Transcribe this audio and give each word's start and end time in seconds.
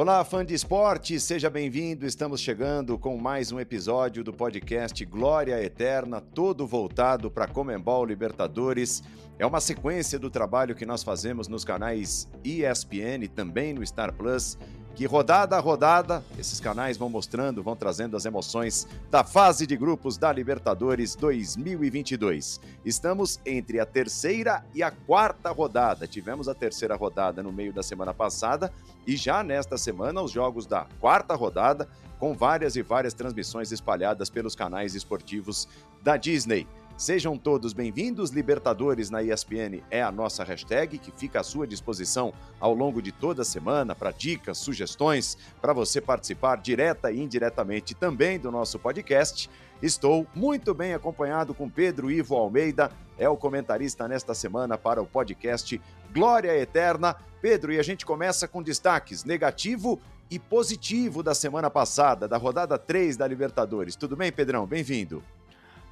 Olá, 0.00 0.24
fã 0.24 0.46
de 0.46 0.54
esporte, 0.54 1.18
seja 1.18 1.50
bem-vindo. 1.50 2.06
Estamos 2.06 2.40
chegando 2.40 2.96
com 2.96 3.18
mais 3.18 3.50
um 3.50 3.58
episódio 3.58 4.22
do 4.22 4.32
podcast 4.32 5.04
Glória 5.04 5.60
Eterna, 5.60 6.20
todo 6.20 6.64
voltado 6.64 7.28
para 7.28 7.48
Comembol 7.48 8.04
Libertadores. 8.04 9.02
É 9.40 9.44
uma 9.44 9.60
sequência 9.60 10.16
do 10.16 10.30
trabalho 10.30 10.76
que 10.76 10.86
nós 10.86 11.02
fazemos 11.02 11.48
nos 11.48 11.64
canais 11.64 12.30
ESPN 12.44 13.26
também 13.34 13.74
no 13.74 13.84
Star 13.84 14.14
Plus 14.14 14.56
que 14.98 15.06
rodada 15.06 15.56
a 15.56 15.60
rodada, 15.60 16.24
esses 16.36 16.58
canais 16.58 16.96
vão 16.96 17.08
mostrando, 17.08 17.62
vão 17.62 17.76
trazendo 17.76 18.16
as 18.16 18.24
emoções 18.24 18.84
da 19.08 19.22
fase 19.22 19.64
de 19.64 19.76
grupos 19.76 20.18
da 20.18 20.32
Libertadores 20.32 21.14
2022. 21.14 22.60
Estamos 22.84 23.38
entre 23.46 23.78
a 23.78 23.86
terceira 23.86 24.64
e 24.74 24.82
a 24.82 24.90
quarta 24.90 25.52
rodada. 25.52 26.08
Tivemos 26.08 26.48
a 26.48 26.54
terceira 26.54 26.96
rodada 26.96 27.44
no 27.44 27.52
meio 27.52 27.72
da 27.72 27.80
semana 27.80 28.12
passada 28.12 28.72
e 29.06 29.14
já 29.14 29.44
nesta 29.44 29.78
semana 29.78 30.20
os 30.20 30.32
jogos 30.32 30.66
da 30.66 30.84
quarta 30.98 31.36
rodada, 31.36 31.88
com 32.18 32.34
várias 32.34 32.74
e 32.74 32.82
várias 32.82 33.14
transmissões 33.14 33.70
espalhadas 33.70 34.28
pelos 34.28 34.56
canais 34.56 34.96
esportivos 34.96 35.68
da 36.02 36.16
Disney. 36.16 36.66
Sejam 36.98 37.38
todos 37.38 37.72
bem-vindos. 37.72 38.30
Libertadores 38.30 39.08
na 39.08 39.22
ESPN 39.22 39.84
é 39.88 40.02
a 40.02 40.10
nossa 40.10 40.42
hashtag 40.42 40.98
que 40.98 41.12
fica 41.12 41.38
à 41.38 41.44
sua 41.44 41.64
disposição 41.64 42.34
ao 42.58 42.74
longo 42.74 43.00
de 43.00 43.12
toda 43.12 43.42
a 43.42 43.44
semana 43.44 43.94
para 43.94 44.10
dicas, 44.10 44.58
sugestões, 44.58 45.38
para 45.60 45.72
você 45.72 46.00
participar 46.00 46.56
direta 46.56 47.12
e 47.12 47.20
indiretamente 47.20 47.94
também 47.94 48.36
do 48.36 48.50
nosso 48.50 48.80
podcast. 48.80 49.48
Estou 49.80 50.26
muito 50.34 50.74
bem 50.74 50.92
acompanhado 50.92 51.54
com 51.54 51.70
Pedro 51.70 52.10
Ivo 52.10 52.34
Almeida, 52.34 52.90
é 53.16 53.28
o 53.28 53.36
comentarista 53.36 54.08
nesta 54.08 54.34
semana 54.34 54.76
para 54.76 55.00
o 55.00 55.06
podcast 55.06 55.80
Glória 56.12 56.50
Eterna. 56.58 57.14
Pedro, 57.40 57.72
e 57.72 57.78
a 57.78 57.82
gente 57.84 58.04
começa 58.04 58.48
com 58.48 58.60
destaques 58.60 59.22
negativo 59.22 60.00
e 60.28 60.36
positivo 60.36 61.22
da 61.22 61.32
semana 61.32 61.70
passada, 61.70 62.26
da 62.26 62.36
rodada 62.36 62.76
3 62.76 63.16
da 63.16 63.28
Libertadores. 63.28 63.94
Tudo 63.94 64.16
bem, 64.16 64.32
Pedrão? 64.32 64.66
Bem-vindo. 64.66 65.22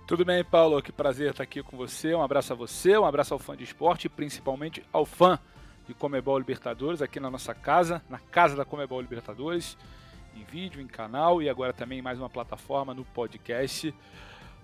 Tudo 0.06 0.24
bem, 0.24 0.44
Paulo? 0.44 0.80
Que 0.80 0.92
prazer 0.92 1.32
estar 1.32 1.42
aqui 1.42 1.64
com 1.64 1.76
você. 1.76 2.14
Um 2.14 2.22
abraço 2.22 2.52
a 2.52 2.56
você, 2.56 2.96
um 2.96 3.04
abraço 3.04 3.34
ao 3.34 3.40
fã 3.40 3.56
de 3.56 3.64
esporte 3.64 4.04
e 4.04 4.08
principalmente 4.08 4.80
ao 4.92 5.04
fã 5.04 5.36
de 5.84 5.94
Comebol 5.94 6.38
Libertadores 6.38 7.02
aqui 7.02 7.18
na 7.18 7.28
nossa 7.28 7.52
casa, 7.52 8.00
na 8.08 8.20
casa 8.20 8.54
da 8.54 8.64
Comebol 8.64 9.00
Libertadores, 9.00 9.76
em 10.36 10.44
vídeo, 10.44 10.80
em 10.80 10.86
canal 10.86 11.42
e 11.42 11.48
agora 11.48 11.72
também 11.72 12.00
mais 12.00 12.20
uma 12.20 12.30
plataforma 12.30 12.94
no 12.94 13.04
podcast. 13.04 13.92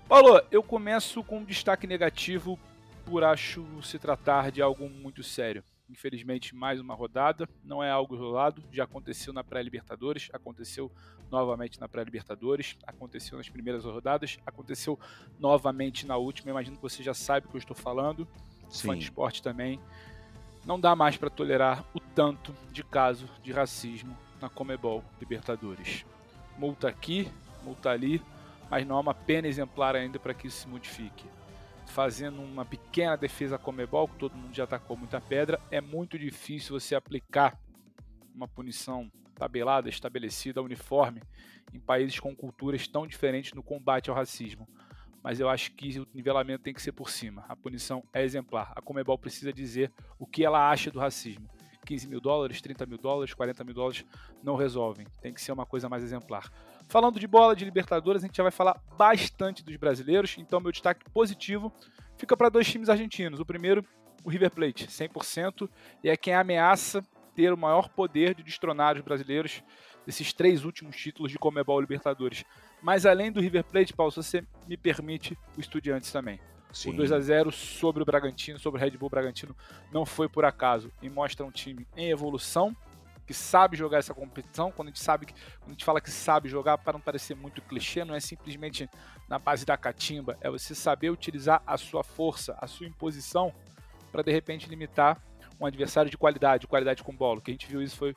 Paulo, 0.09 0.41
eu 0.49 0.63
começo 0.63 1.25
com 1.25 1.39
um 1.39 1.45
destaque 1.45 1.89
negativo 1.89 2.57
por 3.05 3.25
acho 3.25 3.67
se 3.83 3.99
tratar 3.99 4.53
de 4.53 4.63
algo 4.63 4.89
muito 4.89 5.25
sério. 5.25 5.65
Infelizmente, 5.93 6.55
mais 6.55 6.81
uma 6.81 6.95
rodada. 6.95 7.47
Não 7.63 7.85
é 7.85 7.91
algo 7.91 8.15
isolado. 8.15 8.65
Já 8.73 8.85
aconteceu 8.85 9.31
na 9.31 9.45
pré-Libertadores, 9.45 10.31
aconteceu 10.33 10.91
novamente 11.31 11.79
na 11.79 11.87
pré-Libertadores, 11.87 12.79
aconteceu 12.87 13.37
nas 13.37 13.51
primeiras 13.51 13.85
rodadas, 13.85 14.39
aconteceu 14.47 14.99
novamente 15.39 16.07
na 16.07 16.17
última. 16.17 16.51
imagino 16.51 16.77
que 16.77 16.83
você 16.83 17.03
já 17.03 17.13
sabe 17.13 17.47
o 17.47 17.51
que 17.51 17.57
eu 17.57 17.61
estou 17.61 17.77
falando. 17.77 18.27
Sim. 18.71 18.89
Fã 18.89 18.97
de 18.97 19.05
esporte 19.05 19.43
também. 19.43 19.79
Não 20.65 20.81
dá 20.81 20.97
mais 20.97 21.19
para 21.19 21.29
tolerar 21.29 21.85
o 21.93 22.01
tanto 22.01 22.55
de 22.73 22.83
caso 22.83 23.29
de 23.43 23.53
racismo 23.53 24.17
na 24.41 24.49
Comebol 24.49 25.05
Libertadores. 25.21 26.07
Multa 26.57 26.89
aqui, 26.89 27.31
multa 27.63 27.91
ali, 27.91 28.23
mas 28.71 28.87
não 28.87 28.97
há 28.97 29.01
uma 29.01 29.15
pena 29.15 29.47
exemplar 29.47 29.95
ainda 29.95 30.19
para 30.19 30.33
que 30.33 30.47
isso 30.47 30.61
se 30.61 30.69
modifique 30.69 31.27
fazendo 31.87 32.41
uma 32.43 32.65
pequena 32.65 33.17
defesa 33.17 33.59
Comebol, 33.59 34.09
que 34.09 34.17
todo 34.17 34.37
mundo 34.37 34.55
já 34.55 34.65
atacou 34.65 34.97
muita 34.97 35.21
pedra, 35.21 35.61
é 35.71 35.81
muito 35.81 36.19
difícil 36.19 36.79
você 36.79 36.95
aplicar 36.95 37.59
uma 38.35 38.49
punição 38.49 39.11
tabelada, 39.35 39.89
estabelecida, 39.89 40.63
uniforme, 40.63 41.23
em 41.73 41.81
países 41.81 42.19
com 42.19 42.35
culturas 42.35 42.87
tão 42.87 43.07
diferentes 43.07 43.53
no 43.53 43.63
combate 43.63 44.11
ao 44.11 44.17
racismo. 44.17 44.69
Mas 45.23 45.39
eu 45.39 45.49
acho 45.49 45.73
que 45.73 46.01
o 46.01 46.07
nivelamento 46.13 46.65
tem 46.65 46.75
que 46.75 46.83
ser 46.83 46.93
por 46.93 47.09
cima. 47.09 47.45
A 47.49 47.55
punição 47.55 48.03
é 48.13 48.23
exemplar. 48.23 48.73
A 48.75 48.83
Comebol 48.83 49.17
precisa 49.17 49.53
dizer 49.53 49.93
o 50.19 50.27
que 50.27 50.45
ela 50.45 50.69
acha 50.69 50.91
do 50.91 50.99
racismo. 50.99 51.49
15 51.85 52.09
mil 52.09 52.21
dólares, 52.21 52.61
30 52.61 52.87
mil 52.87 52.99
dólares, 52.99 53.35
40 53.35 53.65
mil 53.65 53.75
dólares 53.75 54.05
não 54.43 54.57
resolvem. 54.57 55.07
Tem 55.21 55.33
que 55.33 55.41
ser 55.41 55.53
uma 55.53 55.67
coisa 55.67 55.89
mais 55.89 56.03
exemplar. 56.03 56.51
Falando 56.93 57.19
de 57.19 57.27
bola 57.27 57.57
de 57.57 57.65
Libertadores, 57.65 58.23
a 58.23 58.27
gente 58.27 58.37
já 58.37 58.43
vai 58.43 58.53
falar 58.53 58.79
bastante 58.99 59.65
dos 59.65 59.75
brasileiros, 59.77 60.37
então 60.37 60.61
meu 60.61 60.71
destaque 60.71 61.09
positivo 61.09 61.73
fica 62.19 62.37
para 62.37 62.51
dois 62.51 62.71
times 62.71 62.91
argentinos. 62.91 63.41
O 63.41 63.47
primeiro, 63.47 63.83
o 64.23 64.29
River 64.29 64.51
Plate, 64.51 64.89
100%, 64.89 65.71
e 66.05 66.11
é 66.11 66.17
quem 66.19 66.35
ameaça 66.35 67.03
ter 67.35 67.51
o 67.51 67.57
maior 67.57 67.89
poder 67.89 68.35
de 68.35 68.43
destronar 68.43 68.95
os 68.95 69.01
brasileiros 69.01 69.63
desses 70.05 70.35
três 70.35 70.67
últimos 70.67 70.95
títulos 70.95 71.33
de 71.33 71.39
Comebol 71.39 71.81
Libertadores. 71.81 72.45
Mas 72.83 73.07
além 73.07 73.33
do 73.33 73.41
River 73.41 73.65
Plate, 73.65 73.95
Paulo, 73.95 74.13
se 74.13 74.23
você 74.23 74.45
me 74.69 74.77
permite, 74.77 75.35
o 75.57 75.61
Estudiantes 75.63 76.13
também. 76.13 76.39
Sim. 76.75 76.91
O 76.91 76.93
2 76.93 77.11
a 77.11 77.21
0 77.21 77.51
sobre 77.51 78.03
o 78.03 78.07
Bragantino, 78.07 78.59
sobre 78.59 78.79
o 78.79 78.85
Red 78.85 78.99
Bull 78.99 79.09
Bragantino, 79.09 79.57
não 79.91 80.05
foi 80.05 80.29
por 80.29 80.45
acaso 80.45 80.93
e 81.01 81.09
mostra 81.09 81.47
um 81.47 81.51
time 81.51 81.87
em 81.97 82.11
evolução 82.11 82.77
que 83.27 83.35
sabe 83.35 83.77
jogar 83.77 83.99
essa 83.99 84.15
competição, 84.15 84.71
quando 84.73 84.89
a 84.89 84.91
gente 84.91 85.01
sabe 85.01 85.27
que, 85.27 85.33
quando 85.33 85.69
a 85.69 85.73
gente 85.73 85.85
fala 85.85 86.01
que 86.01 86.11
sabe 86.11 86.49
jogar, 86.49 86.79
para 86.79 86.95
não 86.95 87.01
parecer 87.01 87.35
muito 87.35 87.63
clichê, 87.63 88.05
não 88.05 88.15
é 88.15 88.21
simplesmente 88.21 88.89
na 89.29 89.39
base 89.39 89.65
da 89.65 89.77
catimba, 89.77 90.37
é 90.41 90.51
você 90.51 90.75
saber 90.75 91.11
utilizar 91.11 91.63
a 91.67 91.77
sua 91.77 92.03
força, 92.03 92.57
a 92.61 92.67
sua 92.67 92.87
imposição 92.87 93.53
para 94.11 94.23
de 94.23 94.31
repente 94.31 94.69
limitar 94.69 95.21
um 95.59 95.67
adversário 95.67 96.11
de 96.11 96.19
qualidade, 96.19 96.67
qualidade 96.67 97.03
com 97.03 97.15
bola. 97.15 97.39
O 97.39 97.43
que 97.43 97.51
a 97.51 97.55
gente 97.55 97.67
viu 97.67 97.81
isso 97.81 97.97
foi 97.97 98.15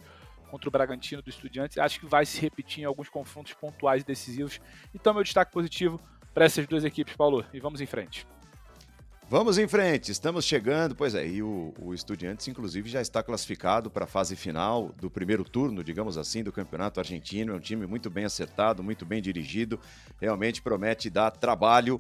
contra 0.50 0.68
o 0.68 0.72
Bragantino 0.72 1.22
do 1.22 1.30
Estudiantes. 1.30 1.78
Acho 1.78 2.00
que 2.00 2.06
vai 2.06 2.26
se 2.26 2.40
repetir 2.42 2.84
em 2.84 2.86
alguns 2.86 3.10
confrontos 3.10 3.54
pontuais 3.54 4.04
e 4.04 4.06
decisivos. 4.06 4.60
Então, 4.94 5.14
meu 5.14 5.24
destaque 5.24 5.52
positivo 5.52 6.00
para 6.34 6.46
essas 6.46 6.68
duas 6.68 6.84
equipes, 6.84 7.16
Paulo. 7.16 7.46
E 7.54 7.60
vamos 7.60 7.82
em 7.82 7.86
frente. 7.86 8.28
Vamos 9.28 9.58
em 9.58 9.68
frente, 9.68 10.12
estamos 10.12 10.46
chegando. 10.46 10.94
Pois 10.94 11.16
é, 11.16 11.28
e 11.28 11.42
o, 11.42 11.74
o 11.82 11.96
Estudiantes, 11.96 12.48
inclusive, 12.48 12.88
já 12.88 13.02
está 13.02 13.24
classificado 13.24 13.90
para 13.90 14.06
a 14.06 14.08
fase 14.08 14.36
final 14.36 14.92
do 15.02 15.10
primeiro 15.10 15.44
turno, 15.44 15.84
digamos 15.84 16.16
assim, 16.16 16.44
do 16.44 16.52
Campeonato 16.52 17.00
Argentino. 17.00 17.54
É 17.54 17.56
um 17.56 17.60
time 17.60 17.88
muito 17.88 18.08
bem 18.08 18.24
acertado, 18.24 18.84
muito 18.84 19.04
bem 19.04 19.24
dirigido, 19.24 19.80
realmente 20.22 20.62
promete 20.62 21.10
dar 21.10 21.32
trabalho. 21.32 22.00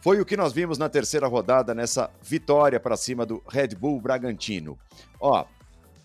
Foi 0.00 0.22
o 0.22 0.24
que 0.24 0.38
nós 0.38 0.54
vimos 0.54 0.78
na 0.78 0.88
terceira 0.88 1.26
rodada, 1.26 1.74
nessa 1.74 2.10
vitória 2.22 2.80
para 2.80 2.96
cima 2.96 3.26
do 3.26 3.42
Red 3.46 3.74
Bull 3.78 4.00
Bragantino. 4.00 4.78
Ó, 5.20 5.44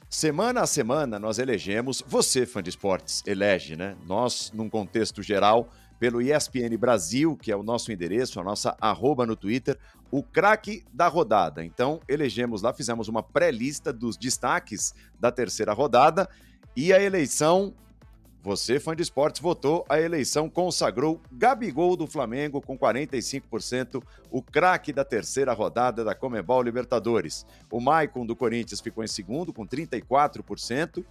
semana 0.09 0.61
a 0.61 0.67
semana 0.67 1.17
nós 1.17 1.39
elegemos, 1.39 2.03
você, 2.05 2.45
fã 2.45 2.61
de 2.61 2.69
esportes, 2.69 3.23
elege, 3.25 3.77
né? 3.77 3.95
Nós, 4.05 4.51
num 4.53 4.69
contexto 4.69 5.23
geral, 5.23 5.69
pelo 6.03 6.21
ESPN 6.21 6.77
Brasil, 6.77 7.37
que 7.37 7.49
é 7.49 7.55
o 7.55 7.63
nosso 7.63 7.89
endereço, 7.89 8.37
a 8.37 8.43
nossa 8.43 8.75
arroba 8.81 9.25
no 9.25 9.37
Twitter, 9.37 9.79
o 10.11 10.21
craque 10.21 10.83
da 10.91 11.07
rodada. 11.07 11.63
Então, 11.63 12.01
elegemos 12.09 12.61
lá, 12.61 12.73
fizemos 12.73 13.07
uma 13.07 13.23
pré-lista 13.23 13.93
dos 13.93 14.17
destaques 14.17 14.93
da 15.17 15.31
terceira 15.31 15.71
rodada 15.71 16.27
e 16.75 16.91
a 16.91 17.01
eleição, 17.01 17.73
você, 18.41 18.81
fã 18.81 18.93
de 18.93 19.01
esportes, 19.01 19.39
votou, 19.39 19.85
a 19.87 19.97
eleição 19.97 20.49
consagrou 20.49 21.21
Gabigol 21.31 21.95
do 21.95 22.05
Flamengo 22.05 22.59
com 22.59 22.77
45%, 22.77 24.03
o 24.29 24.41
craque 24.41 24.91
da 24.91 25.05
terceira 25.05 25.53
rodada 25.53 26.03
da 26.03 26.13
Comebol 26.13 26.61
Libertadores. 26.61 27.45
O 27.71 27.79
Maicon 27.79 28.25
do 28.25 28.35
Corinthians 28.35 28.81
ficou 28.81 29.05
em 29.05 29.07
segundo 29.07 29.53
com 29.53 29.65
34%. 29.65 31.01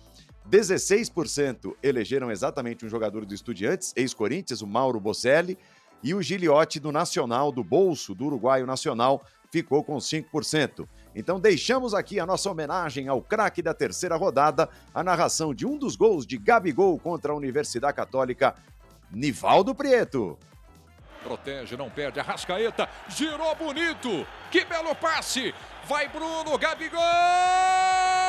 16% 0.49 1.75
elegeram 1.83 2.31
exatamente 2.31 2.85
um 2.85 2.89
jogador 2.89 3.25
do 3.25 3.35
Estudiantes, 3.35 3.93
ex-Corinthians, 3.97 4.63
o 4.63 4.67
Mauro 4.67 5.01
Bocelli, 5.01 5.59
e 6.03 6.15
o 6.15 6.23
Giliotti 6.23 6.81
do 6.81 6.91
Nacional, 6.91 7.53
do 7.53 7.63
bolso 7.63 8.15
do 8.15 8.27
Uruguaio 8.27 8.67
Nacional, 8.67 9.25
ficou 9.51 9.85
com 9.85 9.97
5%. 9.99 10.89
Então 11.15 11.39
deixamos 11.39 11.95
aqui 11.95 12.19
a 12.19 12.27
nossa 12.27 12.51
homenagem 12.51 13.07
ao 13.07 13.23
craque 13.23 13.63
da 13.63 13.75
terceira 13.75 14.17
rodada, 14.17 14.69
a 14.95 15.05
narração 15.05 15.55
de 15.55 15.67
um 15.67 15.79
dos 15.79 15.95
gols 15.95 16.27
de 16.27 16.39
Gabigol 16.39 16.99
contra 16.99 17.33
a 17.33 17.37
Universidade 17.37 17.95
Católica, 17.95 18.55
Nivaldo 19.11 19.75
Prieto. 19.75 20.39
Protege, 21.23 21.77
não 21.77 21.89
perde, 21.89 22.19
Arrascaeta, 22.19 22.89
girou 23.09 23.55
bonito, 23.55 24.27
que 24.51 24.65
belo 24.65 24.95
passe, 24.97 25.55
vai 25.87 26.09
Bruno, 26.09 26.59
Gabigol! 26.59 28.22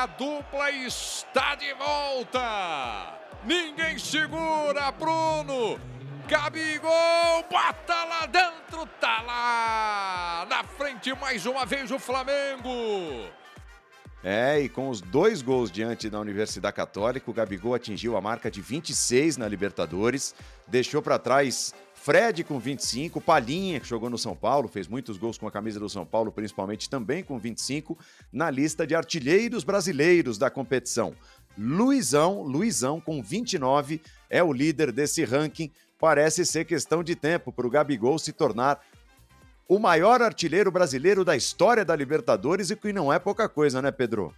A 0.00 0.06
dupla 0.06 0.70
está 0.70 1.54
de 1.56 1.74
volta! 1.74 3.18
Ninguém 3.44 3.98
segura, 3.98 4.90
Bruno! 4.92 5.78
Gabigol, 6.26 7.44
bota 7.50 8.04
lá 8.04 8.24
dentro, 8.24 8.86
tá 8.98 9.20
lá! 9.20 10.46
Na 10.48 10.64
frente 10.64 11.12
mais 11.16 11.44
uma 11.44 11.66
vez 11.66 11.90
o 11.90 11.98
Flamengo. 11.98 13.28
É, 14.24 14.58
e 14.60 14.70
com 14.70 14.88
os 14.88 15.02
dois 15.02 15.42
gols 15.42 15.70
diante 15.70 16.08
da 16.08 16.18
Universidade 16.18 16.74
Católica, 16.74 17.30
o 17.30 17.34
Gabigol 17.34 17.74
atingiu 17.74 18.16
a 18.16 18.22
marca 18.22 18.50
de 18.50 18.62
26 18.62 19.36
na 19.36 19.46
Libertadores, 19.46 20.34
deixou 20.66 21.02
para 21.02 21.18
trás 21.18 21.74
Fred 22.02 22.44
com 22.44 22.58
25, 22.58 23.20
Palinha, 23.20 23.78
que 23.78 23.86
jogou 23.86 24.08
no 24.08 24.16
São 24.16 24.34
Paulo, 24.34 24.68
fez 24.68 24.88
muitos 24.88 25.18
gols 25.18 25.36
com 25.36 25.46
a 25.46 25.50
camisa 25.50 25.78
do 25.78 25.86
São 25.86 26.06
Paulo, 26.06 26.32
principalmente 26.32 26.88
também 26.88 27.22
com 27.22 27.38
25, 27.38 27.98
na 28.32 28.50
lista 28.50 28.86
de 28.86 28.94
artilheiros 28.94 29.64
brasileiros 29.64 30.38
da 30.38 30.48
competição. 30.48 31.14
Luizão, 31.58 32.40
Luizão 32.40 33.02
com 33.02 33.22
29, 33.22 34.00
é 34.30 34.42
o 34.42 34.50
líder 34.50 34.92
desse 34.92 35.26
ranking. 35.26 35.70
Parece 35.98 36.46
ser 36.46 36.64
questão 36.64 37.04
de 37.04 37.14
tempo 37.14 37.52
para 37.52 37.66
o 37.66 37.70
Gabigol 37.70 38.18
se 38.18 38.32
tornar 38.32 38.82
o 39.68 39.78
maior 39.78 40.22
artilheiro 40.22 40.70
brasileiro 40.70 41.22
da 41.22 41.36
história 41.36 41.84
da 41.84 41.94
Libertadores 41.94 42.70
e 42.70 42.76
que 42.76 42.94
não 42.94 43.12
é 43.12 43.18
pouca 43.18 43.46
coisa, 43.46 43.82
né, 43.82 43.90
Pedro? 43.90 44.34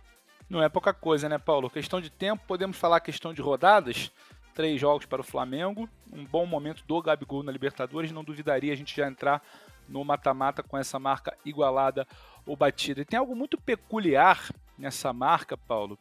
Não 0.51 0.61
é 0.61 0.69
pouca 0.69 0.93
coisa, 0.93 1.29
né, 1.29 1.39
Paulo? 1.39 1.71
Questão 1.71 2.01
de 2.01 2.11
tempo, 2.11 2.43
podemos 2.49 2.77
falar 2.77 2.99
questão 2.99 3.33
de 3.33 3.41
rodadas. 3.41 4.11
Três 4.55 4.81
jogos 4.81 5.07
para 5.07 5.21
o 5.21 5.25
Flamengo, 5.25 5.89
um 6.13 6.25
bom 6.25 6.45
momento 6.45 6.85
do 6.87 7.01
Gabigol 7.01 7.43
na 7.43 7.51
Libertadores. 7.51 8.13
Não 8.13 8.23
duvidaria 8.23 8.73
a 8.73 8.77
gente 8.77 8.95
já 8.95 9.09
entrar 9.09 9.43
no 9.89 10.05
mata-mata 10.05 10.63
com 10.63 10.77
essa 10.77 10.99
marca 10.99 11.37
igualada 11.45 12.07
ou 12.47 12.57
batida. 12.57 13.01
E 13.01 13.05
tem 13.05 13.19
algo 13.19 13.35
muito 13.35 13.59
peculiar 13.59 14.51
nessa 14.79 15.13
marca, 15.13 15.57
Paulo, 15.57 15.99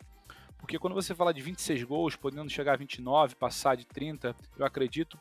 porque 0.58 0.78
quando 0.78 0.94
você 0.94 1.16
fala 1.16 1.34
de 1.34 1.42
26 1.42 1.84
gols, 1.84 2.16
podendo 2.16 2.50
chegar 2.50 2.74
a 2.74 2.78
29, 2.78 3.36
passar 3.36 3.76
de 3.76 3.86
30, 3.86 4.36
eu 4.58 4.66
acredito, 4.66 5.20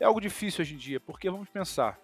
é 0.00 0.04
algo 0.04 0.20
difícil 0.20 0.62
hoje 0.62 0.74
em 0.74 0.78
dia, 0.78 0.98
porque 0.98 1.30
vamos 1.30 1.48
pensar, 1.48 1.98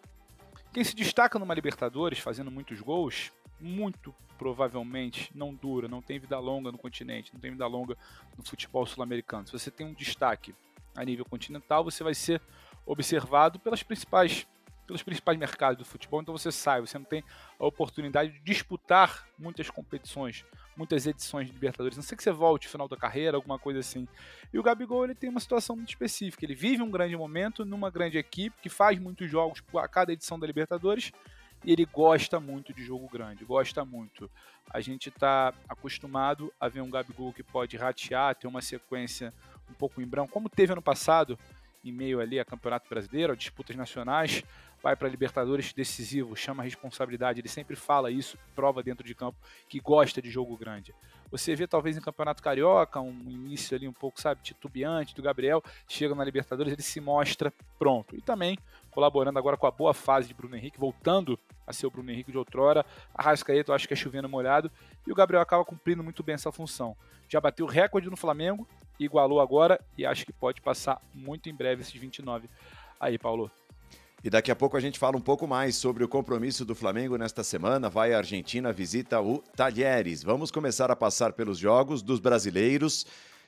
quem 0.72 0.84
se 0.84 0.94
destaca 0.94 1.38
numa 1.38 1.54
Libertadores 1.54 2.18
fazendo 2.18 2.50
muitos 2.50 2.80
gols, 2.80 3.32
muito 3.60 4.14
provavelmente 4.38 5.30
não 5.34 5.54
dura, 5.54 5.88
não 5.88 6.02
tem 6.02 6.18
vida 6.18 6.38
longa 6.38 6.72
no 6.72 6.78
continente, 6.78 7.32
não 7.32 7.40
tem 7.40 7.50
vida 7.52 7.66
longa 7.66 7.96
no 8.36 8.44
futebol 8.44 8.84
sul-americano. 8.84 9.46
Se 9.46 9.52
você 9.52 9.70
tem 9.70 9.86
um 9.86 9.94
destaque 9.94 10.54
a 10.94 11.04
nível 11.04 11.24
continental, 11.24 11.84
você 11.84 12.02
vai 12.04 12.14
ser 12.14 12.40
observado 12.86 13.58
pelas 13.58 13.82
principais 13.82 14.46
pelos 14.86 15.02
principais 15.02 15.38
mercados 15.38 15.78
do 15.78 15.84
futebol, 15.84 16.20
então 16.20 16.36
você 16.36 16.52
sai, 16.52 16.80
você 16.80 16.98
não 16.98 17.06
tem 17.06 17.24
a 17.58 17.66
oportunidade 17.66 18.32
de 18.32 18.40
disputar 18.40 19.26
muitas 19.38 19.70
competições, 19.70 20.44
muitas 20.76 21.06
edições 21.06 21.46
de 21.46 21.52
Libertadores. 21.52 21.96
Não 21.96 22.04
sei 22.04 22.16
que 22.16 22.22
você 22.22 22.30
volte 22.30 22.66
no 22.66 22.72
final 22.72 22.88
da 22.88 22.96
carreira, 22.96 23.36
alguma 23.36 23.58
coisa 23.58 23.80
assim. 23.80 24.06
E 24.52 24.58
o 24.58 24.62
Gabigol 24.62 25.04
ele 25.04 25.14
tem 25.14 25.30
uma 25.30 25.40
situação 25.40 25.74
muito 25.74 25.88
específica. 25.88 26.44
Ele 26.44 26.54
vive 26.54 26.82
um 26.82 26.90
grande 26.90 27.16
momento 27.16 27.64
numa 27.64 27.90
grande 27.90 28.18
equipe 28.18 28.56
que 28.60 28.68
faz 28.68 28.98
muitos 28.98 29.30
jogos 29.30 29.62
a 29.74 29.88
cada 29.88 30.12
edição 30.12 30.38
da 30.38 30.46
Libertadores 30.46 31.12
e 31.64 31.72
ele 31.72 31.84
gosta 31.86 32.38
muito 32.38 32.72
de 32.72 32.84
jogo 32.84 33.08
grande, 33.08 33.44
gosta 33.44 33.84
muito. 33.84 34.30
A 34.70 34.80
gente 34.80 35.08
está 35.08 35.52
acostumado 35.68 36.52
a 36.60 36.68
ver 36.68 36.80
um 36.80 36.90
Gabigol 36.90 37.32
que 37.32 37.42
pode 37.42 37.76
ratear, 37.76 38.34
ter 38.34 38.46
uma 38.46 38.60
sequência 38.60 39.32
um 39.70 39.74
pouco 39.74 40.00
em 40.00 40.06
branco, 40.06 40.32
como 40.32 40.48
teve 40.48 40.72
ano 40.72 40.82
passado, 40.82 41.38
em 41.84 41.92
meio 41.92 42.20
ali 42.20 42.40
a 42.40 42.44
Campeonato 42.44 42.88
Brasileiro, 42.88 43.32
a 43.32 43.36
disputas 43.36 43.76
nacionais, 43.76 44.42
vai 44.82 44.96
para 44.96 45.08
Libertadores 45.08 45.72
decisivo, 45.72 46.36
chama 46.36 46.62
a 46.62 46.64
responsabilidade, 46.64 47.40
ele 47.40 47.48
sempre 47.48 47.76
fala 47.76 48.10
isso, 48.10 48.38
prova 48.54 48.82
dentro 48.82 49.06
de 49.06 49.14
campo 49.14 49.38
que 49.68 49.80
gosta 49.80 50.20
de 50.20 50.30
jogo 50.30 50.56
grande. 50.56 50.94
Você 51.30 51.54
vê 51.54 51.66
talvez 51.66 51.96
em 51.96 52.00
Campeonato 52.00 52.42
Carioca 52.42 53.00
um 53.00 53.12
início 53.28 53.76
ali 53.76 53.88
um 53.88 53.92
pouco, 53.92 54.20
sabe, 54.20 54.42
titubeante 54.42 55.14
do 55.14 55.22
Gabriel, 55.22 55.62
chega 55.88 56.14
na 56.14 56.24
Libertadores, 56.24 56.72
ele 56.72 56.82
se 56.82 57.00
mostra 57.00 57.52
pronto. 57.78 58.16
E 58.16 58.20
também 58.20 58.58
colaborando 58.94 59.38
agora 59.38 59.56
com 59.56 59.66
a 59.66 59.70
boa 59.72 59.92
fase 59.92 60.28
de 60.28 60.34
Bruno 60.34 60.56
Henrique, 60.56 60.78
voltando 60.78 61.36
a 61.66 61.72
ser 61.72 61.86
o 61.86 61.90
Bruno 61.90 62.10
Henrique 62.12 62.30
de 62.30 62.38
outrora. 62.38 62.86
A 63.12 63.22
Rascaeta 63.22 63.72
eu 63.72 63.74
acho 63.74 63.88
que 63.88 63.92
é 63.92 63.96
chovendo 63.96 64.28
molhado 64.28 64.70
e 65.04 65.10
o 65.10 65.14
Gabriel 65.14 65.42
acaba 65.42 65.64
cumprindo 65.64 66.04
muito 66.04 66.22
bem 66.22 66.36
essa 66.36 66.52
função. 66.52 66.96
Já 67.28 67.40
bateu 67.40 67.66
recorde 67.66 68.08
no 68.08 68.16
Flamengo, 68.16 68.66
igualou 68.98 69.40
agora 69.40 69.80
e 69.98 70.06
acho 70.06 70.24
que 70.24 70.32
pode 70.32 70.60
passar 70.60 71.02
muito 71.12 71.48
em 71.48 71.54
breve 71.54 71.82
esses 71.82 71.94
29. 71.94 72.48
Aí, 73.00 73.18
Paulo. 73.18 73.50
E 74.22 74.30
daqui 74.30 74.50
a 74.50 74.56
pouco 74.56 74.76
a 74.76 74.80
gente 74.80 74.98
fala 74.98 75.16
um 75.16 75.20
pouco 75.20 75.46
mais 75.46 75.76
sobre 75.76 76.02
o 76.02 76.08
compromisso 76.08 76.64
do 76.64 76.74
Flamengo 76.74 77.18
nesta 77.18 77.44
semana. 77.44 77.90
Vai 77.90 78.14
a 78.14 78.18
Argentina, 78.18 78.72
visita 78.72 79.20
o 79.20 79.38
Talheres. 79.54 80.22
Vamos 80.22 80.50
começar 80.50 80.90
a 80.90 80.96
passar 80.96 81.34
pelos 81.34 81.58
jogos 81.58 82.00
dos 82.00 82.20
brasileiros. 82.20 83.04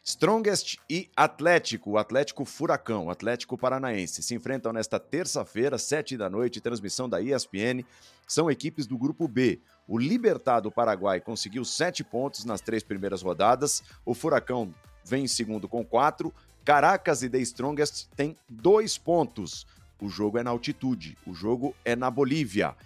Strongest 0.09 0.77
e 0.89 1.11
Atlético, 1.17 1.91
o 1.91 1.99
Atlético 1.99 2.45
Furacão, 2.45 3.07
o 3.07 3.11
Atlético 3.11 3.59
Paranaense, 3.59 4.23
se 4.23 4.37
enfrentam 4.37 4.73
nesta 4.73 5.01
terça-feira, 5.01 5.77
sete 5.79 6.17
da 6.17 6.31
noite, 6.31 6.61
transmissão 6.61 7.09
da 7.09 7.21
ESPN. 7.21 7.85
São 8.25 8.49
equipes 8.49 8.87
do 8.87 8.97
Grupo 8.97 9.27
B. 9.27 9.61
O 9.89 9.99
Libertado 9.99 10.71
Paraguai 10.71 11.21
conseguiu 11.21 11.65
sete 11.65 12.05
pontos 12.05 12.45
nas 12.45 12.61
três 12.61 12.85
primeiras 12.85 13.21
rodadas. 13.21 13.83
O 14.05 14.15
Furacão 14.15 14.73
vem 15.05 15.25
em 15.25 15.29
segundo 15.29 15.69
com 15.69 15.85
quatro. 15.85 16.33
Caracas 16.65 17.25
e 17.25 17.29
The 17.29 17.39
Strongest 17.39 18.07
têm 18.15 18.37
dois 18.49 18.97
pontos. 18.97 19.67
O 20.01 20.09
jogo 20.09 20.39
é 20.39 20.45
na 20.45 20.51
altitude, 20.51 21.19
o 21.27 21.35
jogo 21.35 21.75
é 21.85 21.97
na 21.97 22.13
Bolívia. 22.13 22.77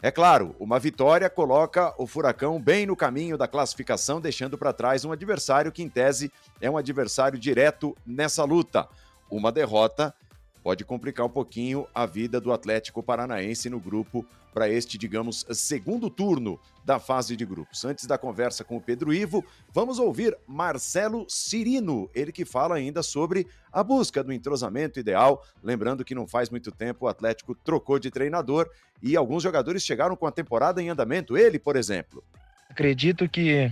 É 0.00 0.12
claro, 0.12 0.54
uma 0.60 0.78
vitória 0.78 1.28
coloca 1.28 1.92
o 1.98 2.06
Furacão 2.06 2.60
bem 2.62 2.86
no 2.86 2.94
caminho 2.94 3.36
da 3.36 3.48
classificação, 3.48 4.20
deixando 4.20 4.56
para 4.56 4.72
trás 4.72 5.04
um 5.04 5.10
adversário 5.10 5.72
que, 5.72 5.82
em 5.82 5.88
tese, 5.88 6.30
é 6.60 6.70
um 6.70 6.76
adversário 6.76 7.36
direto 7.36 7.96
nessa 8.06 8.44
luta. 8.44 8.88
Uma 9.28 9.50
derrota 9.50 10.14
pode 10.62 10.84
complicar 10.84 11.26
um 11.26 11.30
pouquinho 11.30 11.86
a 11.94 12.06
vida 12.06 12.40
do 12.40 12.52
Atlético 12.52 13.02
Paranaense 13.02 13.70
no 13.70 13.80
grupo 13.80 14.26
para 14.52 14.68
este, 14.68 14.98
digamos, 14.98 15.46
segundo 15.52 16.10
turno 16.10 16.58
da 16.84 16.98
fase 16.98 17.36
de 17.36 17.46
grupos. 17.46 17.84
Antes 17.84 18.06
da 18.06 18.18
conversa 18.18 18.64
com 18.64 18.76
o 18.76 18.80
Pedro 18.80 19.12
Ivo, 19.12 19.44
vamos 19.72 19.98
ouvir 19.98 20.36
Marcelo 20.46 21.26
Cirino, 21.28 22.10
ele 22.14 22.32
que 22.32 22.44
fala 22.44 22.74
ainda 22.74 23.02
sobre 23.02 23.46
a 23.72 23.84
busca 23.84 24.24
do 24.24 24.32
entrosamento 24.32 24.98
ideal. 24.98 25.44
Lembrando 25.62 26.04
que 26.04 26.14
não 26.14 26.26
faz 26.26 26.50
muito 26.50 26.72
tempo 26.72 27.06
o 27.06 27.08
Atlético 27.08 27.54
trocou 27.54 27.98
de 27.98 28.10
treinador 28.10 28.68
e 29.02 29.16
alguns 29.16 29.42
jogadores 29.42 29.82
chegaram 29.82 30.16
com 30.16 30.26
a 30.26 30.32
temporada 30.32 30.82
em 30.82 30.88
andamento. 30.88 31.36
Ele, 31.36 31.58
por 31.58 31.76
exemplo. 31.76 32.24
Acredito 32.68 33.28
que, 33.28 33.70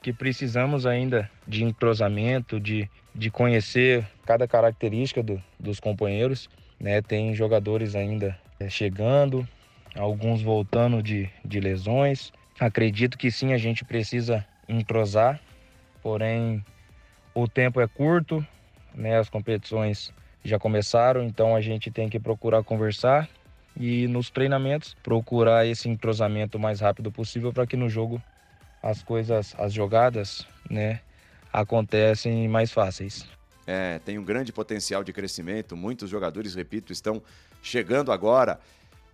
que 0.00 0.12
precisamos 0.12 0.86
ainda 0.86 1.30
de 1.46 1.64
entrosamento, 1.64 2.60
de, 2.60 2.88
de 3.14 3.30
conhecer 3.30 4.06
cada 4.24 4.46
característica 4.46 5.22
do, 5.22 5.42
dos 5.58 5.80
companheiros. 5.80 6.48
Né? 6.78 7.02
Tem 7.02 7.34
jogadores 7.34 7.94
ainda 7.94 8.38
é, 8.60 8.68
chegando, 8.68 9.46
alguns 9.94 10.42
voltando 10.42 11.02
de, 11.02 11.28
de 11.44 11.60
lesões. 11.60 12.32
Acredito 12.58 13.18
que 13.18 13.30
sim, 13.30 13.52
a 13.52 13.58
gente 13.58 13.84
precisa 13.84 14.44
entrosar, 14.68 15.40
porém 16.02 16.64
o 17.34 17.48
tempo 17.48 17.80
é 17.80 17.86
curto, 17.86 18.44
né? 18.94 19.16
As 19.16 19.28
competições 19.28 20.12
já 20.44 20.58
começaram, 20.58 21.22
então 21.22 21.54
a 21.54 21.60
gente 21.60 21.90
tem 21.90 22.08
que 22.08 22.18
procurar 22.18 22.64
conversar 22.64 23.28
e 23.76 24.08
nos 24.08 24.28
treinamentos 24.28 24.96
procurar 25.02 25.66
esse 25.66 25.88
entrosamento 25.88 26.58
o 26.58 26.60
mais 26.60 26.80
rápido 26.80 27.12
possível 27.12 27.52
para 27.52 27.66
que 27.66 27.76
no 27.76 27.88
jogo 27.88 28.20
as 28.82 29.02
coisas, 29.02 29.54
as 29.58 29.72
jogadas, 29.72 30.46
né, 30.70 31.00
acontecem 31.52 32.48
mais 32.48 32.72
fáceis. 32.72 33.26
É, 33.66 33.98
tem 33.98 34.18
um 34.18 34.24
grande 34.24 34.52
potencial 34.52 35.04
de 35.04 35.12
crescimento. 35.12 35.76
Muitos 35.76 36.08
jogadores, 36.08 36.54
repito, 36.54 36.92
estão 36.92 37.22
chegando 37.62 38.10
agora 38.10 38.58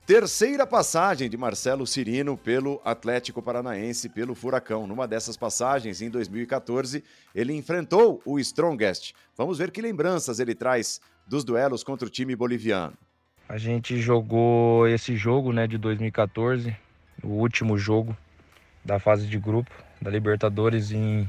Terceira 0.06 0.66
passagem 0.66 1.30
de 1.30 1.36
Marcelo 1.38 1.86
Cirino 1.86 2.36
pelo 2.36 2.78
Atlético 2.84 3.40
Paranaense, 3.40 4.10
pelo 4.10 4.34
Furacão. 4.34 4.86
Numa 4.86 5.08
dessas 5.08 5.34
passagens, 5.34 6.02
em 6.02 6.10
2014, 6.10 7.02
ele 7.34 7.54
enfrentou 7.54 8.20
o 8.22 8.38
Strongest. 8.38 9.14
Vamos 9.34 9.56
ver 9.56 9.70
que 9.70 9.80
lembranças 9.80 10.40
ele 10.40 10.54
traz 10.54 11.00
dos 11.26 11.42
duelos 11.42 11.82
contra 11.82 12.06
o 12.06 12.10
time 12.10 12.36
boliviano. 12.36 12.92
A 13.48 13.56
gente 13.56 13.96
jogou 13.96 14.86
esse 14.86 15.16
jogo 15.16 15.54
né, 15.54 15.66
de 15.66 15.78
2014, 15.78 16.76
o 17.22 17.28
último 17.28 17.78
jogo 17.78 18.14
da 18.84 18.98
fase 18.98 19.26
de 19.26 19.38
grupo 19.38 19.70
da 20.00 20.10
Libertadores 20.10 20.92
em, 20.92 21.28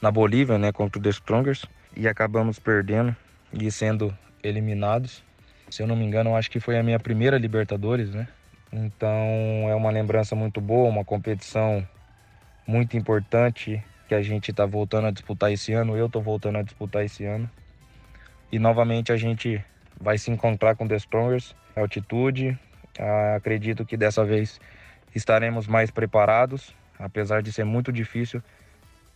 na 0.00 0.10
Bolívia, 0.10 0.58
né, 0.58 0.72
contra 0.72 0.98
o 0.98 1.02
The 1.02 1.10
Strongest, 1.10 1.66
e 1.96 2.08
acabamos 2.08 2.58
perdendo 2.58 3.14
e 3.52 3.70
sendo 3.70 4.16
eliminados. 4.42 5.22
Se 5.70 5.82
eu 5.82 5.86
não 5.86 5.96
me 5.96 6.04
engano, 6.04 6.34
acho 6.34 6.50
que 6.50 6.60
foi 6.60 6.78
a 6.78 6.82
minha 6.82 6.98
primeira 6.98 7.38
Libertadores, 7.38 8.10
né? 8.10 8.26
Então 8.72 9.68
é 9.68 9.74
uma 9.74 9.90
lembrança 9.90 10.34
muito 10.34 10.60
boa, 10.60 10.88
uma 10.88 11.04
competição 11.04 11.86
muito 12.66 12.96
importante 12.96 13.82
que 14.08 14.14
a 14.14 14.22
gente 14.22 14.50
está 14.50 14.64
voltando 14.64 15.08
a 15.08 15.10
disputar 15.10 15.52
esse 15.52 15.72
ano. 15.72 15.96
Eu 15.96 16.06
estou 16.06 16.22
voltando 16.22 16.58
a 16.58 16.62
disputar 16.62 17.04
esse 17.04 17.24
ano. 17.24 17.50
E 18.50 18.58
novamente 18.58 19.12
a 19.12 19.16
gente 19.16 19.64
vai 20.00 20.18
se 20.18 20.30
encontrar 20.30 20.74
com 20.76 20.86
The 20.86 20.96
Strongers, 20.96 21.54
altitude. 21.76 22.58
Ah, 22.98 23.36
acredito 23.36 23.84
que 23.84 23.96
dessa 23.96 24.24
vez 24.24 24.60
estaremos 25.14 25.66
mais 25.66 25.90
preparados, 25.90 26.74
apesar 26.98 27.42
de 27.42 27.52
ser 27.52 27.64
muito 27.64 27.92
difícil 27.92 28.42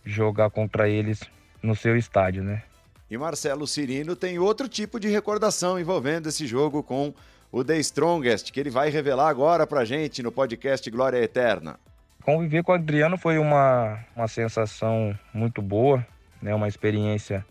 jogar 0.03 0.49
contra 0.49 0.87
eles 0.87 1.21
no 1.61 1.75
seu 1.75 1.97
estádio, 1.97 2.43
né? 2.43 2.63
E 3.09 3.17
Marcelo 3.17 3.67
Cirino 3.67 4.15
tem 4.15 4.39
outro 4.39 4.67
tipo 4.67 4.99
de 4.99 5.07
recordação 5.07 5.79
envolvendo 5.79 6.27
esse 6.27 6.47
jogo 6.47 6.81
com 6.81 7.13
o 7.51 7.63
The 7.63 7.77
Strongest, 7.79 8.51
que 8.51 8.59
ele 8.59 8.69
vai 8.69 8.89
revelar 8.89 9.29
agora 9.29 9.65
pra 9.67 9.85
gente 9.85 10.23
no 10.23 10.31
podcast 10.31 10.89
Glória 10.89 11.17
Eterna. 11.19 11.79
Conviver 12.23 12.63
com 12.63 12.71
o 12.71 12.75
Adriano 12.75 13.17
foi 13.17 13.37
uma, 13.37 13.99
uma 14.15 14.27
sensação 14.27 15.17
muito 15.31 15.61
boa, 15.61 16.05
né? 16.41 16.55
uma 16.55 16.67
experiência 16.67 17.45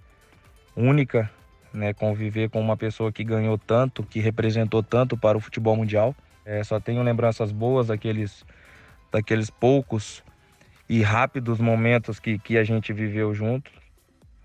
única, 0.77 1.31
né? 1.73 1.95
conviver 1.95 2.51
com 2.51 2.61
uma 2.61 2.77
pessoa 2.77 3.13
que 3.13 3.23
ganhou 3.23 3.57
tanto, 3.57 4.03
que 4.03 4.19
representou 4.19 4.83
tanto 4.83 5.17
para 5.17 5.39
o 5.39 5.41
futebol 5.41 5.77
mundial. 5.77 6.15
É, 6.45 6.63
só 6.63 6.79
tenho 6.79 7.03
lembranças 7.03 7.51
boas 7.51 7.87
daqueles, 7.87 8.45
daqueles 9.11 9.49
poucos 9.51 10.23
e 10.89 11.03
rápidos 11.03 11.59
momentos 11.59 12.21
que, 12.21 12.39
que 12.39 12.59
a 12.59 12.65
gente 12.65 12.93
viveu 12.93 13.33
junto, 13.33 13.71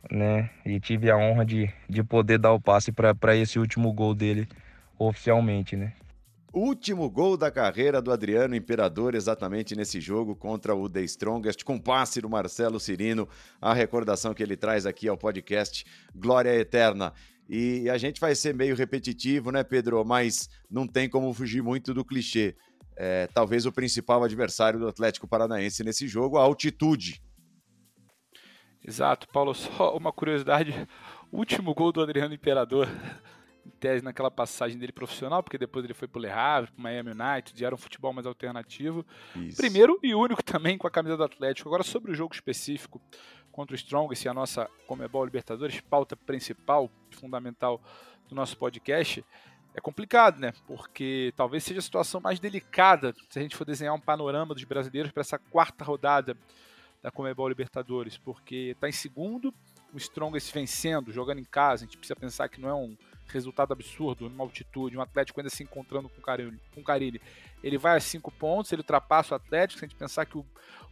né? 0.09 0.49
E 0.65 0.79
tive 0.79 1.11
a 1.11 1.17
honra 1.17 1.45
de, 1.45 1.69
de 1.89 2.03
poder 2.03 2.37
dar 2.37 2.53
o 2.53 2.61
passe 2.61 2.91
para 2.91 3.35
esse 3.35 3.59
último 3.59 3.91
gol 3.91 4.15
dele 4.15 4.47
oficialmente, 4.97 5.75
né? 5.75 5.93
Último 6.51 7.07
gol 7.11 7.37
da 7.37 7.51
carreira 7.51 8.01
do 8.01 8.11
Adriano 8.11 8.55
Imperador, 8.55 9.13
exatamente 9.13 9.75
nesse 9.75 10.01
jogo 10.01 10.35
contra 10.35 10.73
o 10.73 10.89
The 10.89 11.01
Strongest, 11.01 11.63
com 11.63 11.77
passe 11.77 12.21
do 12.21 12.29
Marcelo 12.29 12.79
Cirino, 12.79 13.29
a 13.61 13.71
recordação 13.71 14.33
que 14.33 14.41
ele 14.41 14.57
traz 14.57 14.87
aqui 14.87 15.07
ao 15.07 15.15
podcast 15.15 15.85
Glória 16.15 16.49
Eterna. 16.55 17.13
E 17.49 17.89
a 17.89 17.97
gente 17.97 18.21
vai 18.21 18.35
ser 18.35 18.53
meio 18.53 18.75
repetitivo, 18.75 19.51
né, 19.51 19.63
Pedro? 19.63 20.05
Mas 20.05 20.47
não 20.69 20.87
tem 20.87 21.09
como 21.09 21.33
fugir 21.33 21.63
muito 21.63 21.95
do 21.95 22.05
clichê. 22.05 22.55
É, 22.95 23.27
talvez 23.33 23.65
o 23.65 23.71
principal 23.71 24.23
adversário 24.23 24.79
do 24.79 24.87
Atlético 24.87 25.27
Paranaense 25.27 25.83
nesse 25.83 26.07
jogo, 26.07 26.37
a 26.37 26.43
altitude. 26.43 27.19
Exato, 28.85 29.27
Paulo. 29.29 29.55
Só 29.55 29.97
uma 29.97 30.11
curiosidade: 30.11 30.87
o 31.31 31.37
último 31.37 31.73
gol 31.73 31.91
do 31.91 32.01
Adriano 32.01 32.35
Imperador 32.35 32.87
em 33.65 33.71
tese 33.79 34.03
naquela 34.03 34.29
passagem 34.29 34.77
dele 34.77 34.91
profissional, 34.91 35.41
porque 35.41 35.57
depois 35.57 35.83
ele 35.85 35.93
foi 35.93 36.07
pro 36.07 36.21
Le 36.21 36.29
Havre, 36.29 36.71
pro 36.71 36.81
Miami 36.81 37.11
United, 37.11 37.65
era 37.65 37.73
um 37.73 37.77
futebol 37.77 38.13
mais 38.13 38.27
alternativo. 38.27 39.05
Isso. 39.35 39.57
Primeiro 39.57 39.99
e 40.03 40.13
único 40.13 40.43
também 40.43 40.77
com 40.77 40.87
a 40.87 40.91
camisa 40.91 41.17
do 41.17 41.23
Atlético. 41.23 41.69
Agora 41.69 41.83
sobre 41.83 42.11
o 42.11 42.15
jogo 42.15 42.33
específico 42.33 43.01
contra 43.51 43.73
o 43.73 43.75
Strongest 43.75 44.25
a 44.27 44.33
nossa 44.33 44.69
Comebol 44.87 45.25
Libertadores, 45.25 45.79
pauta 45.81 46.15
principal, 46.15 46.89
fundamental 47.11 47.81
do 48.27 48.35
nosso 48.35 48.57
podcast, 48.57 49.23
é 49.73 49.81
complicado, 49.81 50.39
né? 50.39 50.53
Porque 50.67 51.33
talvez 51.35 51.63
seja 51.63 51.79
a 51.79 51.83
situação 51.83 52.19
mais 52.19 52.39
delicada 52.39 53.13
se 53.29 53.39
a 53.39 53.41
gente 53.41 53.55
for 53.55 53.65
desenhar 53.65 53.93
um 53.93 53.99
panorama 53.99 54.53
dos 54.53 54.63
brasileiros 54.63 55.11
para 55.11 55.21
essa 55.21 55.37
quarta 55.37 55.83
rodada 55.83 56.37
da 57.01 57.11
Comebol 57.11 57.47
Libertadores, 57.47 58.17
porque 58.17 58.73
está 58.73 58.89
em 58.89 58.91
segundo, 58.91 59.53
o 59.93 59.97
Strongest 59.97 60.53
vencendo, 60.53 61.11
jogando 61.11 61.39
em 61.39 61.45
casa, 61.45 61.83
a 61.83 61.85
gente 61.85 61.97
precisa 61.97 62.19
pensar 62.19 62.49
que 62.49 62.59
não 62.59 62.69
é 62.69 62.73
um 62.73 62.97
resultado 63.27 63.71
absurdo, 63.71 64.29
numa 64.29 64.43
altitude, 64.43 64.97
um 64.97 65.01
Atlético 65.01 65.39
ainda 65.39 65.49
se 65.49 65.63
encontrando 65.63 66.09
com 66.09 66.19
o 66.19 66.23
Carilli, 66.23 66.59
com 66.73 66.81
o 66.81 66.83
Carilli. 66.83 67.21
ele 67.63 67.77
vai 67.77 67.95
a 67.95 67.99
cinco 67.99 68.31
pontos, 68.31 68.71
ele 68.71 68.81
ultrapassa 68.81 69.33
o 69.33 69.37
Atlético, 69.37 69.79
se 69.79 69.85
a 69.85 69.87
gente 69.87 69.97
pensar 69.97 70.25
que 70.25 70.37
o, 70.37 70.45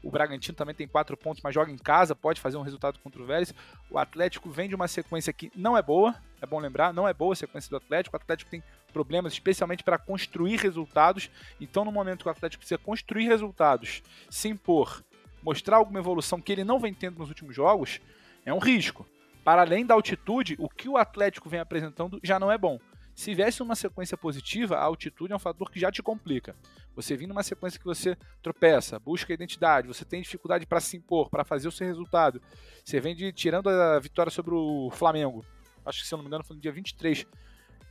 o 0.03 0.11
Bragantino 0.11 0.55
também 0.55 0.75
tem 0.75 0.87
quatro 0.87 1.17
pontos, 1.17 1.41
mas 1.43 1.53
joga 1.53 1.71
em 1.71 1.77
casa, 1.77 2.15
pode 2.15 2.39
fazer 2.39 2.57
um 2.57 2.61
resultado 2.61 2.99
contra 2.99 3.21
o 3.21 3.25
Vélez, 3.25 3.53
o 3.89 3.97
Atlético 3.97 4.49
vem 4.49 4.69
de 4.69 4.75
uma 4.75 4.87
sequência 4.87 5.33
que 5.33 5.51
não 5.55 5.77
é 5.77 5.81
boa, 5.81 6.15
é 6.41 6.45
bom 6.45 6.59
lembrar, 6.59 6.93
não 6.93 7.07
é 7.07 7.13
boa 7.13 7.33
a 7.33 7.35
sequência 7.35 7.69
do 7.69 7.77
Atlético, 7.77 8.15
o 8.15 8.19
Atlético 8.19 8.49
tem 8.49 8.63
problemas 8.93 9.33
especialmente 9.33 9.83
para 9.83 9.97
construir 9.97 10.57
resultados, 10.57 11.29
então 11.59 11.83
no 11.83 11.91
momento 11.91 12.23
que 12.23 12.27
o 12.27 12.31
Atlético 12.31 12.61
precisa 12.61 12.77
construir 12.77 13.25
resultados, 13.25 14.01
se 14.29 14.47
impor, 14.47 15.03
mostrar 15.43 15.77
alguma 15.77 15.99
evolução 15.99 16.41
que 16.41 16.51
ele 16.51 16.63
não 16.63 16.79
vem 16.79 16.93
tendo 16.93 17.19
nos 17.19 17.29
últimos 17.29 17.55
jogos, 17.55 17.99
é 18.45 18.53
um 18.53 18.59
risco. 18.59 19.05
Para 19.43 19.61
além 19.61 19.85
da 19.85 19.93
altitude, 19.93 20.55
o 20.59 20.67
que 20.67 20.89
o 20.89 20.97
Atlético 20.97 21.49
vem 21.49 21.59
apresentando 21.59 22.19
já 22.21 22.37
não 22.37 22.51
é 22.51 22.57
bom. 22.57 22.79
Se 23.17 23.33
viesse 23.33 23.63
uma 23.63 23.75
sequência 23.75 24.15
positiva, 24.15 24.77
a 24.77 24.83
altitude 24.83 25.33
é 25.33 25.35
um 25.35 25.39
fator 25.39 25.71
que 25.71 25.79
já 25.79 25.91
te 25.91 26.03
complica. 26.03 26.55
Você 26.95 27.17
vindo 27.17 27.29
numa 27.29 27.41
sequência 27.41 27.79
que 27.79 27.85
você 27.85 28.15
tropeça, 28.43 28.99
busca 28.99 29.33
identidade, 29.33 29.87
você 29.87 30.05
tem 30.05 30.21
dificuldade 30.21 30.67
para 30.67 30.79
se 30.79 30.97
impor, 30.97 31.27
para 31.27 31.43
fazer 31.43 31.67
o 31.67 31.71
seu 31.71 31.87
resultado. 31.87 32.39
Você 32.85 32.99
vem 32.99 33.15
de 33.15 33.31
tirando 33.33 33.69
a 33.69 33.97
vitória 33.97 34.31
sobre 34.31 34.53
o 34.53 34.91
Flamengo. 34.91 35.43
Acho 35.83 36.01
que 36.01 36.07
se 36.07 36.13
eu 36.13 36.17
não 36.17 36.23
me 36.23 36.27
engano 36.27 36.43
foi 36.43 36.57
no 36.57 36.61
dia 36.61 36.71
23 36.71 37.25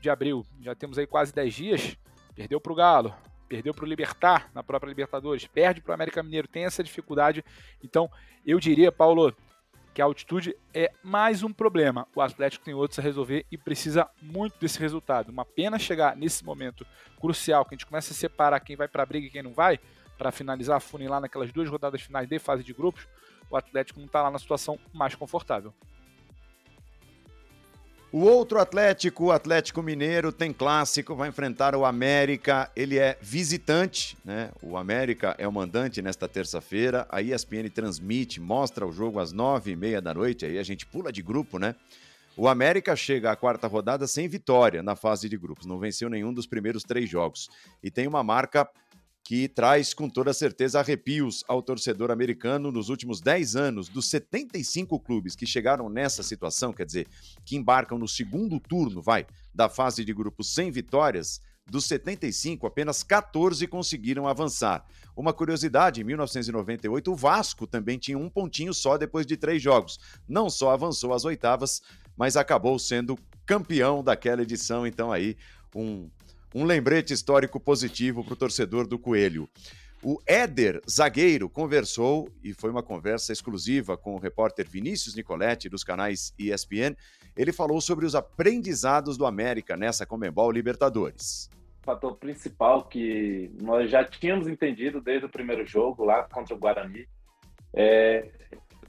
de 0.00 0.08
abril. 0.08 0.46
Já 0.60 0.76
temos 0.76 0.96
aí 0.96 1.08
quase 1.08 1.34
10 1.34 1.54
dias. 1.54 1.96
Perdeu 2.36 2.60
para 2.60 2.72
o 2.72 2.76
Galo, 2.76 3.12
perdeu 3.48 3.74
para 3.74 3.84
o 3.84 3.88
Libertar 3.88 4.48
na 4.54 4.62
própria 4.62 4.90
Libertadores, 4.90 5.44
perde 5.44 5.80
para 5.80 5.90
o 5.90 5.94
América 5.94 6.22
Mineiro, 6.22 6.46
tem 6.46 6.66
essa 6.66 6.84
dificuldade. 6.84 7.44
Então, 7.82 8.08
eu 8.46 8.60
diria, 8.60 8.92
Paulo, 8.92 9.34
que 9.96 10.02
a 10.02 10.04
altitude 10.04 10.54
é 10.74 10.92
mais 11.02 11.42
um 11.42 11.50
problema. 11.50 12.06
O 12.14 12.20
Atlético 12.20 12.62
tem 12.62 12.74
outros 12.74 12.98
a 12.98 13.02
resolver 13.02 13.46
e 13.50 13.56
precisa 13.56 14.06
muito 14.20 14.60
desse 14.60 14.78
resultado. 14.78 15.30
Uma 15.30 15.46
pena 15.46 15.78
chegar 15.78 16.14
nesse 16.14 16.44
momento 16.44 16.86
crucial, 17.18 17.64
que 17.64 17.74
a 17.74 17.76
gente 17.78 17.86
começa 17.86 18.12
a 18.12 18.14
separar 18.14 18.60
quem 18.60 18.76
vai 18.76 18.88
para 18.88 19.02
a 19.02 19.06
briga 19.06 19.26
e 19.26 19.30
quem 19.30 19.42
não 19.42 19.54
vai, 19.54 19.80
para 20.18 20.30
finalizar, 20.30 20.82
funilar 20.82 21.18
naquelas 21.18 21.50
duas 21.50 21.70
rodadas 21.70 22.02
finais 22.02 22.28
de 22.28 22.38
fase 22.38 22.62
de 22.62 22.74
grupos, 22.74 23.08
o 23.48 23.56
Atlético 23.56 23.98
não 23.98 24.04
está 24.06 24.22
lá 24.22 24.30
na 24.30 24.38
situação 24.38 24.78
mais 24.92 25.14
confortável. 25.14 25.72
O 28.12 28.20
outro 28.20 28.60
Atlético, 28.60 29.26
o 29.26 29.32
Atlético 29.32 29.82
Mineiro, 29.82 30.30
tem 30.30 30.52
clássico, 30.52 31.14
vai 31.16 31.28
enfrentar 31.28 31.74
o 31.74 31.84
América. 31.84 32.70
Ele 32.76 32.98
é 32.98 33.18
visitante, 33.20 34.16
né? 34.24 34.50
O 34.62 34.76
América 34.76 35.34
é 35.38 35.46
o 35.46 35.52
mandante 35.52 36.00
nesta 36.00 36.28
terça-feira. 36.28 37.04
A 37.10 37.20
ESPN 37.20 37.68
transmite, 37.68 38.40
mostra 38.40 38.86
o 38.86 38.92
jogo 38.92 39.18
às 39.18 39.32
nove 39.32 39.72
e 39.72 39.76
meia 39.76 40.00
da 40.00 40.14
noite. 40.14 40.46
Aí 40.46 40.56
a 40.56 40.62
gente 40.62 40.86
pula 40.86 41.12
de 41.12 41.20
grupo, 41.20 41.58
né? 41.58 41.74
O 42.36 42.46
América 42.46 42.94
chega 42.94 43.32
à 43.32 43.36
quarta 43.36 43.66
rodada 43.66 44.06
sem 44.06 44.28
vitória 44.28 44.82
na 44.82 44.94
fase 44.94 45.28
de 45.28 45.36
grupos. 45.36 45.66
Não 45.66 45.78
venceu 45.78 46.08
nenhum 46.08 46.32
dos 46.32 46.46
primeiros 46.46 46.84
três 46.84 47.10
jogos. 47.10 47.48
E 47.82 47.90
tem 47.90 48.06
uma 48.06 48.22
marca 48.22 48.68
que 49.26 49.48
traz 49.48 49.92
com 49.92 50.08
toda 50.08 50.32
certeza 50.32 50.78
arrepios 50.78 51.42
ao 51.48 51.60
torcedor 51.60 52.12
americano 52.12 52.70
nos 52.70 52.88
últimos 52.88 53.20
10 53.20 53.56
anos, 53.56 53.88
dos 53.88 54.08
75 54.08 55.00
clubes 55.00 55.34
que 55.34 55.44
chegaram 55.44 55.88
nessa 55.88 56.22
situação, 56.22 56.72
quer 56.72 56.86
dizer, 56.86 57.08
que 57.44 57.56
embarcam 57.56 57.98
no 57.98 58.06
segundo 58.06 58.60
turno, 58.60 59.02
vai, 59.02 59.26
da 59.52 59.68
fase 59.68 60.04
de 60.04 60.14
grupos 60.14 60.54
sem 60.54 60.70
vitórias, 60.70 61.40
dos 61.68 61.86
75, 61.86 62.68
apenas 62.68 63.02
14 63.02 63.66
conseguiram 63.66 64.28
avançar. 64.28 64.86
Uma 65.16 65.32
curiosidade: 65.32 66.00
em 66.00 66.04
1998, 66.04 67.10
o 67.10 67.16
Vasco 67.16 67.66
também 67.66 67.98
tinha 67.98 68.16
um 68.16 68.30
pontinho 68.30 68.72
só 68.72 68.96
depois 68.96 69.26
de 69.26 69.36
três 69.36 69.60
jogos. 69.60 69.98
Não 70.28 70.48
só 70.48 70.70
avançou 70.70 71.12
às 71.12 71.24
oitavas, 71.24 71.82
mas 72.16 72.36
acabou 72.36 72.78
sendo 72.78 73.18
campeão 73.44 74.04
daquela 74.04 74.42
edição. 74.42 74.86
Então, 74.86 75.10
aí, 75.10 75.36
um 75.74 76.08
um 76.56 76.64
lembrete 76.64 77.12
histórico 77.12 77.60
positivo 77.60 78.24
para 78.24 78.32
o 78.32 78.36
torcedor 78.36 78.86
do 78.86 78.98
Coelho. 78.98 79.46
O 80.02 80.18
Éder, 80.26 80.80
zagueiro, 80.88 81.50
conversou, 81.50 82.30
e 82.42 82.54
foi 82.54 82.70
uma 82.70 82.82
conversa 82.82 83.30
exclusiva 83.30 83.94
com 83.94 84.14
o 84.14 84.18
repórter 84.18 84.66
Vinícius 84.66 85.14
Nicoletti, 85.14 85.68
dos 85.68 85.84
canais 85.84 86.32
ESPN. 86.38 86.96
Ele 87.36 87.52
falou 87.52 87.78
sobre 87.82 88.06
os 88.06 88.14
aprendizados 88.14 89.18
do 89.18 89.26
América 89.26 89.76
nessa 89.76 90.06
Comembol 90.06 90.50
Libertadores. 90.50 91.50
O 91.82 91.84
fator 91.84 92.16
principal 92.16 92.84
que 92.84 93.50
nós 93.60 93.90
já 93.90 94.02
tínhamos 94.02 94.48
entendido 94.48 94.98
desde 94.98 95.26
o 95.26 95.30
primeiro 95.30 95.66
jogo, 95.66 96.06
lá 96.06 96.22
contra 96.22 96.54
o 96.54 96.58
Guarani, 96.58 97.06
é 97.74 98.30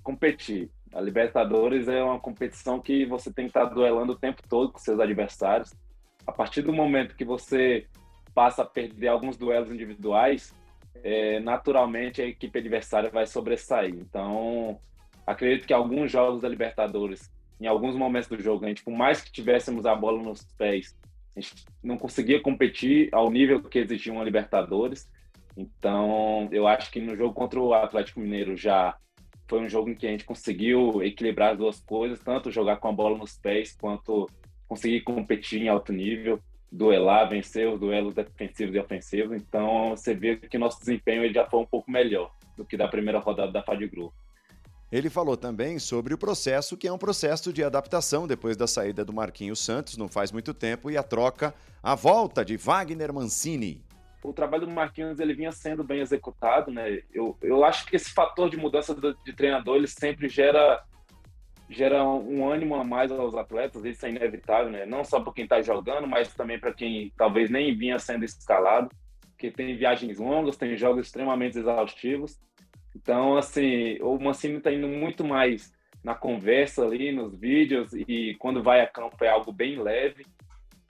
competir. 0.01 0.71
A 0.93 1.01
Libertadores 1.01 1.89
é 1.89 2.01
uma 2.01 2.17
competição 2.17 2.79
que 2.79 3.05
você 3.05 3.29
tem 3.29 3.43
que 3.43 3.49
estar 3.49 3.65
duelando 3.65 4.13
o 4.13 4.17
tempo 4.17 4.41
todo 4.47 4.71
com 4.71 4.79
seus 4.79 5.01
adversários 5.01 5.73
a 6.27 6.31
partir 6.31 6.61
do 6.61 6.73
momento 6.73 7.15
que 7.15 7.23
você 7.23 7.87
passa 8.35 8.61
a 8.61 8.65
perder 8.65 9.07
alguns 9.07 9.37
duelos 9.37 9.71
individuais, 9.71 10.53
é, 11.03 11.39
naturalmente 11.39 12.21
a 12.21 12.27
equipe 12.27 12.59
adversária 12.59 13.09
vai 13.09 13.25
sobressair. 13.25 13.95
Então, 13.95 14.79
acredito 15.25 15.65
que 15.65 15.73
alguns 15.73 16.11
jogos 16.11 16.41
da 16.41 16.49
Libertadores, 16.49 17.31
em 17.59 17.65
alguns 17.65 17.95
momentos 17.95 18.29
do 18.29 18.39
jogo, 18.39 18.65
a 18.65 18.67
gente, 18.67 18.83
por 18.83 18.93
mais 18.93 19.21
que 19.21 19.31
tivéssemos 19.31 19.85
a 19.85 19.95
bola 19.95 20.21
nos 20.21 20.43
pés, 20.57 20.95
a 21.35 21.39
gente 21.39 21.65
não 21.81 21.97
conseguia 21.97 22.41
competir 22.41 23.09
ao 23.13 23.31
nível 23.31 23.63
que 23.63 23.79
exigia 23.79 24.11
uma 24.11 24.23
Libertadores. 24.23 25.09
Então, 25.55 26.49
eu 26.51 26.67
acho 26.67 26.91
que 26.91 26.99
no 26.99 27.15
jogo 27.15 27.33
contra 27.33 27.59
o 27.59 27.73
Atlético 27.73 28.19
Mineiro 28.19 28.55
já 28.55 28.95
foi 29.47 29.61
um 29.61 29.69
jogo 29.69 29.89
em 29.89 29.95
que 29.95 30.05
a 30.05 30.11
gente 30.11 30.25
conseguiu 30.25 31.01
equilibrar 31.01 31.53
as 31.53 31.57
duas 31.57 31.79
coisas, 31.79 32.19
tanto 32.19 32.51
jogar 32.51 32.77
com 32.77 32.89
a 32.89 32.91
bola 32.91 33.17
nos 33.17 33.37
pés 33.37 33.75
quanto 33.79 34.29
conseguir 34.67 35.01
competir 35.01 35.61
em 35.61 35.69
alto 35.69 35.93
nível, 35.93 36.39
duelar, 36.71 37.29
vencer 37.29 37.67
os 37.67 37.79
duelos 37.79 38.13
defensivos 38.13 38.75
e 38.75 38.79
ofensivos. 38.79 39.35
Então 39.37 39.91
você 39.91 40.13
vê 40.13 40.35
que 40.35 40.57
nosso 40.57 40.79
desempenho 40.79 41.23
ele 41.23 41.33
já 41.33 41.45
foi 41.45 41.59
um 41.59 41.65
pouco 41.65 41.89
melhor 41.89 42.31
do 42.55 42.65
que 42.65 42.75
da 42.75 42.87
primeira 42.87 43.19
rodada 43.19 43.51
da 43.51 43.63
fase 43.63 43.79
de 43.79 43.87
grupo. 43.87 44.13
Ele 44.89 45.09
falou 45.09 45.35
também 45.35 45.79
sobre 45.79 46.13
o 46.13 46.17
processo, 46.17 46.77
que 46.77 46.87
é 46.87 46.91
um 46.91 46.97
processo 46.97 47.51
de 47.51 47.61
adaptação 47.61 48.25
depois 48.25 48.55
da 48.55 48.65
saída 48.65 49.03
do 49.03 49.11
Marquinhos 49.11 49.59
Santos, 49.59 49.97
não 49.97 50.07
faz 50.07 50.31
muito 50.31 50.53
tempo, 50.53 50.89
e 50.89 50.95
a 50.95 51.03
troca, 51.03 51.53
a 51.83 51.93
volta 51.93 52.43
de 52.45 52.55
Wagner 52.55 53.13
Mancini. 53.13 53.83
O 54.23 54.31
trabalho 54.31 54.65
do 54.65 54.71
Marquinhos 54.71 55.19
ele 55.19 55.33
vinha 55.33 55.51
sendo 55.51 55.83
bem 55.83 55.99
executado, 55.99 56.71
né? 56.71 57.01
Eu, 57.13 57.37
eu 57.41 57.65
acho 57.65 57.85
que 57.85 57.97
esse 57.97 58.11
fator 58.11 58.49
de 58.49 58.57
mudança 58.57 58.95
de 59.25 59.33
treinador 59.33 59.75
ele 59.75 59.87
sempre 59.87 60.29
gera 60.29 60.81
gera 61.69 62.03
um 62.03 62.49
ânimo 62.49 62.75
a 62.75 62.83
mais 62.83 63.11
aos 63.11 63.35
atletas, 63.35 63.83
isso 63.83 64.05
é 64.05 64.09
inevitável, 64.09 64.71
né? 64.71 64.85
Não 64.85 65.03
só 65.03 65.19
para 65.19 65.33
quem 65.33 65.43
está 65.43 65.61
jogando, 65.61 66.07
mas 66.07 66.33
também 66.33 66.59
para 66.59 66.73
quem 66.73 67.11
talvez 67.17 67.49
nem 67.49 67.75
vinha 67.75 67.99
sendo 67.99 68.23
escalado, 68.23 68.89
que 69.37 69.51
tem 69.51 69.75
viagens 69.75 70.17
longas, 70.17 70.57
tem 70.57 70.77
jogos 70.77 71.05
extremamente 71.05 71.59
exaustivos. 71.59 72.39
Então, 72.95 73.37
assim, 73.37 73.97
o 74.01 74.17
Mancini 74.17 74.57
está 74.57 74.71
indo 74.71 74.87
muito 74.87 75.23
mais 75.23 75.71
na 76.03 76.15
conversa 76.15 76.85
ali, 76.85 77.11
nos 77.11 77.37
vídeos, 77.37 77.93
e 77.93 78.35
quando 78.39 78.63
vai 78.63 78.81
a 78.81 78.87
campo 78.87 79.23
é 79.23 79.29
algo 79.29 79.51
bem 79.51 79.77
leve. 79.79 80.25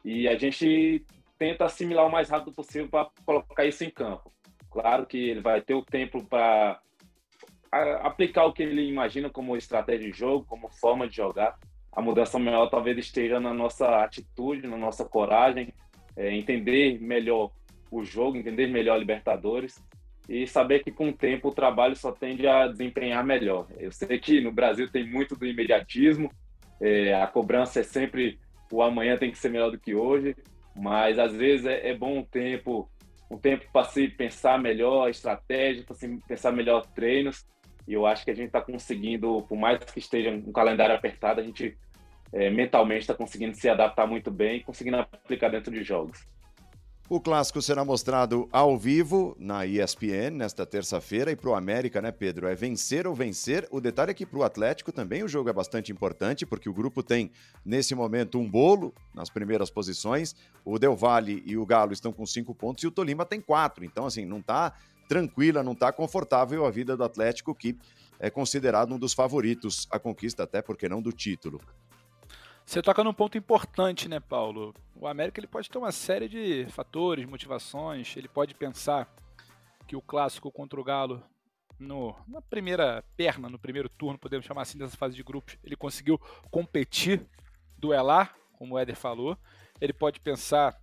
E 0.06 0.28
a 0.28 0.38
gente 0.38 1.06
tenta 1.38 1.66
assimilar 1.66 2.06
o 2.06 2.12
mais 2.12 2.30
rápido 2.30 2.54
possível 2.54 2.88
para 2.88 3.10
colocar 3.26 3.66
isso 3.66 3.84
em 3.84 3.90
campo. 3.90 4.32
Claro 4.70 5.06
que 5.06 5.18
ele 5.18 5.42
vai 5.42 5.60
ter 5.62 5.74
o 5.74 5.84
tempo 5.84 6.24
para 6.24 6.80
aplicar 7.72 8.46
o 8.46 8.54
que 8.54 8.64
ele 8.64 8.88
imagina 8.88 9.30
como 9.30 9.58
estratégia 9.58 10.12
de 10.12 10.18
jogo, 10.18 10.46
como 10.46 10.70
forma 10.70 11.08
de 11.08 11.16
jogar. 11.16 11.58
A 11.92 12.02
mudança 12.02 12.38
maior 12.38 12.68
talvez 12.68 12.98
esteja 12.98 13.40
na 13.40 13.54
nossa 13.54 14.04
atitude, 14.04 14.68
na 14.68 14.78
nossa 14.78 15.04
coragem, 15.04 15.74
é, 16.16 16.34
entender 16.36 17.00
melhor 17.00 17.52
o 17.90 18.04
jogo, 18.04 18.38
entender 18.38 18.68
melhor 18.68 18.96
a 18.96 19.00
Libertadores 19.00 19.84
e 20.28 20.46
saber 20.46 20.84
que 20.84 20.92
com 20.92 21.10
o 21.10 21.14
tempo 21.14 21.48
o 21.48 21.54
trabalho 21.54 21.96
só 21.96 22.12
tende 22.12 22.46
a 22.48 22.68
desempenhar 22.68 23.24
melhor. 23.24 23.68
Eu 23.78 23.92
sei 23.92 24.20
que 24.20 24.42
no 24.42 24.52
Brasil 24.52 24.90
tem 24.92 25.10
muito 25.10 25.36
do 25.36 25.46
imediatismo, 25.46 26.30
é, 26.82 27.14
a 27.14 27.28
cobrança 27.28 27.80
é 27.80 27.84
sempre 27.84 28.40
o 28.72 28.82
amanhã 28.82 29.18
tem 29.18 29.32
que 29.32 29.38
ser 29.38 29.50
melhor 29.50 29.72
do 29.72 29.80
que 29.80 29.96
hoje, 29.96 30.36
mas 30.76 31.18
às 31.18 31.34
vezes 31.34 31.66
é, 31.66 31.90
é 31.90 31.98
bom 31.98 32.18
um 32.18 32.24
tempo 32.24 32.90
um 33.30 33.38
tempo 33.38 33.66
para 33.74 33.86
se 33.86 34.08
pensar 34.08 34.58
melhor 34.58 35.06
a 35.06 35.10
estratégia, 35.10 35.84
para 35.84 35.96
se 35.96 36.08
pensar 36.28 36.52
melhor 36.52 36.86
treinos 36.96 37.46
e 37.88 37.94
eu 37.94 38.06
acho 38.06 38.26
que 38.26 38.32
a 38.32 38.36
gente 38.36 38.48
está 38.48 38.62
conseguindo, 38.62 39.42
por 39.44 39.58
mais 39.58 39.80
que 39.80 40.00
esteja 40.00 40.30
um 40.30 40.52
calendário 40.52 40.94
apertado, 40.94 41.40
a 41.40 41.44
gente 41.44 41.78
é, 42.34 42.50
mentalmente 42.50 43.02
está 43.02 43.14
conseguindo 43.14 43.56
se 43.56 43.70
adaptar 43.70 44.06
muito 44.06 44.30
bem 44.30 44.58
e 44.58 44.64
conseguindo 44.64 44.98
aplicar 44.98 45.50
dentro 45.50 45.72
de 45.72 45.84
jogos. 45.84 46.28
O 47.10 47.22
clássico 47.22 47.62
será 47.62 47.86
mostrado 47.86 48.50
ao 48.52 48.78
vivo 48.78 49.34
na 49.40 49.66
ESPN 49.66 50.32
nesta 50.32 50.66
terça-feira. 50.66 51.32
E 51.32 51.38
para 51.38 51.50
o 51.50 51.56
América, 51.56 52.02
né, 52.02 52.12
Pedro? 52.12 52.48
É 52.48 52.54
vencer 52.54 53.08
ou 53.08 53.16
vencer. 53.16 53.66
O 53.72 53.80
detalhe 53.80 54.12
é 54.12 54.14
que 54.14 54.26
para 54.26 54.40
o 54.40 54.44
Atlético 54.44 54.92
também 54.92 55.24
o 55.24 55.28
jogo 55.28 55.50
é 55.50 55.54
bastante 55.54 55.90
importante, 55.90 56.46
porque 56.46 56.68
o 56.68 56.74
grupo 56.74 57.02
tem, 57.02 57.32
nesse 57.64 57.96
momento, 57.96 58.38
um 58.38 58.50
bolo 58.50 58.94
nas 59.16 59.30
primeiras 59.30 59.70
posições. 59.70 60.36
O 60.66 60.78
Del 60.78 60.98
Valle 60.98 61.42
e 61.46 61.56
o 61.56 61.66
Galo 61.66 61.94
estão 61.94 62.12
com 62.12 62.26
cinco 62.26 62.54
pontos 62.54 62.84
e 62.84 62.88
o 62.88 62.92
Tolima 62.92 63.26
tem 63.26 63.40
quatro. 63.40 63.86
Então, 63.86 64.06
assim, 64.06 64.26
não 64.26 64.40
está 64.40 64.74
tranquila, 65.08 65.64
não 65.64 65.74
está 65.74 65.92
confortável 65.92 66.66
a 66.66 66.72
vida 66.72 66.98
do 66.98 67.04
Atlético, 67.04 67.56
que 67.56 67.78
é 68.20 68.30
considerado 68.30 68.94
um 68.94 69.00
dos 69.00 69.14
favoritos 69.14 69.88
à 69.92 70.00
conquista, 70.00 70.44
até 70.44 70.62
porque 70.62 70.90
não 70.90 71.02
do 71.02 71.12
título. 71.12 71.62
Você 72.66 72.82
toca 72.82 73.02
num 73.02 73.14
ponto 73.14 73.38
importante, 73.38 74.10
né, 74.10 74.20
Paulo? 74.20 74.76
O 74.94 75.08
América 75.08 75.40
ele 75.40 75.48
pode 75.48 75.70
ter 75.70 75.78
uma 75.78 75.92
série 75.92 76.28
de 76.28 76.68
fatores, 76.70 77.26
motivações. 77.26 78.14
Ele 78.18 78.28
pode 78.28 78.54
pensar 78.54 79.08
que 79.88 79.96
o 79.96 80.02
clássico 80.02 80.52
contra 80.52 80.78
o 80.78 80.84
Galo, 80.84 81.24
no, 81.80 82.14
na 82.28 82.42
primeira 82.42 83.02
perna, 83.16 83.50
no 83.50 83.58
primeiro 83.58 83.88
turno, 83.88 84.20
podemos 84.20 84.46
chamar 84.46 84.64
assim, 84.64 84.78
dessa 84.78 84.98
fase 84.98 85.16
de 85.16 85.24
grupos, 85.24 85.58
ele 85.64 85.78
conseguiu 85.78 86.20
competir, 86.52 87.26
duelar, 87.78 88.36
como 88.58 88.76
o 88.76 88.80
Éder 88.80 88.98
falou. 88.98 89.38
Ele 89.80 89.94
pode 89.94 90.20
pensar 90.20 90.78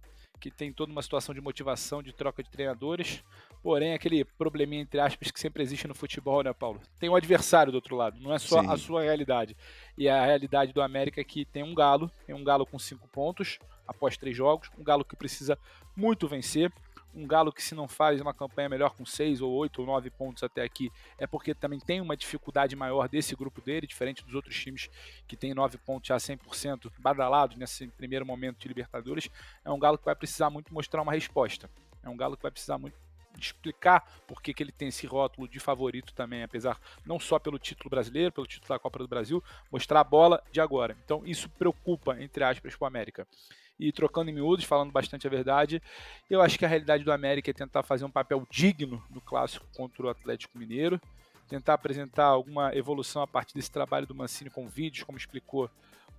que 0.50 0.50
tem 0.50 0.70
toda 0.72 0.92
uma 0.92 1.00
situação 1.00 1.34
de 1.34 1.40
motivação, 1.40 2.02
de 2.02 2.12
troca 2.12 2.42
de 2.42 2.50
treinadores, 2.50 3.24
Porém, 3.64 3.94
aquele 3.94 4.26
probleminha, 4.26 4.82
entre 4.82 5.00
aspas, 5.00 5.30
que 5.30 5.40
sempre 5.40 5.62
existe 5.62 5.88
no 5.88 5.94
futebol, 5.94 6.42
né, 6.42 6.52
Paulo? 6.52 6.82
Tem 7.00 7.08
um 7.08 7.16
adversário 7.16 7.72
do 7.72 7.76
outro 7.76 7.96
lado, 7.96 8.20
não 8.20 8.30
é 8.34 8.38
só 8.38 8.60
Sim. 8.60 8.68
a 8.68 8.76
sua 8.76 9.02
realidade. 9.02 9.56
E 9.96 10.06
a 10.06 10.22
realidade 10.22 10.70
do 10.70 10.82
América 10.82 11.18
é 11.18 11.24
que 11.24 11.46
tem 11.46 11.62
um 11.62 11.74
galo, 11.74 12.10
tem 12.26 12.34
um 12.34 12.44
galo 12.44 12.66
com 12.66 12.78
cinco 12.78 13.08
pontos 13.08 13.58
após 13.88 14.18
três 14.18 14.36
jogos, 14.36 14.70
um 14.78 14.84
galo 14.84 15.02
que 15.02 15.16
precisa 15.16 15.58
muito 15.96 16.28
vencer, 16.28 16.70
um 17.14 17.26
Galo 17.26 17.52
que 17.52 17.62
se 17.62 17.74
não 17.74 17.86
faz 17.86 18.20
uma 18.20 18.34
campanha 18.34 18.68
melhor 18.68 18.94
com 18.94 19.06
seis 19.06 19.40
ou 19.40 19.52
oito 19.52 19.80
ou 19.80 19.86
nove 19.86 20.10
pontos 20.10 20.42
até 20.42 20.62
aqui, 20.62 20.90
é 21.18 21.26
porque 21.26 21.54
também 21.54 21.78
tem 21.78 22.00
uma 22.00 22.16
dificuldade 22.16 22.74
maior 22.74 23.08
desse 23.08 23.34
grupo 23.36 23.60
dele, 23.60 23.86
diferente 23.86 24.24
dos 24.24 24.34
outros 24.34 24.58
times 24.58 24.90
que 25.26 25.36
tem 25.36 25.54
nove 25.54 25.78
pontos 25.78 26.08
já 26.08 26.16
100% 26.16 26.90
badalados 26.98 27.56
nesse 27.56 27.86
primeiro 27.88 28.26
momento 28.26 28.58
de 28.58 28.68
Libertadores. 28.68 29.30
É 29.64 29.70
um 29.70 29.78
Galo 29.78 29.98
que 29.98 30.04
vai 30.04 30.14
precisar 30.14 30.50
muito 30.50 30.72
mostrar 30.72 31.02
uma 31.02 31.12
resposta. 31.12 31.70
É 32.02 32.08
um 32.08 32.16
Galo 32.16 32.36
que 32.36 32.42
vai 32.42 32.50
precisar 32.50 32.78
muito 32.78 32.96
explicar 33.38 34.22
por 34.26 34.40
que, 34.40 34.54
que 34.54 34.62
ele 34.62 34.72
tem 34.72 34.88
esse 34.88 35.06
rótulo 35.06 35.48
de 35.48 35.58
favorito 35.58 36.14
também, 36.14 36.42
apesar 36.42 36.78
não 37.04 37.18
só 37.18 37.38
pelo 37.38 37.58
título 37.58 37.90
brasileiro, 37.90 38.32
pelo 38.32 38.46
título 38.46 38.68
da 38.68 38.78
Copa 38.78 38.98
do 38.98 39.08
Brasil, 39.08 39.42
mostrar 39.70 40.00
a 40.00 40.04
bola 40.04 40.42
de 40.52 40.60
agora. 40.60 40.96
Então 41.04 41.22
isso 41.24 41.48
preocupa, 41.48 42.20
entre 42.20 42.44
aspas, 42.44 42.76
para 42.76 42.84
o 42.84 42.88
América. 42.88 43.26
E 43.78 43.90
trocando 43.90 44.30
em 44.30 44.34
miúdos, 44.34 44.64
falando 44.64 44.92
bastante 44.92 45.26
a 45.26 45.30
verdade, 45.30 45.82
eu 46.30 46.40
acho 46.40 46.58
que 46.58 46.64
a 46.64 46.68
realidade 46.68 47.04
do 47.04 47.12
América 47.12 47.50
é 47.50 47.54
tentar 47.54 47.82
fazer 47.82 48.04
um 48.04 48.10
papel 48.10 48.46
digno 48.50 49.02
no 49.10 49.20
clássico 49.20 49.66
contra 49.76 50.06
o 50.06 50.08
Atlético 50.08 50.56
Mineiro, 50.56 51.00
tentar 51.48 51.74
apresentar 51.74 52.26
alguma 52.26 52.74
evolução 52.74 53.22
a 53.22 53.26
partir 53.26 53.54
desse 53.54 53.70
trabalho 53.70 54.06
do 54.06 54.14
Mancini 54.14 54.48
com 54.48 54.68
vídeos, 54.68 55.04
como 55.04 55.18
explicou 55.18 55.68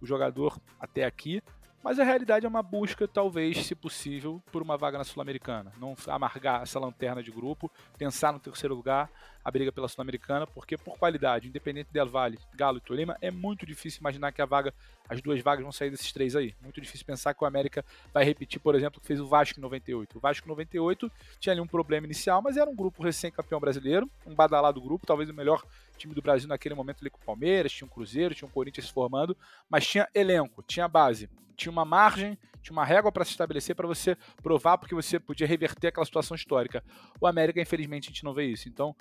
o 0.02 0.06
jogador 0.06 0.60
até 0.80 1.06
aqui, 1.06 1.42
mas 1.86 2.00
a 2.00 2.04
realidade 2.04 2.48
é 2.48 2.50
uma 2.50 2.64
busca, 2.64 3.08
talvez, 3.08 3.64
se 3.64 3.76
possível, 3.76 4.42
por 4.52 4.60
uma 4.64 4.76
vaga 4.76 4.98
na 4.98 5.04
Sul-Americana. 5.04 5.72
Não 5.78 5.96
amargar 6.08 6.64
essa 6.64 6.80
lanterna 6.80 7.22
de 7.22 7.30
grupo, 7.30 7.72
pensar 7.96 8.34
no 8.34 8.40
terceiro 8.40 8.74
lugar, 8.74 9.08
a 9.44 9.52
briga 9.52 9.72
pela 9.72 9.88
Sul-Americana, 9.88 10.48
porque 10.48 10.80
por 10.80 10.98
qualidade, 10.98 11.48
independente 11.48 11.94
Del 11.94 12.10
Valle, 12.10 12.40
Galo 12.56 12.80
e 12.80 12.82
Tolima, 12.82 13.16
é 13.22 13.30
muito 13.30 13.68
difícil 13.68 14.00
imaginar 14.00 14.32
que 14.32 14.42
a 14.42 14.48
vaga, 14.48 14.74
as 15.08 15.22
duas 15.22 15.40
vagas 15.44 15.62
vão 15.62 15.72
sair 15.72 15.92
desses 15.92 16.12
três 16.12 16.36
aí. 16.36 16.56
Muito 16.60 16.82
difícil 16.82 17.06
pensar 17.06 17.36
que 17.36 17.44
o 17.44 17.48
América 17.48 17.86
vai 18.12 18.26
repetir, 18.26 18.60
por 18.60 18.74
exemplo, 18.74 18.98
o 18.98 19.02
que 19.02 19.06
fez 19.06 19.22
o 19.22 19.28
Vasco 19.28 19.60
em 19.60 19.62
98. 19.62 20.18
O 20.18 20.20
Vasco 20.20 20.48
em 20.48 20.50
98 20.50 21.12
tinha 21.40 21.54
ali 21.54 21.62
um 21.62 21.68
problema 21.68 22.08
inicial, 22.08 22.42
mas 22.42 22.58
era 22.58 22.68
um 22.68 22.76
grupo 22.76 23.04
recém-campeão 23.04 23.60
brasileiro, 23.60 24.10
um 24.26 24.34
badalado 24.34 24.82
grupo, 24.82 25.06
talvez 25.06 25.30
o 25.30 25.34
melhor 25.36 25.64
time 26.00 26.16
do 26.16 26.22
Brasil 26.24 26.50
naquele 26.50 26.74
momento 26.74 27.02
ali 27.02 27.12
com 27.12 27.22
o 27.22 27.26
Palmeiras, 27.26 27.72
tinha 27.72 27.86
um 27.86 27.90
Cruzeiro, 27.90 28.34
tinha 28.34 28.48
um 28.48 28.52
Corinthians 28.52 28.88
se 28.88 28.92
formando, 28.92 29.38
mas 29.70 29.86
tinha 29.86 30.10
elenco, 30.16 30.64
tinha 30.64 30.88
base 30.88 31.30
tinha 31.56 31.72
uma 31.72 31.86
margem, 31.86 32.38
tinha 32.62 32.74
uma 32.74 32.86
régua 32.86 33.12
para 33.12 33.24
se 33.24 33.32
estabelecer 33.32 33.76
para 33.76 33.88
você 33.88 34.18
provar 34.42 34.78
porque 34.78 34.96
você 34.96 35.20
podia 35.20 35.48
reverter 35.48 35.88
aquela 35.88 36.06
situação 36.06 36.36
histórica. 36.36 36.84
O 37.20 37.28
América, 37.28 37.62
infelizmente, 37.62 38.10
a 38.10 38.12
gente 38.12 38.24
não 38.24 38.34
vê 38.34 38.46
isso. 38.46 38.68
Então, 38.68 38.96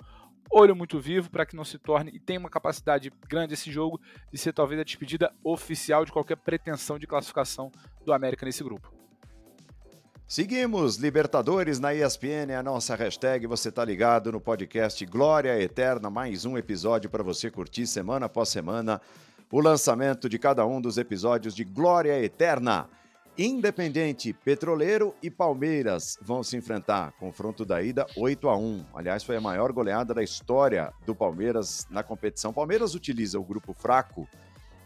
olho 0.49 0.75
muito 0.75 0.99
vivo 0.99 1.29
para 1.29 1.45
que 1.45 1.55
não 1.55 1.65
se 1.65 1.77
torne 1.77 2.11
e 2.13 2.19
tenha 2.19 2.39
uma 2.39 2.49
capacidade 2.49 3.11
grande 3.27 3.53
esse 3.53 3.71
jogo 3.71 3.99
de 4.31 4.37
ser 4.37 4.53
talvez 4.53 4.79
a 4.79 4.83
despedida 4.83 5.33
oficial 5.43 6.05
de 6.05 6.11
qualquer 6.11 6.37
pretensão 6.37 6.99
de 6.99 7.07
classificação 7.07 7.71
do 8.05 8.13
América 8.13 8.45
nesse 8.45 8.63
grupo. 8.63 8.93
Seguimos, 10.27 10.97
Libertadores 10.97 11.79
na 11.79 11.93
ESPN, 11.93 12.51
a 12.57 12.63
nossa 12.63 12.95
hashtag. 12.95 13.45
Você 13.45 13.71
tá 13.71 13.85
ligado 13.85 14.31
no 14.31 14.41
podcast 14.41 15.05
Glória 15.05 15.61
Eterna, 15.61 16.09
mais 16.09 16.45
um 16.45 16.57
episódio 16.57 17.11
para 17.11 17.21
você 17.21 17.51
curtir 17.51 17.85
semana 17.85 18.25
após 18.25 18.49
semana 18.49 18.99
o 19.51 19.59
lançamento 19.61 20.27
de 20.27 20.39
cada 20.39 20.65
um 20.65 20.81
dos 20.81 20.97
episódios 20.97 21.55
de 21.55 21.63
Glória 21.63 22.21
Eterna. 22.21 22.89
Independente, 23.37 24.33
Petroleiro 24.33 25.13
e 25.21 25.29
Palmeiras 25.29 26.17
vão 26.21 26.41
se 26.41 26.55
enfrentar. 26.55 27.11
Confronto 27.19 27.65
da 27.65 27.81
ida 27.81 28.05
8 28.17 28.47
a 28.47 28.57
1. 28.57 28.85
Aliás, 28.93 29.23
foi 29.23 29.35
a 29.35 29.41
maior 29.41 29.71
goleada 29.71 30.13
da 30.13 30.23
história 30.23 30.91
do 31.05 31.13
Palmeiras 31.13 31.85
na 31.89 32.01
competição. 32.01 32.53
Palmeiras 32.53 32.95
utiliza 32.95 33.39
o 33.39 33.43
grupo 33.43 33.73
fraco 33.73 34.27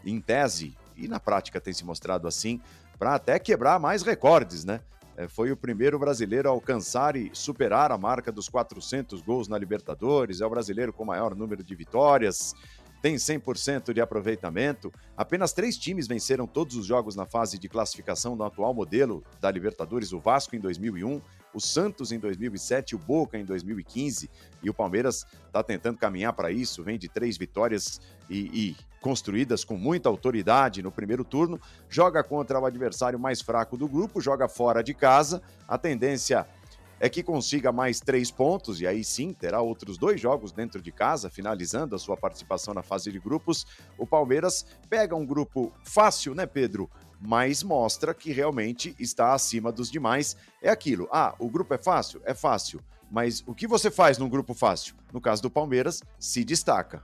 em 0.04 0.20
tese 0.20 0.76
e 0.96 1.06
na 1.06 1.20
prática 1.20 1.60
tem 1.60 1.72
se 1.72 1.84
mostrado 1.84 2.26
assim 2.26 2.60
para 2.98 3.14
até 3.14 3.38
quebrar 3.38 3.78
mais 3.78 4.02
recordes, 4.02 4.64
né? 4.64 4.80
É, 5.16 5.28
foi 5.28 5.52
o 5.52 5.56
primeiro 5.56 5.98
brasileiro 5.98 6.48
a 6.48 6.52
alcançar 6.52 7.14
e 7.14 7.30
superar 7.32 7.92
a 7.92 7.98
marca 7.98 8.32
dos 8.32 8.48
400 8.48 9.20
gols 9.22 9.48
na 9.48 9.58
Libertadores. 9.58 10.40
É 10.40 10.46
o 10.46 10.50
brasileiro 10.50 10.92
com 10.92 11.04
maior 11.04 11.34
número 11.34 11.62
de 11.62 11.74
vitórias 11.74 12.54
tem 13.00 13.16
100% 13.16 13.92
de 13.92 14.00
aproveitamento. 14.00 14.92
Apenas 15.16 15.52
três 15.52 15.76
times 15.76 16.06
venceram 16.06 16.46
todos 16.46 16.76
os 16.76 16.86
jogos 16.86 17.16
na 17.16 17.26
fase 17.26 17.58
de 17.58 17.68
classificação 17.68 18.36
do 18.36 18.44
atual 18.44 18.74
modelo 18.74 19.24
da 19.40 19.50
Libertadores: 19.50 20.12
o 20.12 20.20
Vasco 20.20 20.54
em 20.54 20.60
2001, 20.60 21.20
o 21.54 21.60
Santos 21.60 22.12
em 22.12 22.18
2007, 22.18 22.94
o 22.94 22.98
Boca 22.98 23.38
em 23.38 23.44
2015. 23.44 24.30
E 24.62 24.68
o 24.68 24.74
Palmeiras 24.74 25.26
está 25.46 25.62
tentando 25.62 25.98
caminhar 25.98 26.32
para 26.32 26.50
isso, 26.50 26.82
vem 26.82 26.98
de 26.98 27.08
três 27.08 27.36
vitórias 27.36 28.00
e, 28.28 28.38
e 28.38 28.76
construídas 29.00 29.64
com 29.64 29.76
muita 29.76 30.08
autoridade 30.08 30.82
no 30.82 30.92
primeiro 30.92 31.24
turno. 31.24 31.60
Joga 31.88 32.22
contra 32.22 32.60
o 32.60 32.66
adversário 32.66 33.18
mais 33.18 33.40
fraco 33.40 33.76
do 33.76 33.88
grupo, 33.88 34.20
joga 34.20 34.48
fora 34.48 34.82
de 34.82 34.92
casa. 34.92 35.42
A 35.66 35.78
tendência 35.78 36.46
é 36.46 36.59
que 37.08 37.22
consiga 37.22 37.72
mais 37.72 37.98
três 37.98 38.30
pontos, 38.30 38.80
e 38.80 38.86
aí 38.86 39.02
sim 39.02 39.32
terá 39.32 39.60
outros 39.62 39.96
dois 39.96 40.20
jogos 40.20 40.52
dentro 40.52 40.82
de 40.82 40.92
casa, 40.92 41.30
finalizando 41.30 41.96
a 41.96 41.98
sua 41.98 42.16
participação 42.16 42.74
na 42.74 42.82
fase 42.82 43.10
de 43.10 43.18
grupos. 43.18 43.66
O 43.96 44.06
Palmeiras 44.06 44.66
pega 44.88 45.16
um 45.16 45.24
grupo 45.24 45.72
fácil, 45.82 46.34
né, 46.34 46.44
Pedro? 46.44 46.90
Mas 47.18 47.62
mostra 47.62 48.12
que 48.12 48.32
realmente 48.32 48.94
está 48.98 49.32
acima 49.32 49.72
dos 49.72 49.90
demais. 49.90 50.36
É 50.60 50.68
aquilo. 50.68 51.08
Ah, 51.10 51.34
o 51.38 51.48
grupo 51.48 51.72
é 51.72 51.78
fácil? 51.78 52.20
É 52.24 52.34
fácil. 52.34 52.82
Mas 53.10 53.42
o 53.46 53.54
que 53.54 53.66
você 53.66 53.90
faz 53.90 54.18
num 54.18 54.28
grupo 54.28 54.54
fácil? 54.54 54.94
No 55.12 55.20
caso 55.20 55.42
do 55.42 55.50
Palmeiras, 55.50 56.02
se 56.18 56.44
destaca. 56.44 57.02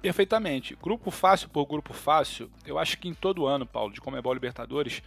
Perfeitamente. 0.00 0.76
Grupo 0.82 1.10
fácil 1.10 1.48
por 1.48 1.66
grupo 1.66 1.92
fácil, 1.92 2.50
eu 2.66 2.78
acho 2.78 2.98
que 2.98 3.08
em 3.08 3.14
todo 3.14 3.46
ano, 3.46 3.64
Paulo, 3.64 3.92
de 3.92 4.00
Comebol 4.00 4.34
Libertadores, 4.34 5.02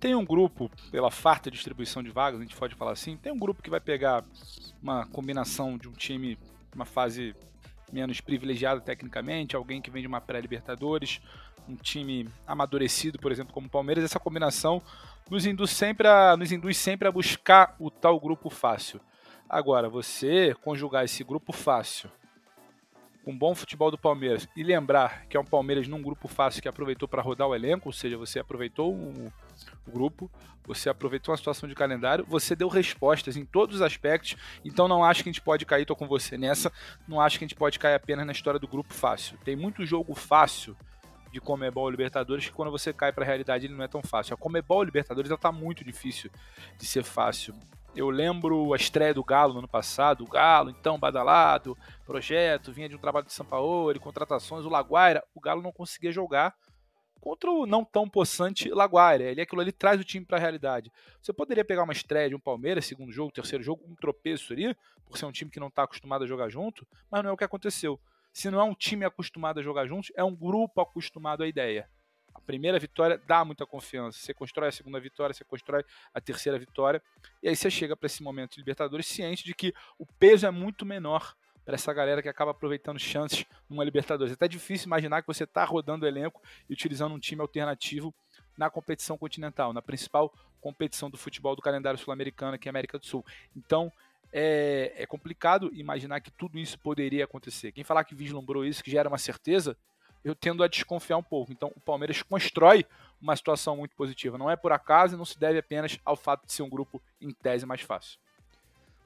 tem 0.00 0.14
um 0.14 0.24
grupo, 0.24 0.70
pela 0.90 1.10
farta 1.10 1.50
distribuição 1.50 2.02
de 2.02 2.10
vagas, 2.10 2.40
a 2.40 2.42
gente 2.42 2.56
pode 2.56 2.74
falar 2.74 2.92
assim, 2.92 3.18
tem 3.18 3.30
um 3.30 3.38
grupo 3.38 3.62
que 3.62 3.68
vai 3.68 3.80
pegar 3.80 4.24
uma 4.82 5.06
combinação 5.06 5.76
de 5.76 5.88
um 5.88 5.92
time, 5.92 6.38
uma 6.74 6.86
fase 6.86 7.36
menos 7.92 8.20
privilegiada 8.20 8.80
tecnicamente, 8.80 9.54
alguém 9.54 9.82
que 9.82 9.90
vem 9.90 10.00
de 10.00 10.08
uma 10.08 10.20
pré-Libertadores, 10.20 11.20
um 11.68 11.76
time 11.76 12.28
amadurecido, 12.46 13.18
por 13.18 13.30
exemplo, 13.30 13.52
como 13.52 13.66
o 13.66 13.70
Palmeiras, 13.70 14.02
essa 14.02 14.18
combinação 14.18 14.82
nos 15.28 15.44
induz 15.44 15.70
sempre 15.70 16.08
a, 16.08 16.36
nos 16.36 16.50
induz 16.50 16.78
sempre 16.78 17.06
a 17.06 17.12
buscar 17.12 17.76
o 17.78 17.90
tal 17.90 18.18
grupo 18.18 18.48
fácil. 18.48 19.00
Agora, 19.48 19.88
você 19.88 20.54
conjugar 20.62 21.04
esse 21.04 21.22
grupo 21.22 21.52
fácil 21.52 22.10
com 23.24 23.36
bom 23.36 23.54
futebol 23.54 23.90
do 23.90 23.98
Palmeiras 23.98 24.48
e 24.56 24.62
lembrar 24.62 25.26
que 25.26 25.36
é 25.36 25.40
um 25.40 25.44
Palmeiras 25.44 25.86
num 25.86 26.00
grupo 26.00 26.26
fácil 26.26 26.62
que 26.62 26.68
aproveitou 26.68 27.06
para 27.06 27.20
rodar 27.20 27.48
o 27.48 27.54
elenco, 27.54 27.88
ou 27.88 27.92
seja, 27.92 28.16
você 28.16 28.38
aproveitou 28.38 28.94
o, 28.94 29.32
grupo, 29.88 30.30
você 30.66 30.88
aproveitou 30.88 31.32
a 31.32 31.36
situação 31.36 31.68
de 31.68 31.74
calendário, 31.74 32.24
você 32.28 32.54
deu 32.54 32.68
respostas 32.68 33.36
em 33.36 33.44
todos 33.44 33.76
os 33.76 33.82
aspectos, 33.82 34.36
então 34.64 34.86
não 34.86 35.04
acho 35.04 35.22
que 35.22 35.28
a 35.28 35.32
gente 35.32 35.42
pode 35.42 35.64
cair, 35.64 35.84
tô 35.84 35.96
com 35.96 36.06
você 36.06 36.36
nessa, 36.36 36.72
não 37.08 37.20
acho 37.20 37.38
que 37.38 37.44
a 37.44 37.48
gente 37.48 37.56
pode 37.56 37.78
cair 37.78 37.94
apenas 37.94 38.26
na 38.26 38.32
história 38.32 38.60
do 38.60 38.68
grupo 38.68 38.92
fácil. 38.94 39.38
Tem 39.44 39.56
muito 39.56 39.84
jogo 39.84 40.14
fácil 40.14 40.76
de 41.32 41.40
Comebol 41.40 41.88
Libertadores 41.88 42.46
que 42.46 42.52
quando 42.52 42.70
você 42.70 42.92
cai 42.92 43.12
para 43.12 43.24
a 43.24 43.26
realidade 43.26 43.66
ele 43.66 43.74
não 43.74 43.84
é 43.84 43.88
tão 43.88 44.02
fácil. 44.02 44.34
A 44.34 44.36
Comebol 44.36 44.82
Libertadores 44.82 45.30
ela 45.30 45.38
tá 45.38 45.52
muito 45.52 45.84
difícil 45.84 46.30
de 46.76 46.86
ser 46.86 47.04
fácil. 47.04 47.54
Eu 47.94 48.08
lembro 48.08 48.72
a 48.72 48.76
estreia 48.76 49.12
do 49.12 49.24
Galo 49.24 49.52
no 49.52 49.58
ano 49.60 49.68
passado, 49.68 50.22
o 50.22 50.28
Galo 50.28 50.70
então 50.70 50.98
badalado, 50.98 51.76
projeto, 52.06 52.72
vinha 52.72 52.88
de 52.88 52.94
um 52.94 53.00
trabalho 53.00 53.26
de 53.26 53.32
São 53.32 53.44
Paulo, 53.44 53.98
contratações, 53.98 54.64
o 54.64 54.68
Laguaira, 54.68 55.24
o 55.34 55.40
Galo 55.40 55.60
não 55.60 55.72
conseguia 55.72 56.12
jogar 56.12 56.54
contra 57.20 57.50
o 57.50 57.66
não 57.66 57.84
tão 57.84 58.08
possante 58.08 58.70
Laguaira. 58.70 59.24
Ele 59.24 59.40
aquilo 59.40 59.60
ali 59.60 59.72
traz 59.72 60.00
o 60.00 60.04
time 60.04 60.24
para 60.24 60.38
a 60.38 60.40
realidade. 60.40 60.90
Você 61.20 61.32
poderia 61.32 61.64
pegar 61.64 61.84
uma 61.84 61.92
estreia 61.92 62.28
de 62.28 62.34
um 62.34 62.40
Palmeiras, 62.40 62.86
segundo 62.86 63.12
jogo, 63.12 63.32
terceiro 63.32 63.62
jogo, 63.62 63.84
um 63.86 63.94
tropeço 63.94 64.52
ali, 64.52 64.74
por 65.06 65.18
ser 65.18 65.26
um 65.26 65.32
time 65.32 65.50
que 65.50 65.60
não 65.60 65.68
está 65.68 65.82
acostumado 65.82 66.24
a 66.24 66.26
jogar 66.26 66.48
junto, 66.48 66.86
mas 67.10 67.22
não 67.22 67.30
é 67.30 67.32
o 67.32 67.36
que 67.36 67.44
aconteceu. 67.44 68.00
Se 68.32 68.50
não 68.50 68.60
é 68.60 68.64
um 68.64 68.74
time 68.74 69.04
acostumado 69.04 69.60
a 69.60 69.62
jogar 69.62 69.86
juntos, 69.86 70.12
é 70.16 70.24
um 70.24 70.34
grupo 70.34 70.80
acostumado 70.80 71.42
à 71.42 71.48
ideia. 71.48 71.88
A 72.32 72.40
primeira 72.40 72.78
vitória 72.78 73.18
dá 73.26 73.44
muita 73.44 73.66
confiança. 73.66 74.18
Você 74.18 74.32
constrói 74.32 74.68
a 74.68 74.72
segunda 74.72 75.00
vitória, 75.00 75.34
você 75.34 75.44
constrói 75.44 75.84
a 76.14 76.20
terceira 76.20 76.58
vitória. 76.58 77.02
E 77.42 77.48
aí 77.48 77.56
você 77.56 77.68
chega 77.68 77.96
para 77.96 78.06
esse 78.06 78.22
momento 78.22 78.52
de 78.52 78.60
Libertadores 78.60 79.06
ciente 79.06 79.44
de 79.44 79.54
que 79.54 79.74
o 79.98 80.06
peso 80.06 80.46
é 80.46 80.50
muito 80.50 80.86
menor 80.86 81.34
para 81.64 81.74
essa 81.74 81.92
galera 81.92 82.22
que 82.22 82.28
acaba 82.28 82.50
aproveitando 82.50 82.98
chances 82.98 83.44
numa 83.68 83.84
Libertadores. 83.84 84.32
É 84.32 84.34
até 84.34 84.48
difícil 84.48 84.86
imaginar 84.86 85.22
que 85.22 85.28
você 85.28 85.44
está 85.44 85.64
rodando 85.64 86.04
o 86.04 86.08
elenco 86.08 86.42
e 86.68 86.72
utilizando 86.72 87.14
um 87.14 87.18
time 87.18 87.40
alternativo 87.40 88.14
na 88.56 88.68
competição 88.68 89.16
continental, 89.16 89.72
na 89.72 89.80
principal 89.80 90.32
competição 90.60 91.08
do 91.08 91.16
futebol 91.16 91.56
do 91.56 91.62
calendário 91.62 91.98
sul-americano, 91.98 92.58
que 92.58 92.68
é 92.68 92.70
a 92.70 92.72
América 92.72 92.98
do 92.98 93.06
Sul. 93.06 93.24
Então, 93.56 93.90
é, 94.32 94.92
é, 94.96 95.06
complicado 95.06 95.70
imaginar 95.72 96.20
que 96.20 96.30
tudo 96.30 96.58
isso 96.58 96.78
poderia 96.78 97.24
acontecer. 97.24 97.72
Quem 97.72 97.82
falar 97.82 98.04
que 98.04 98.14
vislumbrou 98.14 98.64
isso, 98.64 98.82
que 98.84 98.90
já 98.90 99.00
era 99.00 99.08
uma 99.08 99.18
certeza, 99.18 99.76
eu 100.24 100.34
tendo 100.34 100.62
a 100.62 100.68
desconfiar 100.68 101.16
um 101.16 101.22
pouco. 101.22 101.52
Então, 101.52 101.72
o 101.74 101.80
Palmeiras 101.80 102.22
constrói 102.22 102.84
uma 103.20 103.34
situação 103.34 103.76
muito 103.76 103.94
positiva. 103.96 104.38
Não 104.38 104.50
é 104.50 104.56
por 104.56 104.72
acaso 104.72 105.14
e 105.14 105.18
não 105.18 105.24
se 105.24 105.38
deve 105.38 105.58
apenas 105.58 105.98
ao 106.04 106.16
fato 106.16 106.46
de 106.46 106.52
ser 106.52 106.62
um 106.62 106.68
grupo 106.68 107.02
em 107.20 107.32
tese 107.32 107.66
mais 107.66 107.80
fácil. 107.80 108.18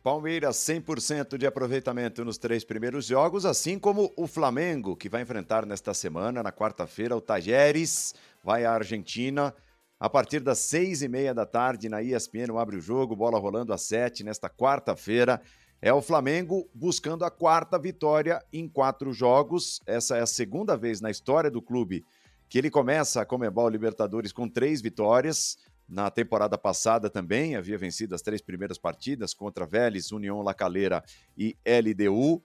Palmeiras 0.05 0.57
100% 0.57 1.39
de 1.39 1.47
aproveitamento 1.47 2.27
nos 2.27 2.37
três 2.37 2.63
primeiros 2.63 3.07
jogos, 3.07 3.47
assim 3.47 3.79
como 3.79 4.13
o 4.19 4.27
Flamengo, 4.27 4.95
que 4.95 5.09
vai 5.09 5.23
enfrentar 5.23 5.65
nesta 5.65 5.95
semana, 5.95 6.43
na 6.43 6.53
quarta-feira, 6.53 7.17
o 7.17 7.23
Tajeres, 7.23 8.15
vai 8.45 8.67
à 8.67 8.73
Argentina. 8.73 9.55
A 9.99 10.11
partir 10.11 10.41
das 10.41 10.59
seis 10.59 11.01
e 11.01 11.09
meia 11.09 11.33
da 11.33 11.47
tarde, 11.47 11.89
na 11.89 12.03
ESPN, 12.03 12.55
abre 12.61 12.77
o 12.77 12.83
jogo, 12.83 13.17
bola 13.17 13.39
rolando 13.39 13.73
às 13.73 13.81
sete, 13.81 14.23
nesta 14.23 14.51
quarta-feira. 14.51 15.41
É 15.81 15.91
o 15.91 16.03
Flamengo 16.03 16.69
buscando 16.75 17.25
a 17.25 17.31
quarta 17.31 17.79
vitória 17.79 18.45
em 18.53 18.69
quatro 18.69 19.11
jogos. 19.11 19.81
Essa 19.87 20.19
é 20.19 20.21
a 20.21 20.27
segunda 20.27 20.77
vez 20.77 21.01
na 21.01 21.11
história 21.11 21.51
do 21.51 21.63
clube 21.63 22.05
que 22.51 22.59
ele 22.59 22.71
começa 22.71 23.23
a 23.23 23.25
Comebol 23.25 23.71
Libertadores 23.71 24.33
com 24.33 24.47
três 24.51 24.83
vitórias. 24.83 25.57
Na 25.89 26.11
temporada 26.11 26.57
passada 26.57 27.11
também 27.11 27.57
havia 27.57 27.77
vencido 27.77 28.15
as 28.15 28.23
três 28.23 28.41
primeiras 28.41 28.79
partidas 28.79 29.35
contra 29.35 29.67
Vélez, 29.67 30.13
União 30.13 30.41
La 30.43 30.55
Calera 30.55 31.05
e 31.37 31.57
LDU. 31.65 32.43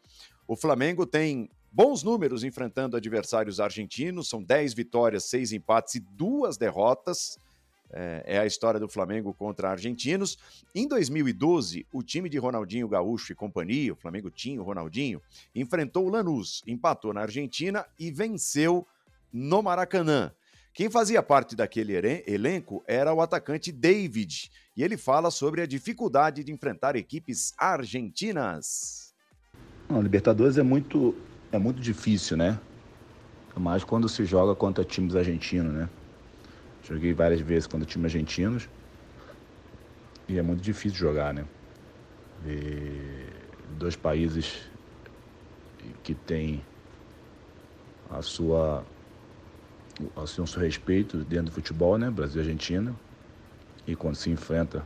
O 0.48 0.56
Flamengo 0.56 1.06
tem 1.06 1.50
bons 1.72 2.04
números 2.04 2.44
enfrentando 2.44 2.98
adversários 2.98 3.60
argentinos, 3.60 4.30
são 4.30 4.44
dez 4.44 4.74
vitórias, 4.74 5.26
seis 5.26 5.52
empates 5.54 5.96
e 5.96 6.00
duas 6.00 6.58
derrotas 6.58 7.38
é, 7.92 8.24
é, 8.26 8.40
a 8.40 8.46
história 8.46 8.80
do 8.80 8.88
Flamengo 8.88 9.34
contra 9.34 9.72
argentinos. 9.72 10.38
Em 10.76 10.88
2012, 10.88 11.88
o 11.92 12.04
time 12.04 12.30
de 12.30 12.38
Ronaldinho 12.38 12.88
Gaúcho 12.88 13.32
e 13.32 13.36
companhia, 13.36 13.94
o 13.94 13.96
Flamengo 13.96 14.30
tinha 14.30 14.62
o 14.62 14.64
Ronaldinho, 14.64 15.22
enfrentou 15.56 16.06
o 16.06 16.10
Lanús, 16.10 16.62
empatou 16.68 17.14
na 17.14 17.22
Argentina 17.22 17.86
e 17.98 18.12
venceu 18.12 18.86
no 19.32 19.62
Maracanã. 19.62 20.32
Quem 20.80 20.90
fazia 20.90 21.22
parte 21.22 21.58
daquele 21.58 21.94
elenco 22.26 22.82
era 22.88 23.14
o 23.14 23.20
atacante 23.20 23.70
David, 23.70 24.50
e 24.78 24.82
ele 24.82 24.96
fala 24.96 25.30
sobre 25.30 25.62
a 25.62 25.66
dificuldade 25.66 26.42
de 26.42 26.54
enfrentar 26.54 26.96
equipes 26.96 27.52
argentinas. 27.58 29.14
Não, 29.90 30.02
Libertadores 30.02 30.58
é 30.58 30.64
muito, 30.64 31.14
é 31.52 31.60
muito 31.60 31.82
difícil, 31.82 32.38
né? 32.38 32.58
Mas 33.58 33.84
quando 33.84 34.08
se 34.08 34.24
joga 34.24 34.56
contra 34.56 34.86
times 34.86 35.18
argentinos, 35.18 35.74
né? 35.74 35.90
Joguei 36.82 37.12
várias 37.12 37.42
vezes 37.42 37.68
contra 37.68 37.86
times 37.86 38.14
argentinos. 38.14 38.70
E 40.30 40.40
é 40.40 40.42
muito 40.42 40.62
difícil 40.62 40.98
jogar, 40.98 41.34
né? 41.34 41.46
E 42.48 43.28
dois 43.78 43.98
países 43.98 44.62
que 46.04 46.16
têm 46.16 46.64
a 48.10 48.22
sua 48.22 48.86
o 50.16 50.28
seu 50.28 50.46
respeito 50.46 51.18
dentro 51.18 51.46
do 51.46 51.52
futebol, 51.52 51.98
né? 51.98 52.10
Brasil 52.10 52.42
e 52.42 52.46
Argentina. 52.46 52.96
E 53.88 53.96
quando 53.96 54.16
se 54.16 54.30
enfrenta 54.30 54.86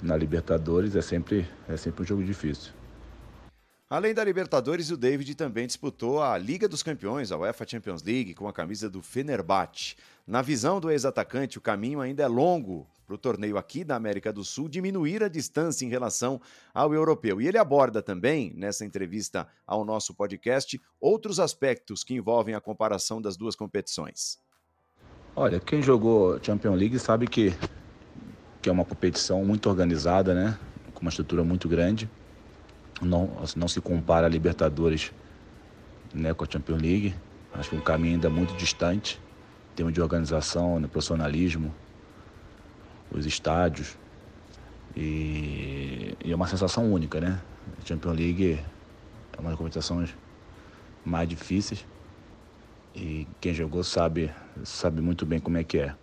na 0.00 0.16
Libertadores 0.16 0.94
é 0.94 1.02
sempre 1.02 1.48
é 1.68 1.76
sempre 1.76 2.02
um 2.02 2.06
jogo 2.06 2.22
difícil. 2.22 2.72
Além 3.90 4.12
da 4.12 4.22
Libertadores, 4.22 4.90
o 4.90 4.98
David 4.98 5.34
também 5.34 5.66
disputou 5.66 6.22
a 6.22 6.36
Liga 6.36 6.68
dos 6.68 6.82
Campeões, 6.82 7.32
a 7.32 7.38
UEFA 7.38 7.66
Champions 7.66 8.02
League, 8.02 8.34
com 8.34 8.46
a 8.46 8.52
camisa 8.52 8.90
do 8.90 9.00
Fenerbahçe. 9.00 9.96
Na 10.26 10.42
visão 10.42 10.78
do 10.78 10.90
ex-atacante, 10.90 11.56
o 11.56 11.60
caminho 11.62 12.00
ainda 12.00 12.22
é 12.22 12.28
longo 12.28 12.86
para 13.08 13.14
o 13.14 13.18
torneio 13.18 13.56
aqui 13.56 13.82
da 13.82 13.96
América 13.96 14.30
do 14.30 14.44
Sul 14.44 14.68
diminuir 14.68 15.24
a 15.24 15.28
distância 15.28 15.82
em 15.82 15.88
relação 15.88 16.38
ao 16.74 16.92
europeu. 16.92 17.40
E 17.40 17.48
ele 17.48 17.56
aborda 17.56 18.02
também, 18.02 18.52
nessa 18.54 18.84
entrevista 18.84 19.48
ao 19.66 19.82
nosso 19.82 20.12
podcast, 20.12 20.78
outros 21.00 21.40
aspectos 21.40 22.04
que 22.04 22.12
envolvem 22.12 22.54
a 22.54 22.60
comparação 22.60 23.22
das 23.22 23.34
duas 23.34 23.56
competições. 23.56 24.38
Olha, 25.34 25.58
quem 25.58 25.80
jogou 25.80 26.38
Champions 26.42 26.78
League 26.78 26.98
sabe 26.98 27.26
que, 27.26 27.54
que 28.60 28.68
é 28.68 28.72
uma 28.72 28.84
competição 28.84 29.42
muito 29.42 29.70
organizada, 29.70 30.34
né? 30.34 30.58
Com 30.92 31.00
uma 31.00 31.08
estrutura 31.08 31.42
muito 31.42 31.66
grande 31.66 32.10
não, 33.00 33.30
não 33.56 33.68
se 33.68 33.80
compara 33.80 34.26
a 34.26 34.30
Libertadores 34.30 35.12
né, 36.12 36.34
com 36.34 36.44
a 36.44 36.48
Champions 36.50 36.80
League. 36.80 37.14
Acho 37.54 37.70
que 37.70 37.76
um 37.76 37.80
caminho 37.80 38.14
ainda 38.14 38.28
muito 38.28 38.54
distante 38.56 39.20
em 39.72 39.76
termos 39.76 39.94
de 39.94 40.00
organização, 40.00 40.78
né, 40.80 40.88
profissionalismo, 40.88 41.74
os 43.10 43.26
estádios. 43.26 43.96
E, 44.96 46.16
e, 46.24 46.32
é 46.32 46.34
uma 46.34 46.48
sensação 46.48 46.92
única, 46.92 47.20
né? 47.20 47.40
A 47.80 47.86
Champions 47.86 48.16
League 48.16 48.60
é 49.36 49.40
uma 49.40 49.50
das 49.50 49.58
competições 49.58 50.14
mais 51.04 51.28
difíceis. 51.28 51.86
E 52.94 53.26
quem 53.40 53.54
jogou 53.54 53.84
sabe, 53.84 54.32
sabe 54.64 55.00
muito 55.00 55.24
bem 55.24 55.38
como 55.38 55.56
é 55.56 55.64
que 55.64 55.78
é. 55.78 55.94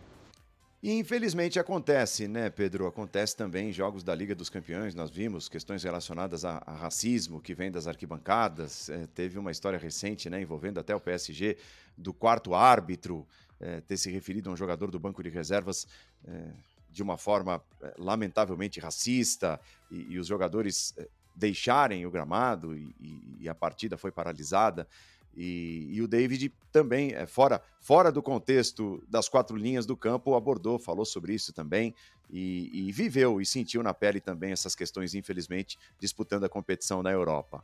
E 0.81 0.99
infelizmente 0.99 1.59
acontece, 1.59 2.27
né, 2.27 2.47
Pedro? 2.47 2.85
Acontece 2.85 3.35
também 3.35 3.69
em 3.69 3.73
jogos 3.73 4.03
da 4.03 4.13
Liga 4.13 4.35
dos 4.35 4.51
Campeões. 4.51 4.93
Nós 4.93 5.09
vimos 5.09 5.49
questões 5.49 5.83
relacionadas 5.83 6.45
a, 6.45 6.61
a 6.63 6.75
racismo 6.75 7.41
que 7.41 7.55
vem 7.55 7.71
das 7.71 7.87
arquibancadas. 7.87 8.87
É, 8.89 9.07
teve 9.07 9.39
uma 9.39 9.49
história 9.49 9.79
recente, 9.79 10.29
né, 10.29 10.39
envolvendo 10.39 10.79
até 10.79 10.95
o 10.95 10.99
PSG, 10.99 11.57
do 11.97 12.13
quarto 12.13 12.53
árbitro 12.53 13.25
é, 13.59 13.81
ter 13.81 13.97
se 13.97 14.11
referido 14.11 14.49
a 14.49 14.53
um 14.53 14.55
jogador 14.55 14.91
do 14.91 14.99
banco 14.99 15.23
de 15.23 15.29
reservas 15.29 15.87
é, 16.27 16.51
de 16.95 17.03
uma 17.03 17.17
forma 17.17 17.61
é, 17.81 17.93
lamentavelmente 17.97 18.79
racista 18.79 19.59
e, 19.91 20.13
e 20.13 20.17
os 20.17 20.27
jogadores 20.27 20.93
é, 20.97 21.09
deixarem 21.35 22.05
o 22.05 22.09
gramado 22.09 22.73
e, 22.73 22.95
e, 23.01 23.37
e 23.41 23.49
a 23.49 23.53
partida 23.53 23.97
foi 23.97 24.13
paralisada. 24.13 24.87
E, 25.35 25.89
e, 25.91 26.01
o 26.01 26.07
David 26.07 26.53
também, 26.71 27.13
é, 27.13 27.27
fora, 27.27 27.61
fora 27.81 28.13
do 28.13 28.23
contexto 28.23 29.03
das 29.09 29.27
quatro 29.27 29.57
linhas 29.57 29.85
do 29.85 29.97
campo, 29.97 30.35
abordou, 30.35 30.79
falou 30.79 31.03
sobre 31.03 31.33
isso 31.33 31.51
também 31.51 31.93
e, 32.31 32.87
e, 32.87 32.91
viveu 32.93 33.41
e 33.41 33.45
sentiu 33.45 33.83
na 33.83 33.93
pele 33.93 34.21
também 34.21 34.53
essas 34.53 34.73
questões, 34.73 35.13
infelizmente, 35.13 35.77
disputando 35.99 36.45
a 36.45 36.49
competição 36.49 37.03
na 37.03 37.11
Europa. 37.11 37.61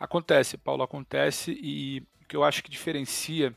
Acontece, 0.00 0.56
Paulo, 0.56 0.82
acontece 0.82 1.52
e 1.52 2.02
o 2.22 2.24
que 2.26 2.34
eu 2.34 2.42
acho 2.42 2.64
que 2.64 2.70
diferencia 2.70 3.54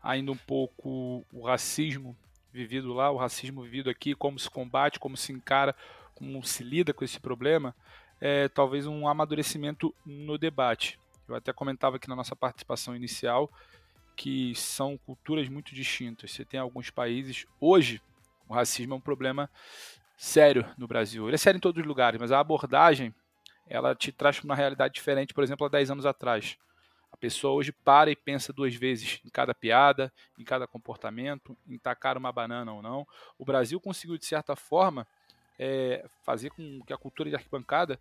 ainda 0.00 0.30
um 0.30 0.36
pouco 0.36 1.26
o 1.32 1.42
racismo 1.44 2.16
vivido 2.52 2.92
lá, 2.92 3.10
o 3.10 3.16
racismo 3.16 3.62
vivido 3.62 3.88
aqui, 3.88 4.14
como 4.14 4.38
se 4.38 4.50
combate, 4.50 4.98
como 4.98 5.16
se 5.16 5.32
encara, 5.32 5.74
como 6.14 6.42
se 6.42 6.62
lida 6.62 6.92
com 6.92 7.04
esse 7.04 7.18
problema, 7.18 7.74
é 8.20 8.48
talvez 8.48 8.86
um 8.86 9.08
amadurecimento 9.08 9.94
no 10.04 10.38
debate. 10.38 11.00
Eu 11.26 11.34
até 11.34 11.52
comentava 11.52 11.96
aqui 11.96 12.08
na 12.08 12.16
nossa 12.16 12.36
participação 12.36 12.94
inicial 12.94 13.50
que 14.14 14.54
são 14.54 14.98
culturas 14.98 15.48
muito 15.48 15.74
distintas. 15.74 16.30
Você 16.30 16.44
tem 16.44 16.60
alguns 16.60 16.90
países, 16.90 17.46
hoje, 17.58 18.00
o 18.48 18.54
racismo 18.54 18.94
é 18.94 18.96
um 18.96 19.00
problema 19.00 19.50
sério 20.16 20.64
no 20.76 20.86
Brasil. 20.86 21.26
Ele 21.26 21.34
é 21.34 21.38
sério 21.38 21.56
em 21.56 21.60
todos 21.60 21.80
os 21.80 21.86
lugares, 21.86 22.20
mas 22.20 22.30
a 22.30 22.38
abordagem 22.38 23.14
ela 23.66 23.94
te 23.94 24.12
traz 24.12 24.38
para 24.38 24.44
uma 24.44 24.54
realidade 24.54 24.94
diferente, 24.94 25.32
por 25.32 25.42
exemplo, 25.42 25.66
há 25.66 25.70
10 25.70 25.90
anos 25.90 26.06
atrás. 26.06 26.58
Pessoa 27.22 27.54
hoje 27.54 27.70
para 27.70 28.10
e 28.10 28.16
pensa 28.16 28.52
duas 28.52 28.74
vezes 28.74 29.20
em 29.24 29.28
cada 29.28 29.54
piada, 29.54 30.12
em 30.36 30.42
cada 30.42 30.66
comportamento, 30.66 31.56
em 31.68 31.78
tacar 31.78 32.18
uma 32.18 32.32
banana 32.32 32.72
ou 32.72 32.82
não. 32.82 33.06
O 33.38 33.44
Brasil 33.44 33.78
conseguiu, 33.78 34.18
de 34.18 34.26
certa 34.26 34.56
forma, 34.56 35.06
é, 35.56 36.04
fazer 36.24 36.50
com 36.50 36.82
que 36.84 36.92
a 36.92 36.96
cultura 36.96 37.30
de 37.30 37.36
arquibancada 37.36 37.96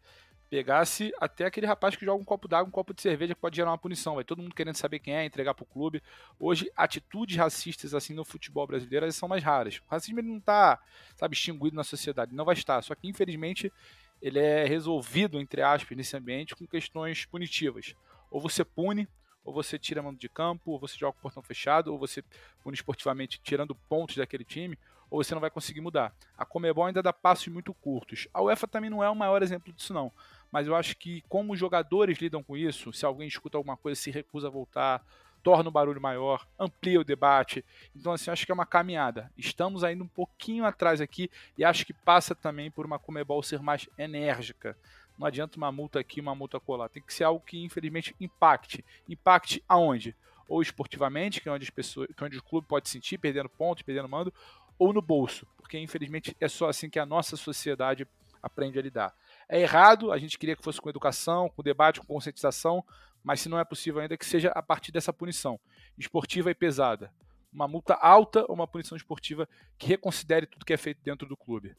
pegasse 0.50 1.14
até 1.20 1.46
aquele 1.46 1.68
rapaz 1.68 1.96
que 1.96 2.04
joga 2.04 2.20
um 2.20 2.26
copo 2.26 2.48
d'água, 2.48 2.68
um 2.68 2.72
copo 2.72 2.96
de 2.96 3.02
cerveja, 3.04 3.36
que 3.36 3.40
pode 3.40 3.56
gerar 3.56 3.70
uma 3.70 3.78
punição. 3.78 4.16
Vai 4.16 4.24
todo 4.24 4.42
mundo 4.42 4.56
querendo 4.56 4.76
saber 4.76 4.98
quem 4.98 5.16
é, 5.16 5.24
entregar 5.24 5.54
para 5.54 5.62
o 5.62 5.68
clube. 5.68 6.02
Hoje, 6.40 6.72
atitudes 6.76 7.38
racistas 7.38 7.94
assim 7.94 8.16
no 8.16 8.26
futebol 8.26 8.66
brasileiro 8.66 9.12
são 9.12 9.30
mais 9.30 9.44
raras. 9.44 9.84
O 9.88 9.92
racismo 9.92 10.20
ele 10.20 10.30
não 10.30 10.40
está, 10.40 10.82
sabe, 11.16 11.36
extinguido 11.36 11.76
na 11.76 11.84
sociedade, 11.84 12.34
não 12.34 12.44
vai 12.44 12.56
estar. 12.56 12.82
Só 12.82 12.96
que, 12.96 13.08
infelizmente, 13.08 13.72
ele 14.20 14.40
é 14.40 14.66
resolvido, 14.66 15.40
entre 15.40 15.62
aspas, 15.62 15.96
nesse 15.96 16.18
ambiente 16.18 16.56
com 16.56 16.66
questões 16.66 17.24
punitivas. 17.26 17.96
Ou 18.32 18.42
você 18.42 18.66
pune, 18.66 19.08
ou 19.44 19.54
você 19.54 19.78
tira 19.78 20.02
mando 20.02 20.18
de 20.18 20.30
campo, 20.30 20.72
ou 20.72 20.80
você 20.80 20.98
joga 20.98 21.18
o 21.18 21.22
portão 21.22 21.44
fechado, 21.44 21.92
ou 21.92 22.00
você 22.00 22.24
pune 22.64 22.76
esportivamente 22.76 23.40
tirando 23.44 23.76
pontos 23.76 24.16
daquele 24.16 24.46
time, 24.46 24.80
ou 25.10 25.22
você 25.22 25.36
não 25.36 25.42
vai 25.42 25.52
conseguir 25.52 25.82
mudar. 25.82 26.16
A 26.38 26.46
Comebol 26.46 26.86
ainda 26.86 27.04
dá 27.04 27.12
passos 27.12 27.48
muito 27.50 27.74
curtos. 27.74 28.28
A 28.34 28.42
UEFA 28.42 28.68
também 28.68 28.90
não 28.90 29.04
é 29.04 29.10
o 29.10 29.16
maior 29.16 29.44
exemplo 29.44 29.74
disso 29.74 29.94
não, 29.94 30.12
mas 30.50 30.68
eu 30.68 30.76
acho 30.76 30.96
que 30.96 31.22
como 31.28 31.54
os 31.54 31.60
jogadores 31.60 32.18
lidam 32.18 32.42
com 32.42 32.56
isso, 32.56 32.94
se 32.94 33.06
alguém 33.06 33.28
escuta 33.28 33.58
alguma 33.58 33.76
coisa 33.76 34.00
se 34.00 34.10
recusa 34.10 34.48
a 34.48 34.52
voltar, 34.52 35.06
torna 35.44 35.70
o 35.70 35.72
barulho 35.72 36.00
maior, 36.00 36.48
amplia 36.58 37.00
o 37.00 37.04
debate. 37.04 37.66
Então, 37.96 38.14
assim, 38.14 38.32
acho 38.32 38.46
que 38.46 38.52
é 38.52 38.56
uma 38.56 38.66
caminhada. 38.66 39.32
Estamos 39.38 39.84
ainda 39.84 40.04
um 40.04 40.08
pouquinho 40.08 40.66
atrás 40.66 41.02
aqui 41.02 41.30
e 41.58 41.66
acho 41.66 41.86
que 41.86 41.94
passa 41.94 42.36
também 42.36 42.70
por 42.70 42.86
uma 42.86 43.00
Comebol 43.00 43.42
ser 43.44 43.62
mais 43.62 43.90
enérgica. 43.98 44.78
Não 45.22 45.28
adianta 45.28 45.56
uma 45.56 45.72
multa 45.72 46.00
aqui, 46.00 46.20
uma 46.20 46.34
multa 46.34 46.60
colar. 46.60 46.90
Tem 46.90 47.04
que 47.04 47.14
ser 47.14 47.26
algo 47.26 47.46
que, 47.46 47.64
infelizmente, 47.64 48.16
impacte. 48.20 48.84
Impacte 49.08 49.64
aonde? 49.70 50.16
Ou 50.48 50.64
esportivamente, 50.64 51.40
que 51.40 51.48
é 51.48 51.52
onde, 51.52 51.64
as 51.64 51.70
pessoas, 51.70 52.08
que 52.08 52.24
é 52.24 52.26
onde 52.26 52.40
o 52.40 52.44
clube 52.44 52.68
pode 52.68 52.90
sentir, 52.90 53.20
perdendo 53.20 53.48
pontos, 53.48 53.84
perdendo 53.84 54.10
mando, 54.10 54.34
ou 54.80 54.92
no 54.92 55.00
bolso. 55.00 55.46
Porque, 55.58 55.78
infelizmente, 55.78 56.36
é 56.42 56.48
só 56.48 56.70
assim 56.70 56.90
que 56.90 56.98
a 56.98 57.06
nossa 57.06 57.38
sociedade 57.38 58.08
aprende 58.42 58.80
a 58.80 58.82
lidar. 58.82 59.16
É 59.48 59.62
errado, 59.62 60.12
a 60.12 60.18
gente 60.18 60.40
queria 60.40 60.56
que 60.56 60.64
fosse 60.64 60.82
com 60.82 60.90
educação, 60.90 61.48
com 61.50 61.62
debate, 61.62 62.00
com 62.00 62.08
conscientização, 62.08 62.84
mas 63.24 63.42
se 63.42 63.48
não 63.48 63.60
é 63.60 63.64
possível 63.64 64.02
ainda, 64.02 64.18
que 64.18 64.26
seja 64.26 64.50
a 64.56 64.64
partir 64.64 64.92
dessa 64.92 65.14
punição 65.14 65.60
esportiva 66.00 66.50
e 66.50 66.56
pesada. 66.56 67.14
Uma 67.54 67.68
multa 67.68 67.94
alta 67.94 68.44
ou 68.48 68.56
uma 68.56 68.68
punição 68.68 68.98
esportiva 68.98 69.48
que 69.78 69.86
reconsidere 69.86 70.48
tudo 70.48 70.66
que 70.66 70.74
é 70.74 70.78
feito 70.78 71.00
dentro 71.04 71.28
do 71.28 71.38
clube. 71.38 71.76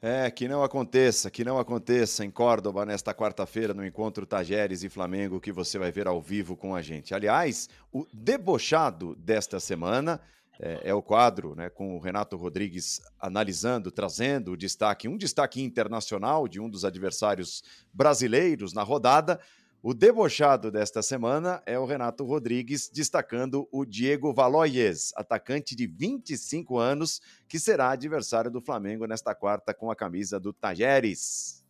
É, 0.00 0.30
que 0.30 0.46
não 0.46 0.62
aconteça, 0.62 1.28
que 1.28 1.44
não 1.44 1.58
aconteça 1.58 2.24
em 2.24 2.30
Córdoba 2.30 2.86
nesta 2.86 3.12
quarta-feira 3.12 3.74
no 3.74 3.84
encontro 3.84 4.24
Tajeres 4.24 4.84
e 4.84 4.88
Flamengo 4.88 5.40
que 5.40 5.50
você 5.50 5.76
vai 5.76 5.90
ver 5.90 6.06
ao 6.06 6.22
vivo 6.22 6.56
com 6.56 6.72
a 6.72 6.80
gente. 6.80 7.14
Aliás, 7.14 7.68
o 7.92 8.06
debochado 8.12 9.16
desta 9.16 9.58
semana 9.58 10.20
é, 10.60 10.90
é, 10.90 10.94
o 10.94 11.00
quadro 11.00 11.54
né, 11.54 11.70
com 11.70 11.96
o 11.96 12.00
Renato 12.00 12.36
Rodrigues 12.36 13.00
analisando, 13.18 13.92
trazendo 13.92 14.52
o 14.52 14.56
destaque, 14.56 15.08
um 15.08 15.16
destaque 15.16 15.62
internacional 15.62 16.48
de 16.48 16.60
um 16.60 16.68
dos 16.68 16.84
adversários 16.84 17.62
brasileiros 17.92 18.72
na 18.72 18.82
rodada. 18.82 19.40
O 19.80 19.94
debochado 19.94 20.72
desta 20.72 21.02
semana 21.02 21.62
é 21.64 21.78
o 21.78 21.86
Renato 21.86 22.24
Rodrigues 22.24 22.90
destacando 22.92 23.68
o 23.70 23.84
Diego 23.84 24.32
Valoyes, 24.34 25.12
atacante 25.14 25.76
de 25.76 25.86
25 25.86 26.78
anos, 26.78 27.20
que 27.48 27.60
será 27.60 27.90
adversário 27.90 28.50
do 28.50 28.60
Flamengo 28.60 29.06
nesta 29.06 29.36
quarta 29.36 29.72
com 29.72 29.88
a 29.88 29.94
camisa 29.94 30.40
do 30.40 30.52
Tajeres. 30.52 31.64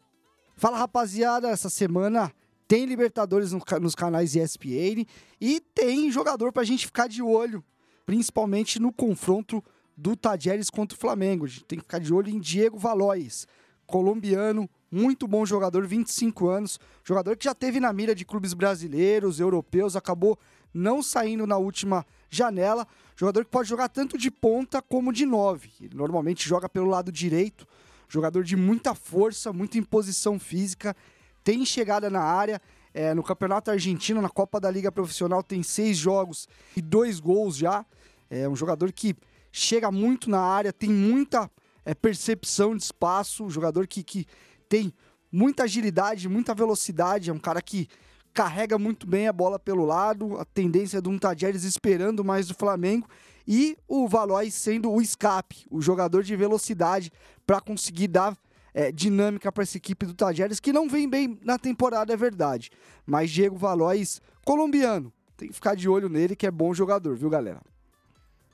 Fala 0.57 0.79
rapaziada, 0.79 1.51
essa 1.51 1.68
semana 1.68 2.33
tem 2.66 2.87
Libertadores 2.87 3.53
nos 3.53 3.94
canais 3.94 4.35
ESPN 4.35 5.07
e 5.38 5.61
tem 5.75 6.11
jogador 6.11 6.51
para 6.51 6.62
a 6.62 6.66
gente 6.66 6.87
ficar 6.87 7.09
de 7.09 7.23
olho, 7.23 7.62
principalmente 8.07 8.81
no 8.81 8.90
confronto 8.90 9.62
do 9.94 10.16
Tajeres 10.16 10.71
contra 10.71 10.97
o 10.97 11.01
Flamengo. 11.01 11.44
A 11.44 11.49
gente 11.49 11.64
tem 11.66 11.79
que 11.79 11.85
ficar 11.85 11.99
de 11.99 12.14
olho 12.14 12.31
em 12.31 12.40
Diego 12.40 12.79
Valois, 12.79 13.47
colombiano, 13.87 14.68
muito 14.90 15.27
bom 15.29 15.44
jogador, 15.44 15.87
25 15.87 16.48
anos, 16.48 16.81
jogador 17.05 17.37
que 17.37 17.44
já 17.44 17.55
teve 17.55 17.79
na 17.81 17.92
mira 17.92 18.14
de 18.14 18.24
clubes 18.24 18.55
brasileiros, 18.55 19.40
europeus, 19.40 19.96
acabou 19.96 20.38
não 20.72 21.03
saindo 21.03 21.46
na 21.46 21.57
última 21.57 22.07
janela. 22.31 22.87
Jogador 23.16 23.44
que 23.44 23.51
pode 23.51 23.68
jogar 23.68 23.88
tanto 23.88 24.16
de 24.16 24.31
ponta 24.31 24.81
como 24.81 25.12
de 25.12 25.27
nove. 25.27 25.70
Ele 25.81 25.94
normalmente 25.94 26.48
joga 26.48 26.68
pelo 26.68 26.88
lado 26.88 27.11
direito. 27.11 27.66
Jogador 28.09 28.42
de 28.42 28.57
muita 28.57 28.94
força, 28.94 29.53
muita 29.53 29.77
imposição 29.77 30.38
física, 30.38 30.96
tem 31.44 31.64
chegada 31.66 32.09
na 32.09 32.22
área. 32.22 32.61
É, 32.94 33.12
no 33.12 33.22
Campeonato 33.22 33.70
Argentino, 33.70 34.22
na 34.22 34.31
Copa 34.31 34.59
da 34.59 34.70
Liga 34.70 34.90
Profissional, 34.90 35.42
tem 35.42 35.62
seis 35.62 35.96
jogos 35.96 36.48
e 36.77 36.81
dois 36.81 37.20
gols 37.20 37.57
já. 37.57 37.85
É 38.31 38.48
um 38.48 38.57
jogador 38.57 38.92
que 38.92 39.14
chega 39.53 39.90
muito 39.90 40.31
na 40.31 40.40
área, 40.40 40.72
tem 40.72 40.90
muita 40.90 41.51
é, 41.85 41.94
percepção 41.94 42.77
de 42.77 42.83
espaço, 42.83 43.44
um 43.44 43.51
jogador 43.51 43.87
que, 43.87 44.03
que 44.03 44.27
tem 44.68 44.92
muita 45.31 45.64
agilidade, 45.64 46.28
muita 46.28 46.54
velocidade, 46.54 47.31
é 47.31 47.33
um 47.33 47.38
cara 47.38 47.61
que 47.61 47.88
carrega 48.33 48.78
muito 48.78 49.07
bem 49.07 49.26
a 49.26 49.33
bola 49.33 49.59
pelo 49.59 49.85
lado, 49.85 50.38
a 50.38 50.44
tendência 50.44 51.00
do 51.00 51.18
Tadjeres 51.18 51.64
esperando 51.64 52.24
mais 52.24 52.48
do 52.48 52.54
Flamengo 52.54 53.09
e 53.46 53.76
o 53.88 54.07
Valois 54.07 54.54
sendo 54.54 54.90
o 54.90 55.00
escape, 55.00 55.66
o 55.70 55.81
jogador 55.81 56.22
de 56.22 56.37
velocidade 56.37 57.11
para 57.46 57.61
conseguir 57.61 58.09
dar 58.09 58.37
é, 58.74 58.92
dinâmica 58.92 59.50
para 59.50 59.62
essa 59.62 59.76
equipe 59.76 60.07
do 60.07 60.14
Tajeres, 60.14 60.61
que 60.61 60.72
não 60.72 60.88
vem 60.88 61.09
bem 61.09 61.38
na 61.42 61.59
temporada, 61.59 62.12
é 62.12 62.16
verdade. 62.16 62.70
Mas 63.07 63.31
Diego 63.31 63.57
Valois, 63.57 64.20
colombiano, 64.44 65.12
tem 65.37 65.48
que 65.48 65.54
ficar 65.54 65.74
de 65.74 65.88
olho 65.88 66.09
nele, 66.09 66.37
que 66.37 66.46
é 66.46 66.50
bom 66.50 66.74
jogador, 66.74 67.16
viu, 67.16 67.31
galera? 67.31 67.61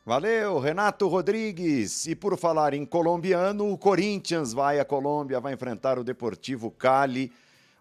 Valeu, 0.06 0.58
Renato 0.58 1.08
Rodrigues. 1.08 2.06
E 2.06 2.14
por 2.14 2.36
falar 2.36 2.74
em 2.74 2.84
colombiano, 2.84 3.72
o 3.72 3.78
Corinthians 3.78 4.52
vai 4.52 4.78
à 4.78 4.84
Colômbia, 4.84 5.40
vai 5.40 5.54
enfrentar 5.54 5.98
o 5.98 6.04
Deportivo 6.04 6.70
Cali. 6.70 7.32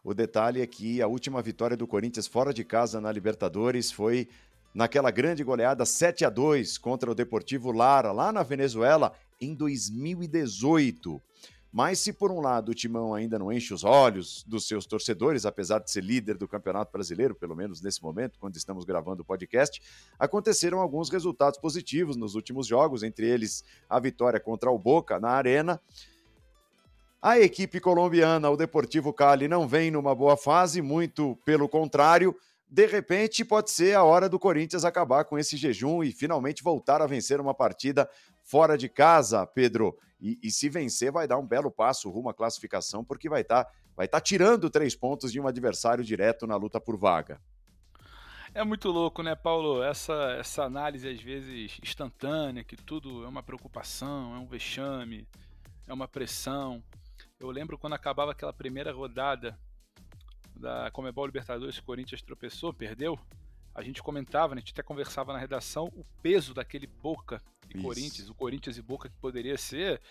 O 0.02 0.14
detalhe 0.14 0.62
é 0.62 0.66
que 0.66 1.02
a 1.02 1.08
última 1.08 1.42
vitória 1.42 1.76
do 1.76 1.86
Corinthians 1.86 2.26
fora 2.26 2.54
de 2.54 2.64
casa 2.64 3.02
na 3.02 3.12
Libertadores 3.12 3.92
foi 3.92 4.30
naquela 4.74 5.12
grande 5.12 5.44
goleada 5.44 5.86
7 5.86 6.24
a 6.24 6.30
2 6.30 6.78
contra 6.78 7.12
o 7.12 7.16
Deportivo 7.16 7.74
Lara, 7.74 8.14
lá 8.14 8.32
na 8.32 8.42
Venezuela, 8.42 9.12
em 9.42 9.54
2018. 9.54 11.22
Mas 11.74 11.98
se 11.98 12.14
por 12.14 12.32
um 12.32 12.40
lado 12.40 12.70
o 12.70 12.74
Timão 12.76 13.16
ainda 13.16 13.40
não 13.40 13.52
enche 13.52 13.74
os 13.74 13.84
olhos 13.84 14.44
dos 14.48 14.68
seus 14.68 14.86
torcedores, 14.86 15.44
apesar 15.44 15.80
de 15.80 15.90
ser 15.90 16.04
líder 16.04 16.38
do 16.38 16.48
Campeonato 16.48 16.92
Brasileiro, 16.92 17.34
pelo 17.34 17.56
menos 17.56 17.82
nesse 17.82 18.04
momento, 18.04 18.38
quando 18.40 18.56
estamos 18.56 18.86
gravando 18.86 19.24
o 19.24 19.26
podcast, 19.26 19.82
aconteceram 20.20 20.80
alguns 20.80 21.10
resultados 21.10 21.60
positivos 21.60 22.16
nos 22.16 22.36
últimos 22.36 22.68
jogos, 22.68 23.02
entre 23.02 23.28
eles 23.28 23.64
a 23.90 24.00
vitória 24.00 24.40
contra 24.40 24.70
o 24.70 24.78
Boca 24.78 25.20
na 25.20 25.30
Arena. 25.30 25.82
A 27.20 27.40
equipe 27.40 27.80
colombiana, 27.80 28.52
o 28.52 28.56
Deportivo 28.56 29.12
Cali, 29.12 29.48
não 29.48 29.68
vem 29.68 29.90
numa 29.90 30.14
boa 30.14 30.38
fase, 30.38 30.80
muito 30.80 31.36
pelo 31.44 31.68
contrário. 31.68 32.36
De 32.70 32.86
repente, 32.86 33.44
pode 33.44 33.72
ser 33.72 33.96
a 33.96 34.04
hora 34.04 34.30
do 34.30 34.38
Corinthians 34.38 34.86
acabar 34.86 35.26
com 35.26 35.40
esse 35.40 35.58
jejum 35.58 36.04
e 36.04 36.12
finalmente 36.12 36.62
voltar 36.62 37.02
a 37.02 37.08
vencer 37.08 37.42
uma 37.42 37.54
partida 37.54 38.08
fora 38.44 38.78
de 38.78 38.90
casa, 38.90 39.44
Pedro. 39.48 39.98
E, 40.24 40.40
e, 40.42 40.50
se 40.50 40.70
vencer, 40.70 41.12
vai 41.12 41.28
dar 41.28 41.38
um 41.38 41.46
belo 41.46 41.70
passo 41.70 42.10
rumo 42.10 42.30
à 42.30 42.34
classificação, 42.34 43.04
porque 43.04 43.28
vai 43.28 43.42
estar 43.42 43.66
tá, 43.66 43.72
vai 43.94 44.08
tá 44.08 44.22
tirando 44.22 44.70
três 44.70 44.96
pontos 44.96 45.34
de 45.34 45.38
um 45.38 45.46
adversário 45.46 46.02
direto 46.02 46.48
na 46.48 46.56
luta 46.56 46.80
por 46.80 46.96
vaga. 46.96 47.42
É 48.54 48.64
muito 48.64 48.90
louco, 48.90 49.22
né, 49.22 49.36
Paulo? 49.36 49.84
Essa, 49.84 50.38
essa 50.40 50.64
análise, 50.64 51.10
às 51.10 51.22
vezes, 51.22 51.78
instantânea, 51.84 52.64
que 52.64 52.78
tudo 52.78 53.26
é 53.26 53.28
uma 53.28 53.44
preocupação, 53.44 54.34
é 54.34 54.40
um 54.40 54.48
vexame, 54.48 55.28
é 55.86 55.94
uma 55.94 56.08
pressão. 56.08 56.82
Eu 57.38 57.52
lembro 57.52 57.78
quando 57.78 57.92
acabava 57.92 58.32
aquela 58.32 58.54
primeira 58.54 58.94
rodada 58.94 59.60
da 60.56 60.90
Comebol 60.92 61.26
Libertadores, 61.26 61.80
o 61.80 61.84
Corinthians 61.84 62.22
tropeçou, 62.22 62.74
perdeu 62.74 63.20
a 63.74 63.82
gente 63.82 64.02
comentava, 64.04 64.54
né, 64.54 64.60
a 64.60 64.62
gente 64.62 64.74
até 64.74 64.84
conversava 64.84 65.34
na 65.34 65.40
redação 65.40 65.86
o 65.96 66.06
peso 66.22 66.54
daquele 66.54 66.88
Boca 66.88 67.42
e 67.70 67.78
Isso. 67.78 67.84
Corinthians, 67.84 68.30
o 68.30 68.36
Corinthians 68.36 68.78
e 68.78 68.82
Boca 68.82 69.10
que 69.10 69.16
poderia 69.18 69.58
ser 69.58 70.02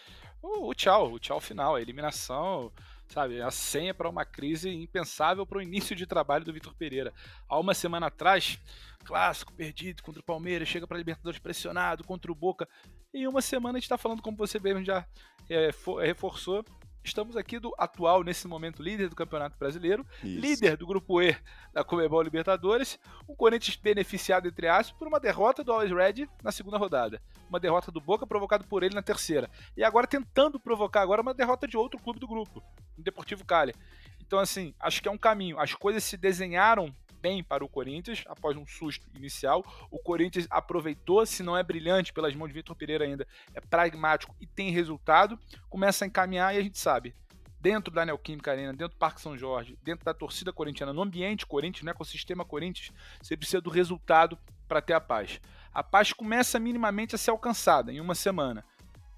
o, 0.42 0.68
o 0.68 0.75
tchau, 0.75 1.12
o 1.12 1.18
tchau 1.18 1.40
final, 1.40 1.77
a 1.77 1.83
eliminação 1.83 2.72
sabe? 3.12 3.40
A 3.40 3.51
senha 3.51 3.92
para 3.92 4.09
uma 4.09 4.25
crise 4.25 4.70
impensável 4.70 5.46
para 5.46 5.59
o 5.59 5.62
início 5.62 5.94
de 5.94 6.07
trabalho 6.07 6.44
do 6.44 6.53
Vitor 6.53 6.75
Pereira. 6.75 7.12
Há 7.48 7.59
uma 7.59 7.75
semana 7.75 8.07
atrás, 8.07 8.59
clássico 9.05 9.53
perdido 9.53 10.03
contra 10.03 10.20
o 10.20 10.25
Palmeiras, 10.25 10.68
chega 10.68 10.87
para 10.87 10.96
a 10.96 10.98
Libertadores 10.98 11.38
pressionado 11.38 12.05
contra 12.05 12.33
o 12.33 12.35
Boca. 12.35 12.66
Em 13.12 13.29
uma 13.29 13.42
semana 13.42 13.77
a 13.77 13.79
gente 13.79 13.85
está 13.85 13.98
falando, 13.98 14.22
como 14.22 14.37
você 14.37 14.59
mesmo 14.59 14.83
já 14.83 15.07
é, 15.48 15.70
reforçou, 16.01 16.64
estamos 17.04 17.36
aqui 17.36 17.58
do 17.58 17.74
atual, 17.78 18.22
nesse 18.22 18.46
momento, 18.46 18.82
líder 18.82 19.08
do 19.08 19.16
Campeonato 19.16 19.56
Brasileiro, 19.58 20.06
Isso. 20.22 20.40
líder 20.40 20.76
do 20.76 20.86
Grupo 20.86 21.20
E 21.20 21.36
da 21.72 21.82
Comebol 21.84 22.22
Libertadores, 22.22 22.98
um 23.28 23.34
Corinthians 23.34 23.76
beneficiado, 23.76 24.48
entre 24.48 24.68
aspas, 24.68 24.96
por 24.98 25.08
uma 25.08 25.20
derrota 25.20 25.64
do 25.64 25.72
Always 25.72 25.90
Red 25.90 26.28
na 26.42 26.52
segunda 26.52 26.78
rodada. 26.78 27.20
Uma 27.48 27.60
derrota 27.60 27.90
do 27.90 28.00
Boca 28.00 28.26
provocada 28.26 28.64
por 28.64 28.82
ele 28.82 28.94
na 28.94 29.02
terceira. 29.02 29.50
E 29.76 29.84
agora 29.84 30.06
tentando 30.06 30.58
provocar 30.58 31.02
agora 31.02 31.22
uma 31.22 31.34
derrota 31.34 31.66
de 31.66 31.76
outro 31.76 32.00
clube 32.00 32.20
do 32.20 32.28
grupo, 32.28 32.62
o 32.96 33.02
Deportivo 33.02 33.44
Cali. 33.44 33.74
Então, 34.20 34.38
assim, 34.38 34.74
acho 34.80 35.02
que 35.02 35.08
é 35.08 35.10
um 35.10 35.18
caminho. 35.18 35.58
As 35.58 35.74
coisas 35.74 36.02
se 36.02 36.16
desenharam 36.16 36.94
bem 37.22 37.42
para 37.42 37.64
o 37.64 37.68
Corinthians 37.68 38.24
após 38.26 38.56
um 38.56 38.66
susto 38.66 39.06
inicial. 39.14 39.64
O 39.90 39.98
Corinthians 39.98 40.48
aproveitou, 40.50 41.24
se 41.24 41.42
não 41.42 41.56
é 41.56 41.62
brilhante 41.62 42.12
pelas 42.12 42.35
mãos 42.35 42.48
de 42.48 42.54
Vitor 42.54 42.74
Pereira 42.74 43.04
ainda, 43.04 43.26
é 43.54 43.61
pragmático 43.61 44.35
e 44.40 44.46
tem 44.46 44.70
resultado. 44.70 45.38
Começa 45.70 46.04
a 46.04 46.08
encaminhar 46.08 46.52
e 46.54 46.58
a 46.58 46.62
gente 46.62 46.78
sabe. 46.78 47.14
Dentro 47.61 47.94
da 47.94 48.04
Neoquímica 48.04 48.50
Arena, 48.50 48.72
dentro 48.72 48.96
do 48.96 48.98
Parque 48.98 49.20
São 49.20 49.38
Jorge, 49.38 49.78
dentro 49.85 50.04
da 50.04 50.12
torcida 50.12 50.52
corintiana, 50.52 50.92
no 50.92 51.00
ambiente 51.00 51.46
Corinthians, 51.46 51.85
no 51.85 51.90
ecossistema 51.90 52.44
Corinthians, 52.44 52.90
você 53.22 53.37
precisa 53.37 53.61
do 53.61 53.70
resultado 53.70 54.37
para 54.66 54.82
ter 54.82 54.94
a 54.94 55.00
paz. 55.00 55.40
A 55.72 55.82
paz 55.85 56.12
começa 56.12 56.58
minimamente 56.58 57.14
a 57.14 57.18
ser 57.18 57.30
alcançada 57.30 57.92
em 57.92 58.00
uma 58.00 58.16
semana, 58.16 58.64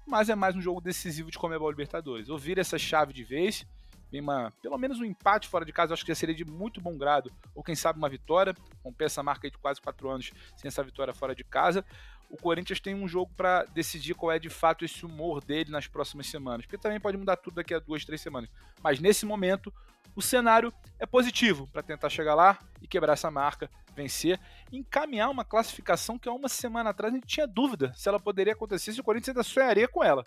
mas 0.05 0.29
é 0.29 0.35
mais 0.35 0.55
um 0.55 0.61
jogo 0.61 0.79
decisivo 0.79 1.31
de 1.31 1.39
Comebol 1.39 1.71
Libertadores. 1.71 2.29
Ouvir 2.29 2.59
essa 2.59 2.77
chave 2.77 3.11
de 3.11 3.23
vez 3.23 3.65
uma, 4.21 4.51
pelo 4.61 4.77
menos 4.77 4.99
um 4.99 5.05
empate 5.05 5.47
fora 5.47 5.65
de 5.65 5.71
casa, 5.71 5.93
acho 5.93 6.03
que 6.03 6.11
já 6.11 6.15
seria 6.15 6.35
de 6.35 6.45
muito 6.45 6.81
bom 6.81 6.97
grado, 6.97 7.31
ou 7.53 7.63
quem 7.63 7.75
sabe 7.75 7.97
uma 7.97 8.09
vitória, 8.09 8.55
romper 8.83 9.05
essa 9.05 9.23
marca 9.23 9.49
de 9.49 9.57
quase 9.57 9.81
quatro 9.81 10.09
anos 10.09 10.31
sem 10.55 10.67
essa 10.67 10.83
vitória 10.83 11.13
fora 11.13 11.35
de 11.35 11.43
casa. 11.43 11.85
O 12.29 12.37
Corinthians 12.37 12.79
tem 12.79 12.95
um 12.95 13.07
jogo 13.07 13.31
para 13.37 13.63
decidir 13.65 14.15
qual 14.15 14.31
é 14.31 14.39
de 14.39 14.49
fato 14.49 14.83
esse 14.83 15.05
humor 15.05 15.43
dele 15.43 15.71
nas 15.71 15.87
próximas 15.87 16.27
semanas, 16.27 16.65
porque 16.65 16.77
também 16.77 16.99
pode 16.99 17.17
mudar 17.17 17.35
tudo 17.37 17.55
daqui 17.55 17.73
a 17.73 17.79
duas, 17.79 18.03
três 18.03 18.19
semanas. 18.19 18.49
Mas 18.81 18.99
nesse 18.99 19.25
momento, 19.25 19.71
o 20.15 20.21
cenário 20.21 20.73
é 20.99 21.05
positivo 21.05 21.67
para 21.67 21.83
tentar 21.83 22.09
chegar 22.09 22.35
lá 22.35 22.57
e 22.81 22.87
quebrar 22.87 23.13
essa 23.13 23.29
marca, 23.29 23.69
vencer, 23.95 24.39
encaminhar 24.71 25.29
uma 25.29 25.45
classificação 25.45 26.17
que 26.17 26.27
há 26.27 26.33
uma 26.33 26.49
semana 26.49 26.89
atrás 26.89 27.13
a 27.13 27.17
gente 27.17 27.27
tinha 27.27 27.47
dúvida 27.47 27.93
se 27.95 28.09
ela 28.09 28.19
poderia 28.19 28.53
acontecer, 28.53 28.93
se 28.93 28.99
o 28.99 29.03
Corinthians 29.03 29.29
ainda 29.29 29.43
sonharia 29.43 29.87
com 29.87 30.03
ela. 30.03 30.23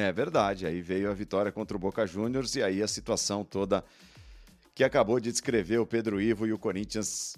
É 0.00 0.12
verdade. 0.12 0.64
Aí 0.64 0.80
veio 0.80 1.10
a 1.10 1.14
vitória 1.14 1.50
contra 1.50 1.76
o 1.76 1.80
Boca 1.80 2.06
Juniors 2.06 2.54
e 2.54 2.62
aí 2.62 2.80
a 2.80 2.86
situação 2.86 3.44
toda 3.44 3.84
que 4.72 4.84
acabou 4.84 5.18
de 5.18 5.32
descrever 5.32 5.78
o 5.78 5.86
Pedro 5.86 6.20
Ivo 6.20 6.46
e 6.46 6.52
o 6.52 6.58
Corinthians 6.58 7.36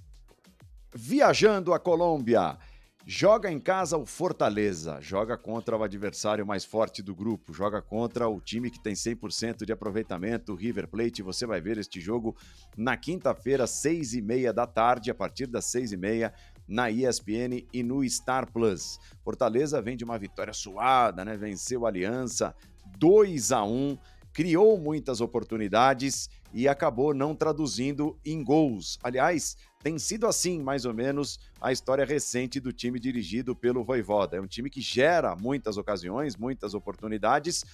viajando 0.95 1.73
a 1.73 1.79
Colômbia. 1.79 2.59
Joga 3.07 3.51
em 3.51 3.59
casa 3.59 3.97
o 3.97 4.05
Fortaleza, 4.05 4.99
joga 5.01 5.39
contra 5.39 5.75
o 5.75 5.83
adversário 5.83 6.47
mais 6.47 6.67
forte 6.67 7.03
do 7.03 7.15
grupo, 7.15 7.51
joga 7.55 7.81
contra 7.81 8.29
o 8.29 8.39
time 8.43 8.71
que 8.71 8.79
tem 8.79 8.93
100% 8.93 9.65
de 9.65 9.73
aproveitamento, 9.73 10.53
o 10.53 10.55
River 10.55 10.87
Plate. 10.87 11.23
Você 11.23 11.47
vai 11.47 11.63
ver 11.63 11.79
este 11.79 11.99
jogo 11.99 12.37
na 12.77 12.95
quinta-feira, 12.95 13.67
seis 13.67 14.13
e 14.13 14.21
meia 14.21 14.53
da 14.53 14.67
tarde, 14.67 15.11
a 15.11 15.15
partir 15.15 15.47
das 15.47 15.65
seis 15.65 15.93
e 15.93 15.97
meia, 15.97 16.31
na 16.71 16.91
ESPN 16.91 17.67
e 17.73 17.83
no 17.83 18.09
Star 18.09 18.51
Plus. 18.51 18.99
Fortaleza 19.23 19.83
vem 19.83 19.97
de 19.97 20.05
uma 20.05 20.19
vitória 20.19 20.53
suada, 20.53 21.25
né? 21.25 21.37
Venceu 21.37 21.85
a 21.85 21.89
Aliança 21.89 22.55
2 22.97 23.53
a 23.53 23.65
1, 23.65 23.99
criou 24.33 24.79
muitas 24.79 25.21
oportunidades 25.21 26.31
e 26.53 26.69
acabou 26.69 27.13
não 27.13 27.35
traduzindo 27.35 28.17
em 28.25 28.43
gols. 28.43 28.99
Aliás, 29.03 29.57
tem 29.83 29.99
sido 29.99 30.27
assim, 30.27 30.61
mais 30.61 30.85
ou 30.85 30.95
menos, 30.95 31.39
a 31.61 31.73
história 31.73 32.05
recente 32.05 32.61
do 32.61 32.73
time 32.73 33.01
dirigido 33.01 33.55
pelo 33.57 33.85
Voivoda. 33.85 34.37
É 34.37 34.41
um 34.41 34.47
time 34.47 34.71
que 34.71 34.81
gera 34.81 35.35
muitas 35.35 35.77
ocasiões, 35.77 36.37
muitas 36.37 36.75
oportunidades, 36.75 37.65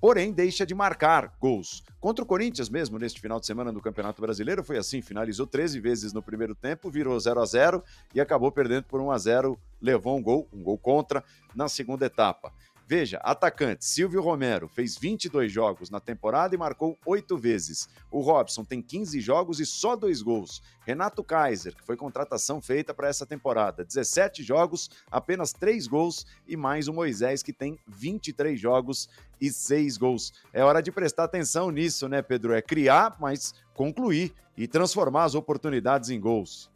porém 0.00 0.32
deixa 0.32 0.64
de 0.64 0.74
marcar 0.74 1.34
gols. 1.38 1.84
Contra 2.00 2.24
o 2.24 2.26
Corinthians 2.26 2.70
mesmo, 2.70 2.98
neste 2.98 3.20
final 3.20 3.38
de 3.38 3.46
semana 3.46 3.72
do 3.72 3.80
Campeonato 3.80 4.22
Brasileiro, 4.22 4.64
foi 4.64 4.78
assim, 4.78 5.02
finalizou 5.02 5.46
13 5.46 5.78
vezes 5.78 6.12
no 6.12 6.22
primeiro 6.22 6.54
tempo, 6.54 6.90
virou 6.90 7.18
0 7.20 7.40
a 7.40 7.44
0 7.44 7.84
e 8.14 8.20
acabou 8.20 8.50
perdendo 8.50 8.84
por 8.84 9.00
1 9.00 9.10
a 9.10 9.18
0, 9.18 9.60
levou 9.80 10.16
um 10.16 10.22
gol, 10.22 10.48
um 10.52 10.62
gol 10.62 10.78
contra 10.78 11.22
na 11.54 11.68
segunda 11.68 12.06
etapa. 12.06 12.52
Veja, 12.90 13.18
atacante 13.18 13.84
Silvio 13.84 14.20
Romero 14.20 14.66
fez 14.66 14.98
22 14.98 15.52
jogos 15.52 15.90
na 15.90 16.00
temporada 16.00 16.56
e 16.56 16.58
marcou 16.58 16.98
8 17.06 17.38
vezes. 17.38 17.88
O 18.10 18.20
Robson 18.20 18.64
tem 18.64 18.82
15 18.82 19.20
jogos 19.20 19.60
e 19.60 19.64
só 19.64 19.94
2 19.94 20.20
gols. 20.22 20.60
Renato 20.84 21.22
Kaiser, 21.22 21.72
que 21.76 21.84
foi 21.84 21.96
contratação 21.96 22.60
feita 22.60 22.92
para 22.92 23.06
essa 23.06 23.24
temporada, 23.24 23.84
17 23.84 24.42
jogos, 24.42 24.90
apenas 25.08 25.52
3 25.52 25.86
gols 25.86 26.26
e 26.48 26.56
mais 26.56 26.88
o 26.88 26.92
Moisés 26.92 27.44
que 27.44 27.52
tem 27.52 27.78
23 27.86 28.58
jogos 28.58 29.08
e 29.40 29.52
6 29.52 29.96
gols. 29.96 30.32
É 30.52 30.64
hora 30.64 30.82
de 30.82 30.90
prestar 30.90 31.22
atenção 31.22 31.70
nisso, 31.70 32.08
né, 32.08 32.22
Pedro? 32.22 32.52
É 32.54 32.60
criar, 32.60 33.16
mas 33.20 33.54
concluir 33.72 34.34
e 34.56 34.66
transformar 34.66 35.22
as 35.22 35.36
oportunidades 35.36 36.10
em 36.10 36.18
gols. 36.18 36.68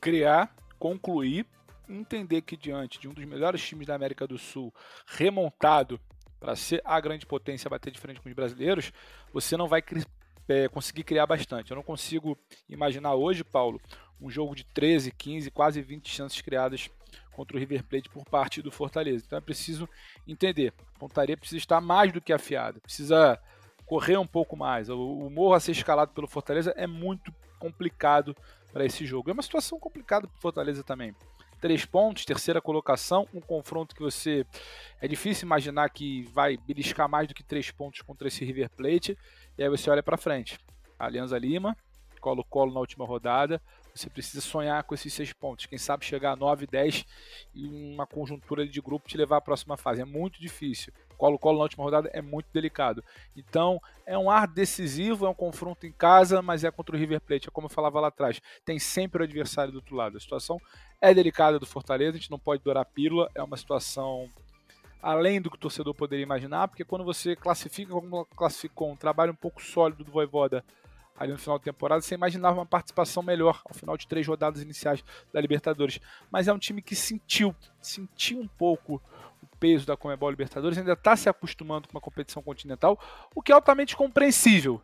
Criar, 0.00 0.52
concluir 0.76 1.46
entender 1.98 2.42
que 2.42 2.56
diante 2.56 2.98
de 2.98 3.08
um 3.08 3.12
dos 3.12 3.24
melhores 3.24 3.62
times 3.62 3.86
da 3.86 3.94
América 3.94 4.26
do 4.26 4.38
Sul, 4.38 4.72
remontado 5.06 6.00
para 6.38 6.56
ser 6.56 6.80
a 6.84 6.98
grande 7.00 7.26
potência 7.26 7.68
bater 7.68 7.90
de 7.90 7.98
frente 7.98 8.20
com 8.20 8.28
os 8.28 8.34
brasileiros, 8.34 8.92
você 9.32 9.56
não 9.56 9.68
vai 9.68 9.82
é, 10.48 10.68
conseguir 10.68 11.04
criar 11.04 11.26
bastante. 11.26 11.70
Eu 11.70 11.76
não 11.76 11.82
consigo 11.82 12.38
imaginar 12.68 13.14
hoje, 13.14 13.44
Paulo, 13.44 13.80
um 14.20 14.30
jogo 14.30 14.54
de 14.54 14.64
13, 14.64 15.12
15, 15.12 15.50
quase 15.50 15.82
20 15.82 16.08
chances 16.08 16.40
criadas 16.40 16.88
contra 17.32 17.56
o 17.56 17.60
River 17.60 17.84
Plate 17.84 18.08
por 18.08 18.24
parte 18.24 18.62
do 18.62 18.70
Fortaleza. 18.70 19.24
Então 19.26 19.38
é 19.38 19.42
preciso 19.42 19.88
entender. 20.26 20.72
A 20.94 20.98
pontaria 20.98 21.36
precisa 21.36 21.58
estar 21.58 21.80
mais 21.80 22.12
do 22.12 22.20
que 22.20 22.32
afiada, 22.32 22.80
precisa 22.80 23.38
correr 23.86 24.16
um 24.16 24.26
pouco 24.26 24.56
mais. 24.56 24.88
O, 24.88 25.28
morro 25.30 25.54
a 25.54 25.60
ser 25.60 25.72
escalado 25.72 26.12
pelo 26.12 26.28
Fortaleza 26.28 26.72
é 26.76 26.86
muito 26.86 27.32
complicado 27.58 28.34
para 28.72 28.84
esse 28.84 29.04
jogo. 29.04 29.30
É 29.30 29.32
uma 29.32 29.42
situação 29.42 29.78
complicada 29.78 30.26
para 30.26 30.36
o 30.36 30.40
Fortaleza 30.40 30.82
também 30.82 31.14
três 31.60 31.84
pontos, 31.84 32.24
terceira 32.24 32.60
colocação, 32.60 33.28
um 33.34 33.40
confronto 33.40 33.94
que 33.94 34.02
você 34.02 34.46
é 35.00 35.06
difícil 35.06 35.46
imaginar 35.46 35.90
que 35.90 36.22
vai 36.32 36.56
beliscar 36.56 37.08
mais 37.08 37.28
do 37.28 37.34
que 37.34 37.42
três 37.42 37.70
pontos 37.70 38.02
contra 38.02 38.28
esse 38.28 38.44
River 38.44 38.70
Plate. 38.70 39.16
E 39.58 39.62
aí 39.62 39.68
você 39.68 39.90
olha 39.90 40.02
para 40.02 40.16
frente, 40.16 40.58
Alianza 40.98 41.38
Lima, 41.38 41.76
colo-colo 42.20 42.72
na 42.72 42.80
última 42.80 43.04
rodada. 43.04 43.60
Você 43.94 44.08
precisa 44.08 44.40
sonhar 44.40 44.82
com 44.84 44.94
esses 44.94 45.12
seis 45.12 45.32
pontos. 45.32 45.66
Quem 45.66 45.78
sabe 45.78 46.04
chegar 46.04 46.32
a 46.32 46.36
9, 46.36 46.66
10 46.66 47.04
e 47.54 47.66
uma 47.66 48.06
conjuntura 48.06 48.66
de 48.66 48.80
grupo 48.80 49.08
te 49.08 49.16
levar 49.16 49.38
à 49.38 49.40
próxima 49.40 49.76
fase. 49.76 50.00
É 50.00 50.04
muito 50.04 50.40
difícil. 50.40 50.92
Colo-colo 51.20 51.58
na 51.58 51.64
última 51.64 51.84
rodada 51.84 52.10
é 52.14 52.22
muito 52.22 52.46
delicado. 52.50 53.04
Então, 53.36 53.78
é 54.06 54.16
um 54.16 54.30
ar 54.30 54.48
decisivo, 54.48 55.26
é 55.26 55.28
um 55.28 55.34
confronto 55.34 55.86
em 55.86 55.92
casa, 55.92 56.40
mas 56.40 56.64
é 56.64 56.70
contra 56.70 56.96
o 56.96 56.98
River 56.98 57.20
Plate. 57.20 57.48
É 57.48 57.50
como 57.50 57.66
eu 57.66 57.70
falava 57.70 58.00
lá 58.00 58.08
atrás. 58.08 58.40
Tem 58.64 58.78
sempre 58.78 59.20
o 59.20 59.24
adversário 59.24 59.70
do 59.70 59.76
outro 59.76 59.94
lado. 59.94 60.16
A 60.16 60.20
situação 60.20 60.58
é 60.98 61.12
delicada 61.12 61.58
do 61.58 61.66
Fortaleza, 61.66 62.16
a 62.16 62.18
gente 62.18 62.30
não 62.30 62.38
pode 62.38 62.62
dourar 62.62 62.86
pílula. 62.86 63.30
É 63.34 63.42
uma 63.42 63.58
situação 63.58 64.30
além 65.02 65.42
do 65.42 65.50
que 65.50 65.56
o 65.56 65.60
torcedor 65.60 65.94
poderia 65.94 66.22
imaginar, 66.22 66.68
porque 66.68 66.84
quando 66.84 67.04
você 67.04 67.36
classifica 67.36 67.92
como 67.92 68.24
classificou 68.36 68.90
um 68.90 68.96
trabalho 68.96 69.32
um 69.32 69.36
pouco 69.36 69.62
sólido 69.62 70.04
do 70.04 70.12
Voivoda 70.12 70.64
ali 71.20 71.32
no 71.32 71.38
final 71.38 71.58
da 71.58 71.64
temporada, 71.64 72.00
você 72.00 72.14
imaginava 72.14 72.58
uma 72.58 72.66
participação 72.66 73.22
melhor 73.22 73.60
ao 73.66 73.74
final 73.74 73.94
de 73.94 74.08
três 74.08 74.26
rodadas 74.26 74.62
iniciais 74.62 75.04
da 75.30 75.38
Libertadores. 75.38 76.00
Mas 76.30 76.48
é 76.48 76.52
um 76.52 76.58
time 76.58 76.80
que 76.80 76.96
sentiu, 76.96 77.54
sentiu 77.78 78.40
um 78.40 78.48
pouco 78.48 79.02
o 79.42 79.46
peso 79.58 79.86
da 79.86 79.98
Comebol 79.98 80.30
Libertadores, 80.30 80.78
ainda 80.78 80.94
está 80.94 81.14
se 81.14 81.28
acostumando 81.28 81.86
com 81.86 81.94
uma 81.94 82.00
competição 82.00 82.42
continental, 82.42 82.98
o 83.34 83.42
que 83.42 83.52
é 83.52 83.54
altamente 83.54 83.94
compreensível. 83.94 84.80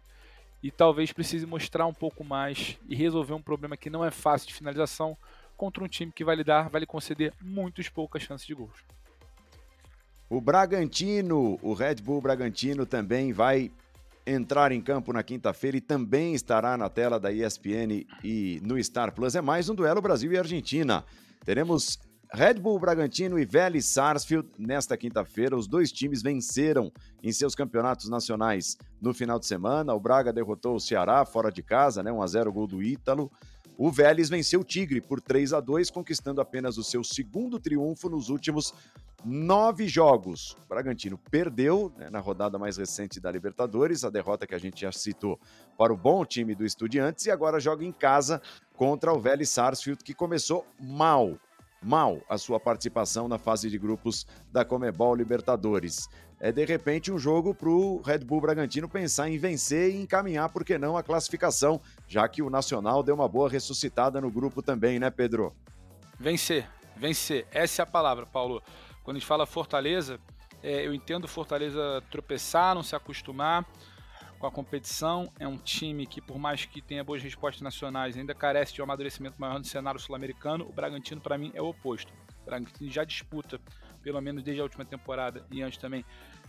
E 0.62 0.70
talvez 0.70 1.10
precise 1.10 1.46
mostrar 1.46 1.86
um 1.86 1.94
pouco 1.94 2.22
mais 2.22 2.78
e 2.86 2.94
resolver 2.94 3.32
um 3.32 3.42
problema 3.42 3.76
que 3.76 3.88
não 3.88 4.04
é 4.04 4.10
fácil 4.10 4.48
de 4.48 4.54
finalização 4.54 5.16
contra 5.56 5.82
um 5.82 5.88
time 5.88 6.12
que 6.12 6.24
vai 6.24 6.36
lhe 6.36 6.44
dar, 6.44 6.68
vai 6.68 6.80
lhe 6.80 6.86
conceder 6.86 7.32
muitas 7.40 7.88
poucas 7.88 8.22
chances 8.22 8.46
de 8.46 8.54
gols. 8.54 8.84
O 10.28 10.38
Bragantino, 10.38 11.58
o 11.62 11.72
Red 11.72 11.96
Bull 11.96 12.20
Bragantino 12.20 12.84
também 12.84 13.32
vai 13.32 13.70
entrar 14.26 14.72
em 14.72 14.80
campo 14.80 15.12
na 15.12 15.22
quinta-feira 15.22 15.76
e 15.76 15.80
também 15.80 16.34
estará 16.34 16.76
na 16.76 16.88
tela 16.88 17.20
da 17.20 17.32
ESPN 17.32 18.04
e 18.24 18.60
no 18.62 18.82
Star 18.82 19.12
Plus. 19.14 19.36
É 19.36 19.40
mais 19.40 19.68
um 19.68 19.74
duelo 19.74 20.02
Brasil 20.02 20.32
e 20.32 20.38
Argentina. 20.38 21.04
Teremos 21.44 21.98
Red 22.32 22.54
Bull 22.54 22.80
Bragantino 22.80 23.38
e 23.38 23.44
Vélez 23.44 23.86
Sarsfield 23.86 24.48
nesta 24.58 24.96
quinta-feira. 24.96 25.56
Os 25.56 25.68
dois 25.68 25.92
times 25.92 26.22
venceram 26.22 26.92
em 27.22 27.30
seus 27.30 27.54
campeonatos 27.54 28.08
nacionais 28.08 28.76
no 29.00 29.14
final 29.14 29.38
de 29.38 29.46
semana. 29.46 29.94
O 29.94 30.00
Braga 30.00 30.32
derrotou 30.32 30.74
o 30.74 30.80
Ceará 30.80 31.24
fora 31.24 31.52
de 31.52 31.62
casa, 31.62 32.02
né? 32.02 32.10
1 32.10 32.20
a 32.20 32.26
0 32.26 32.52
gol 32.52 32.66
do 32.66 32.82
Ítalo. 32.82 33.30
O 33.78 33.92
Vélez 33.92 34.28
venceu 34.28 34.60
o 34.60 34.64
Tigre 34.64 35.00
por 35.00 35.20
3 35.20 35.52
a 35.52 35.60
2, 35.60 35.90
conquistando 35.90 36.40
apenas 36.40 36.78
o 36.78 36.82
seu 36.82 37.04
segundo 37.04 37.60
triunfo 37.60 38.08
nos 38.08 38.28
últimos 38.28 38.74
nove 39.26 39.88
jogos. 39.88 40.52
O 40.52 40.68
Bragantino 40.68 41.18
perdeu 41.18 41.92
né, 41.96 42.08
na 42.08 42.20
rodada 42.20 42.58
mais 42.58 42.76
recente 42.76 43.18
da 43.18 43.30
Libertadores, 43.30 44.04
a 44.04 44.10
derrota 44.10 44.46
que 44.46 44.54
a 44.54 44.58
gente 44.58 44.82
já 44.82 44.92
citou 44.92 45.38
para 45.76 45.92
o 45.92 45.96
bom 45.96 46.24
time 46.24 46.54
do 46.54 46.64
Estudiantes, 46.64 47.26
e 47.26 47.30
agora 47.30 47.58
joga 47.58 47.84
em 47.84 47.90
casa 47.90 48.40
contra 48.76 49.12
o 49.12 49.18
Vélez 49.18 49.50
Sarsfield, 49.50 50.04
que 50.04 50.14
começou 50.14 50.64
mal, 50.80 51.36
mal 51.82 52.20
a 52.28 52.38
sua 52.38 52.60
participação 52.60 53.26
na 53.26 53.36
fase 53.36 53.68
de 53.68 53.76
grupos 53.76 54.26
da 54.52 54.64
Comebol 54.64 55.16
Libertadores. 55.16 56.08
É 56.38 56.52
de 56.52 56.64
repente 56.64 57.10
um 57.10 57.18
jogo 57.18 57.52
para 57.52 57.68
o 57.68 58.00
Red 58.02 58.18
Bull 58.18 58.42
Bragantino 58.42 58.88
pensar 58.88 59.28
em 59.28 59.38
vencer 59.38 59.90
e 59.90 60.00
encaminhar, 60.00 60.50
por 60.50 60.64
que 60.64 60.78
não, 60.78 60.96
a 60.96 61.02
classificação, 61.02 61.80
já 62.06 62.28
que 62.28 62.42
o 62.42 62.50
Nacional 62.50 63.02
deu 63.02 63.14
uma 63.14 63.28
boa 63.28 63.48
ressuscitada 63.48 64.20
no 64.20 64.30
grupo 64.30 64.62
também, 64.62 65.00
né, 65.00 65.10
Pedro? 65.10 65.52
Vencer, 66.20 66.68
vencer. 66.96 67.46
Essa 67.50 67.82
é 67.82 67.84
a 67.84 67.86
palavra, 67.86 68.24
Paulo. 68.24 68.62
Quando 69.06 69.18
a 69.18 69.20
gente 69.20 69.28
fala 69.28 69.46
Fortaleza, 69.46 70.18
é, 70.60 70.84
eu 70.84 70.92
entendo 70.92 71.28
Fortaleza 71.28 72.02
tropeçar, 72.10 72.74
não 72.74 72.82
se 72.82 72.96
acostumar 72.96 73.64
com 74.36 74.48
a 74.48 74.50
competição. 74.50 75.32
É 75.38 75.46
um 75.46 75.56
time 75.56 76.08
que, 76.08 76.20
por 76.20 76.40
mais 76.40 76.64
que 76.64 76.82
tenha 76.82 77.04
boas 77.04 77.22
respostas 77.22 77.62
nacionais, 77.62 78.16
ainda 78.16 78.34
carece 78.34 78.74
de 78.74 78.80
um 78.80 78.84
amadurecimento 78.84 79.40
maior 79.40 79.60
no 79.60 79.64
cenário 79.64 80.00
sul-americano. 80.00 80.66
O 80.68 80.72
Bragantino, 80.72 81.20
para 81.20 81.38
mim, 81.38 81.52
é 81.54 81.62
o 81.62 81.66
oposto. 81.66 82.12
O 82.42 82.46
Bragantino 82.46 82.90
já 82.90 83.04
disputa 83.04 83.60
pelo 84.02 84.20
menos 84.20 84.42
desde 84.42 84.60
a 84.60 84.64
última 84.64 84.84
temporada 84.84 85.46
e 85.52 85.62
antes 85.62 85.78
também, 85.78 86.04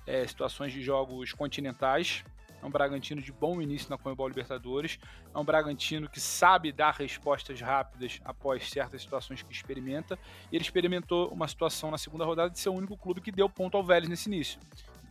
é, 0.08 0.26
situações 0.26 0.74
de 0.74 0.82
jogos 0.82 1.34
continentais. 1.34 2.26
É 2.62 2.66
um 2.66 2.70
Bragantino 2.70 3.22
de 3.22 3.32
bom 3.32 3.62
início 3.62 3.89
na 3.89 3.97
Comebol 3.97 4.28
Libertadores. 4.28 4.99
É 5.34 5.38
um 5.38 5.43
Bragantino 5.43 6.10
que 6.10 6.20
sabe 6.20 6.72
dar 6.72 6.93
respostas 6.93 7.62
rápidas 7.62 8.20
após 8.26 8.70
certas 8.70 9.01
situações 9.01 9.41
que 9.41 9.53
experimenta. 9.53 10.18
E 10.51 10.55
ele 10.55 10.64
experimentou 10.64 11.30
uma 11.30 11.47
situação 11.47 11.91
na 11.91 11.97
segunda 11.97 12.26
rodada 12.26 12.49
de 12.49 12.60
ser 12.60 12.70
o 12.70 12.74
único 12.74 12.97
clube 12.97 13.22
que 13.22 13.32
deu 13.32 13.49
ponto 13.49 13.78
ao 13.78 13.84
Vélez 13.84 14.10
nesse 14.10 14.30
início. 14.30 14.60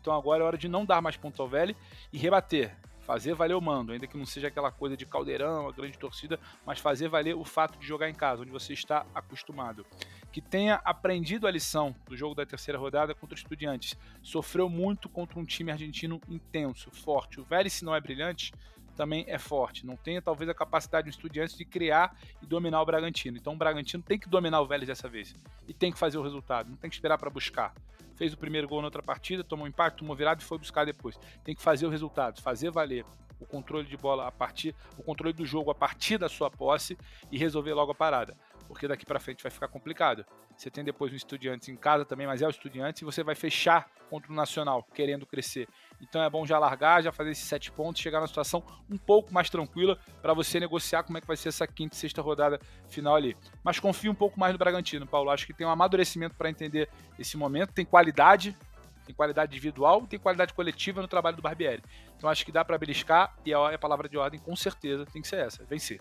Então 0.01 0.15
agora 0.15 0.43
é 0.43 0.47
hora 0.47 0.59
de 0.59 0.69
não 0.69 0.85
dar 0.85 1.01
mais 1.01 1.17
ponto 1.17 1.41
ao 1.41 1.49
Vélez 1.49 1.77
e 2.13 2.19
rebater 2.19 2.77
fazer 3.07 3.35
valer 3.35 3.55
o 3.55 3.61
mando, 3.61 3.93
ainda 3.93 4.07
que 4.07 4.19
não 4.19 4.27
seja 4.27 4.49
aquela 4.49 4.73
coisa 4.73 4.97
de 4.97 5.07
caldeirão, 5.07 5.69
a 5.69 5.73
grande 5.73 5.97
torcida, 5.97 6.41
mas 6.67 6.81
fazer 6.81 7.09
valer 7.09 7.37
o 7.37 7.45
fato 7.45 7.79
de 7.79 7.87
jogar 7.87 8.11
em 8.11 8.15
casa, 8.15 8.43
onde 8.43 8.51
você 8.51 8.73
está 8.73 9.07
acostumado. 9.15 9.87
Que 10.33 10.41
tenha 10.41 10.81
aprendido 10.85 11.47
a 11.47 11.51
lição 11.51 11.95
do 12.09 12.17
jogo 12.17 12.35
da 12.35 12.45
terceira 12.45 12.77
rodada 12.77 13.15
contra 13.15 13.35
os 13.35 13.41
Estudiantes. 13.41 13.97
Sofreu 14.23 14.69
muito 14.69 15.09
contra 15.09 15.39
um 15.39 15.45
time 15.45 15.71
argentino 15.71 16.21
intenso, 16.29 16.91
forte. 16.91 17.41
O 17.41 17.45
Vélez, 17.45 17.75
se 17.75 17.85
não 17.85 17.95
é 17.95 18.01
brilhante, 18.01 18.53
também 18.97 19.25
é 19.29 19.39
forte. 19.39 19.87
Não 19.87 19.97
tem 19.97 20.21
talvez 20.21 20.51
a 20.51 20.55
capacidade 20.55 21.05
do 21.05 21.11
Estudiantes 21.11 21.57
de 21.57 21.65
criar 21.65 22.19
e 22.43 22.47
dominar 22.47 22.83
o 22.83 22.87
Bragantino. 22.87 23.37
Então 23.37 23.53
o 23.53 23.57
Bragantino 23.57 24.03
tem 24.03 24.19
que 24.19 24.29
dominar 24.29 24.61
o 24.61 24.67
Vélez 24.67 24.89
dessa 24.89 25.09
vez. 25.09 25.33
E 25.69 25.73
tem 25.73 25.93
que 25.93 25.99
fazer 25.99 26.19
o 26.19 26.23
resultado, 26.23 26.69
não 26.69 26.77
tem 26.77 26.91
que 26.91 26.97
esperar 26.97 27.19
para 27.19 27.31
buscar 27.31 27.73
fez 28.17 28.33
o 28.33 28.37
primeiro 28.37 28.67
gol 28.67 28.81
na 28.81 28.87
outra 28.87 29.03
partida, 29.03 29.45
tomou 29.45 29.67
um 29.67 29.69
empate, 29.69 29.99
tomou 29.99 30.17
virado 30.17 30.41
e 30.41 30.45
foi 30.45 30.59
buscar 30.59 30.85
depois. 30.85 31.19
Tem 31.45 31.55
que 31.55 31.63
fazer 31.63 31.87
o 31.87 31.91
resultado, 31.91 32.43
fazer 32.43 32.71
valer 32.71 33.05
o 33.39 33.47
controle 33.47 33.87
de 33.87 33.97
bola 33.97 34.27
a 34.27 34.33
partir, 34.33 34.75
o 34.97 35.03
controle 35.03 35.35
do 35.35 35.45
jogo 35.45 35.71
a 35.71 35.75
partir 35.75 36.17
da 36.17 36.29
sua 36.29 36.51
posse 36.51 36.97
e 37.31 37.37
resolver 37.37 37.75
logo 37.75 37.93
a 37.93 37.95
parada 37.95 38.37
porque 38.67 38.87
daqui 38.89 39.07
para 39.07 39.21
frente 39.21 39.43
vai 39.43 39.51
ficar 39.51 39.69
complicado. 39.69 40.25
Você 40.57 40.71
tem 40.71 40.85
depois 40.85 41.13
um 41.13 41.17
Estudiantes 41.17 41.69
em 41.69 41.77
casa 41.77 42.05
também, 42.05 42.27
mas 42.27 42.43
é 42.43 42.47
o 42.47 42.51
Estudiantes, 42.51 43.03
e 43.03 43.05
você 43.05 43.23
vai 43.23 43.35
fechar 43.35 43.89
contra 44.11 44.31
o 44.31 44.35
Nacional, 44.35 44.83
querendo 44.95 45.27
crescer. 45.27 45.69
Então 46.01 46.23
é 46.23 46.29
bom 46.29 46.47
já 46.47 46.59
largar, 46.59 47.03
já 47.03 47.13
fazer 47.13 47.31
esses 47.31 47.45
sete 47.45 47.71
pontos, 47.71 48.01
chegar 48.01 48.21
na 48.21 48.27
situação 48.27 48.63
um 48.91 48.97
pouco 48.97 49.33
mais 49.33 49.49
tranquila 49.49 49.99
para 50.21 50.35
você 50.35 50.61
negociar 50.61 51.03
como 51.03 51.19
é 51.19 51.21
que 51.21 51.27
vai 51.27 51.37
ser 51.37 51.49
essa 51.49 51.67
quinta 51.67 51.95
e 51.95 51.99
sexta 51.99 52.21
rodada 52.21 52.61
final 52.89 53.15
ali. 53.15 53.37
Mas 53.63 53.81
confio 53.81 54.13
um 54.13 54.15
pouco 54.15 54.39
mais 54.39 54.53
no 54.53 54.59
Bragantino, 54.59 55.07
Paulo. 55.07 55.31
Acho 55.31 55.47
que 55.47 55.53
tem 55.53 55.67
um 55.67 55.71
amadurecimento 55.71 56.35
para 56.35 56.51
entender 56.51 56.89
esse 57.19 57.37
momento, 57.37 57.73
tem 57.73 57.85
qualidade, 57.85 58.57
tem 59.07 59.15
qualidade 59.15 59.53
individual, 59.53 60.07
tem 60.07 60.19
qualidade 60.19 60.53
coletiva 60.53 61.01
no 61.01 61.09
trabalho 61.09 61.37
do 61.37 61.43
Barbieri. 61.43 61.83
Então 62.17 62.29
acho 62.29 62.45
que 62.45 62.53
dá 62.53 62.65
para 62.65 62.77
beliscar 62.77 63.35
e 63.45 63.55
a 63.55 63.79
palavra 63.79 64.09
de 64.09 64.19
ordem 64.19 64.41
com 64.41 64.55
certeza 64.57 65.07
tem 65.07 65.23
que 65.23 65.29
ser 65.29 65.39
essa, 65.39 65.65
vencer. 65.65 66.01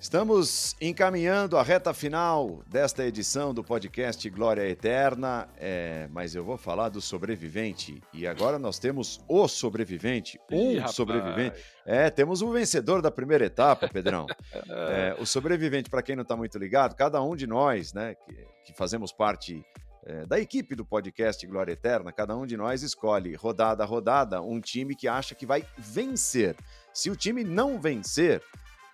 Estamos 0.00 0.74
encaminhando 0.80 1.58
a 1.58 1.62
reta 1.62 1.92
final 1.92 2.62
desta 2.66 3.04
edição 3.04 3.52
do 3.52 3.62
podcast 3.62 4.30
Glória 4.30 4.66
Eterna, 4.66 5.46
é, 5.58 6.08
mas 6.10 6.34
eu 6.34 6.42
vou 6.42 6.56
falar 6.56 6.88
do 6.88 7.02
sobrevivente. 7.02 8.02
E 8.10 8.26
agora 8.26 8.58
nós 8.58 8.78
temos 8.78 9.20
o 9.28 9.46
sobrevivente, 9.46 10.40
um 10.50 10.72
Ih, 10.72 10.88
sobrevivente. 10.88 11.62
É, 11.84 12.08
temos 12.08 12.40
um 12.40 12.50
vencedor 12.50 13.02
da 13.02 13.10
primeira 13.10 13.44
etapa, 13.44 13.90
Pedrão. 13.90 14.26
é, 14.88 15.14
o 15.18 15.26
sobrevivente, 15.26 15.90
para 15.90 16.02
quem 16.02 16.16
não 16.16 16.22
está 16.22 16.34
muito 16.34 16.56
ligado, 16.56 16.96
cada 16.96 17.22
um 17.22 17.36
de 17.36 17.46
nós, 17.46 17.92
né, 17.92 18.14
que, 18.14 18.46
que 18.64 18.72
fazemos 18.72 19.12
parte 19.12 19.62
é, 20.06 20.24
da 20.24 20.40
equipe 20.40 20.74
do 20.74 20.82
podcast 20.84 21.46
Glória 21.46 21.72
Eterna, 21.72 22.10
cada 22.10 22.34
um 22.34 22.46
de 22.46 22.56
nós 22.56 22.82
escolhe 22.82 23.34
rodada 23.34 23.84
a 23.84 23.86
rodada 23.86 24.40
um 24.40 24.62
time 24.62 24.96
que 24.96 25.06
acha 25.06 25.34
que 25.34 25.44
vai 25.44 25.62
vencer. 25.76 26.56
Se 26.94 27.10
o 27.10 27.16
time 27.16 27.44
não 27.44 27.78
vencer, 27.78 28.42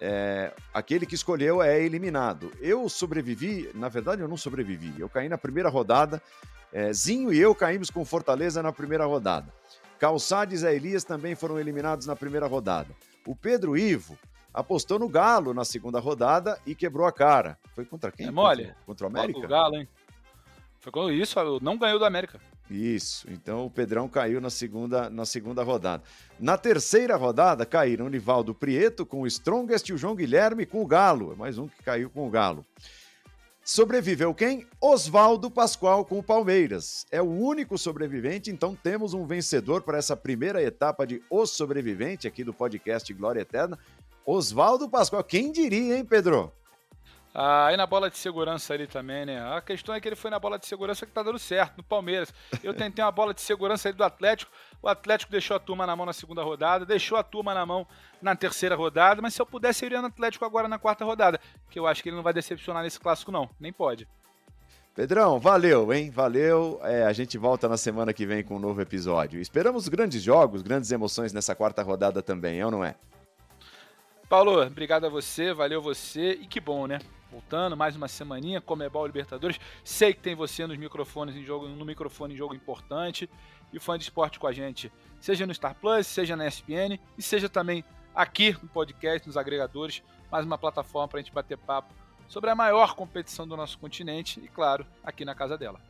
é, 0.00 0.52
aquele 0.72 1.06
que 1.06 1.14
escolheu 1.14 1.62
é 1.62 1.80
eliminado. 1.80 2.50
Eu 2.60 2.88
sobrevivi, 2.88 3.70
na 3.74 3.88
verdade 3.88 4.22
eu 4.22 4.28
não 4.28 4.36
sobrevivi, 4.36 4.94
eu 4.98 5.08
caí 5.08 5.28
na 5.28 5.38
primeira 5.38 5.68
rodada. 5.68 6.22
É, 6.72 6.92
Zinho 6.92 7.32
e 7.32 7.38
eu 7.38 7.54
caímos 7.54 7.90
com 7.90 8.04
Fortaleza 8.04 8.62
na 8.62 8.72
primeira 8.72 9.06
rodada. 9.06 9.52
Calçades 9.98 10.62
e 10.62 10.68
Elias 10.68 11.04
também 11.04 11.34
foram 11.34 11.58
eliminados 11.58 12.06
na 12.06 12.14
primeira 12.14 12.46
rodada. 12.46 12.90
O 13.26 13.34
Pedro 13.34 13.76
Ivo 13.76 14.18
apostou 14.52 14.98
no 14.98 15.08
Galo 15.08 15.54
na 15.54 15.64
segunda 15.64 15.98
rodada 15.98 16.58
e 16.66 16.74
quebrou 16.74 17.06
a 17.06 17.12
cara. 17.12 17.58
Foi 17.74 17.84
contra 17.84 18.10
quem? 18.10 18.26
É 18.26 18.30
mole. 18.30 18.64
Contra, 18.64 18.84
contra 18.86 19.06
o 19.06 19.08
América? 19.08 19.38
O 19.38 19.48
Galo, 19.48 19.76
hein? 19.76 19.88
Foi 20.80 21.14
isso, 21.14 21.38
não 21.60 21.76
ganhou 21.76 21.98
do 21.98 22.04
América. 22.04 22.40
Isso. 22.70 23.26
Então 23.30 23.64
o 23.64 23.70
Pedrão 23.70 24.08
caiu 24.08 24.40
na 24.40 24.50
segunda, 24.50 25.08
na 25.08 25.24
segunda 25.24 25.62
rodada. 25.62 26.02
Na 26.38 26.58
terceira 26.58 27.16
rodada 27.16 27.64
caíram 27.64 28.06
o 28.06 28.10
Nivaldo 28.10 28.54
Prieto 28.54 29.06
com 29.06 29.22
o 29.22 29.26
Strongest 29.26 29.88
e 29.88 29.92
o 29.92 29.98
João 29.98 30.16
Guilherme 30.16 30.66
com 30.66 30.82
o 30.82 30.86
Galo. 30.86 31.32
É 31.32 31.36
mais 31.36 31.58
um 31.58 31.68
que 31.68 31.82
caiu 31.82 32.10
com 32.10 32.26
o 32.26 32.30
Galo. 32.30 32.66
Sobreviveu 33.64 34.32
quem? 34.32 34.64
Oswaldo 34.80 35.50
Pascoal 35.50 36.04
com 36.04 36.20
o 36.20 36.22
Palmeiras. 36.22 37.04
É 37.10 37.20
o 37.20 37.28
único 37.28 37.76
sobrevivente, 37.76 38.48
então 38.48 38.76
temos 38.76 39.12
um 39.12 39.26
vencedor 39.26 39.82
para 39.82 39.98
essa 39.98 40.16
primeira 40.16 40.62
etapa 40.62 41.04
de 41.04 41.20
O 41.28 41.46
Sobrevivente 41.46 42.28
aqui 42.28 42.44
do 42.44 42.54
podcast 42.54 43.12
Glória 43.12 43.40
Eterna. 43.40 43.76
Oswaldo 44.24 44.88
Pascoal. 44.88 45.24
Quem 45.24 45.50
diria, 45.50 45.96
hein, 45.96 46.04
Pedro? 46.04 46.52
Ah, 47.38 47.66
aí 47.66 47.76
na 47.76 47.86
bola 47.86 48.08
de 48.08 48.16
segurança 48.16 48.72
ali 48.72 48.86
também, 48.86 49.26
né? 49.26 49.38
A 49.54 49.60
questão 49.60 49.94
é 49.94 50.00
que 50.00 50.08
ele 50.08 50.16
foi 50.16 50.30
na 50.30 50.38
bola 50.38 50.58
de 50.58 50.64
segurança 50.64 51.04
que 51.04 51.12
tá 51.12 51.22
dando 51.22 51.38
certo, 51.38 51.76
no 51.76 51.82
Palmeiras. 51.82 52.32
Eu 52.64 52.72
tentei 52.72 53.04
uma 53.04 53.12
bola 53.12 53.34
de 53.34 53.42
segurança 53.42 53.90
ali 53.90 53.94
do 53.94 54.02
Atlético, 54.02 54.50
o 54.80 54.88
Atlético 54.88 55.30
deixou 55.30 55.54
a 55.54 55.60
turma 55.60 55.86
na 55.86 55.94
mão 55.94 56.06
na 56.06 56.14
segunda 56.14 56.42
rodada, 56.42 56.86
deixou 56.86 57.18
a 57.18 57.22
turma 57.22 57.52
na 57.52 57.66
mão 57.66 57.86
na 58.22 58.34
terceira 58.34 58.74
rodada, 58.74 59.20
mas 59.20 59.34
se 59.34 59.42
eu 59.42 59.44
pudesse, 59.44 59.84
eu 59.84 59.88
iria 59.88 60.00
no 60.00 60.06
Atlético 60.06 60.46
agora 60.46 60.66
na 60.66 60.78
quarta 60.78 61.04
rodada, 61.04 61.38
que 61.68 61.78
eu 61.78 61.86
acho 61.86 62.02
que 62.02 62.08
ele 62.08 62.16
não 62.16 62.22
vai 62.22 62.32
decepcionar 62.32 62.82
nesse 62.82 62.98
clássico, 62.98 63.30
não. 63.30 63.50
Nem 63.60 63.70
pode. 63.70 64.08
Pedrão, 64.94 65.38
valeu, 65.38 65.92
hein? 65.92 66.08
Valeu. 66.08 66.80
É, 66.84 67.02
a 67.02 67.12
gente 67.12 67.36
volta 67.36 67.68
na 67.68 67.76
semana 67.76 68.14
que 68.14 68.24
vem 68.24 68.42
com 68.42 68.56
um 68.56 68.58
novo 68.58 68.80
episódio. 68.80 69.38
Esperamos 69.38 69.88
grandes 69.88 70.22
jogos, 70.22 70.62
grandes 70.62 70.90
emoções 70.90 71.34
nessa 71.34 71.54
quarta 71.54 71.82
rodada 71.82 72.22
também, 72.22 72.60
é 72.60 72.64
ou 72.64 72.70
não 72.70 72.82
é? 72.82 72.94
Paulo, 74.26 74.62
obrigado 74.62 75.04
a 75.04 75.10
você, 75.10 75.52
valeu 75.52 75.82
você 75.82 76.30
e 76.32 76.46
que 76.46 76.60
bom, 76.60 76.86
né? 76.86 76.98
Voltando, 77.30 77.76
mais 77.76 77.96
uma 77.96 78.08
semaninha, 78.08 78.60
Comebol 78.60 79.06
Libertadores. 79.06 79.58
Sei 79.84 80.12
que 80.12 80.20
tem 80.20 80.34
você 80.34 80.66
nos 80.66 80.76
microfones 80.76 81.34
em 81.36 81.44
jogo, 81.44 81.68
no 81.68 81.84
microfone 81.84 82.34
em 82.34 82.36
jogo 82.36 82.54
importante 82.54 83.28
e 83.72 83.78
fã 83.78 83.98
de 83.98 84.04
esporte 84.04 84.38
com 84.38 84.46
a 84.46 84.52
gente, 84.52 84.92
seja 85.20 85.46
no 85.46 85.54
Star 85.54 85.74
Plus, 85.74 86.06
seja 86.06 86.36
na 86.36 86.46
ESPN 86.46 86.98
e 87.18 87.22
seja 87.22 87.48
também 87.48 87.84
aqui 88.14 88.56
no 88.62 88.68
podcast, 88.68 89.26
nos 89.26 89.36
agregadores, 89.36 90.02
mais 90.30 90.44
uma 90.44 90.56
plataforma 90.56 91.08
para 91.08 91.18
a 91.18 91.22
gente 91.22 91.32
bater 91.32 91.58
papo 91.58 91.92
sobre 92.28 92.50
a 92.50 92.54
maior 92.54 92.94
competição 92.94 93.46
do 93.46 93.56
nosso 93.56 93.78
continente 93.78 94.40
e, 94.40 94.48
claro, 94.48 94.86
aqui 95.04 95.24
na 95.24 95.34
casa 95.34 95.56
dela. 95.56 95.80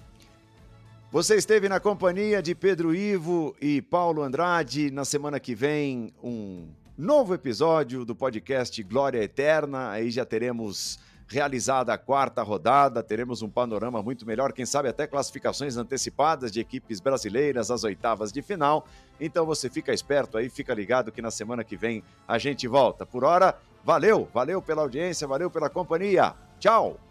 Você 1.13 1.37
esteve 1.37 1.69
na 1.69 1.79
companhia 1.79 2.43
de 2.43 2.55
Pedro 2.55 2.95
Ivo 2.95 3.57
e 3.61 3.81
Paulo 3.81 4.23
Andrade. 4.23 4.91
Na 4.91 5.05
semana 5.05 5.39
que 5.39 5.55
vem, 5.55 6.13
um 6.23 6.69
novo 6.99 7.33
episódio 7.33 8.05
do 8.05 8.15
podcast 8.15 8.83
Glória 8.83 9.23
Eterna. 9.23 9.91
Aí 9.91 10.11
já 10.11 10.25
teremos 10.25 10.99
realizada 11.29 11.93
a 11.93 11.99
quarta 11.99 12.43
rodada, 12.43 13.03
teremos 13.03 13.43
um 13.43 13.49
panorama 13.49 14.03
muito 14.03 14.27
melhor, 14.27 14.53
quem 14.53 14.65
sabe 14.65 14.89
até 14.89 15.07
classificações 15.07 15.77
antecipadas 15.77 16.53
de 16.53 16.61
equipes 16.61 17.01
brasileiras 17.01 17.71
às 17.71 17.85
oitavas 17.85 18.33
de 18.33 18.43
final. 18.43 18.87
Então 19.21 19.45
você 19.45 19.69
fica 19.69 19.93
esperto 19.93 20.39
aí, 20.39 20.49
fica 20.49 20.73
ligado 20.73 21.11
que 21.11 21.23
na 21.23 21.31
semana 21.31 21.65
que 21.65 21.77
vem 21.77 22.03
a 22.29 22.39
gente 22.39 22.69
volta. 22.69 23.05
Por 23.05 23.25
hora, 23.25 23.57
valeu, 23.85 24.29
valeu 24.33 24.63
pela 24.63 24.83
audiência, 24.83 25.27
valeu 25.27 25.51
pela 25.51 25.69
companhia. 25.69 26.35
Tchau! 26.59 27.06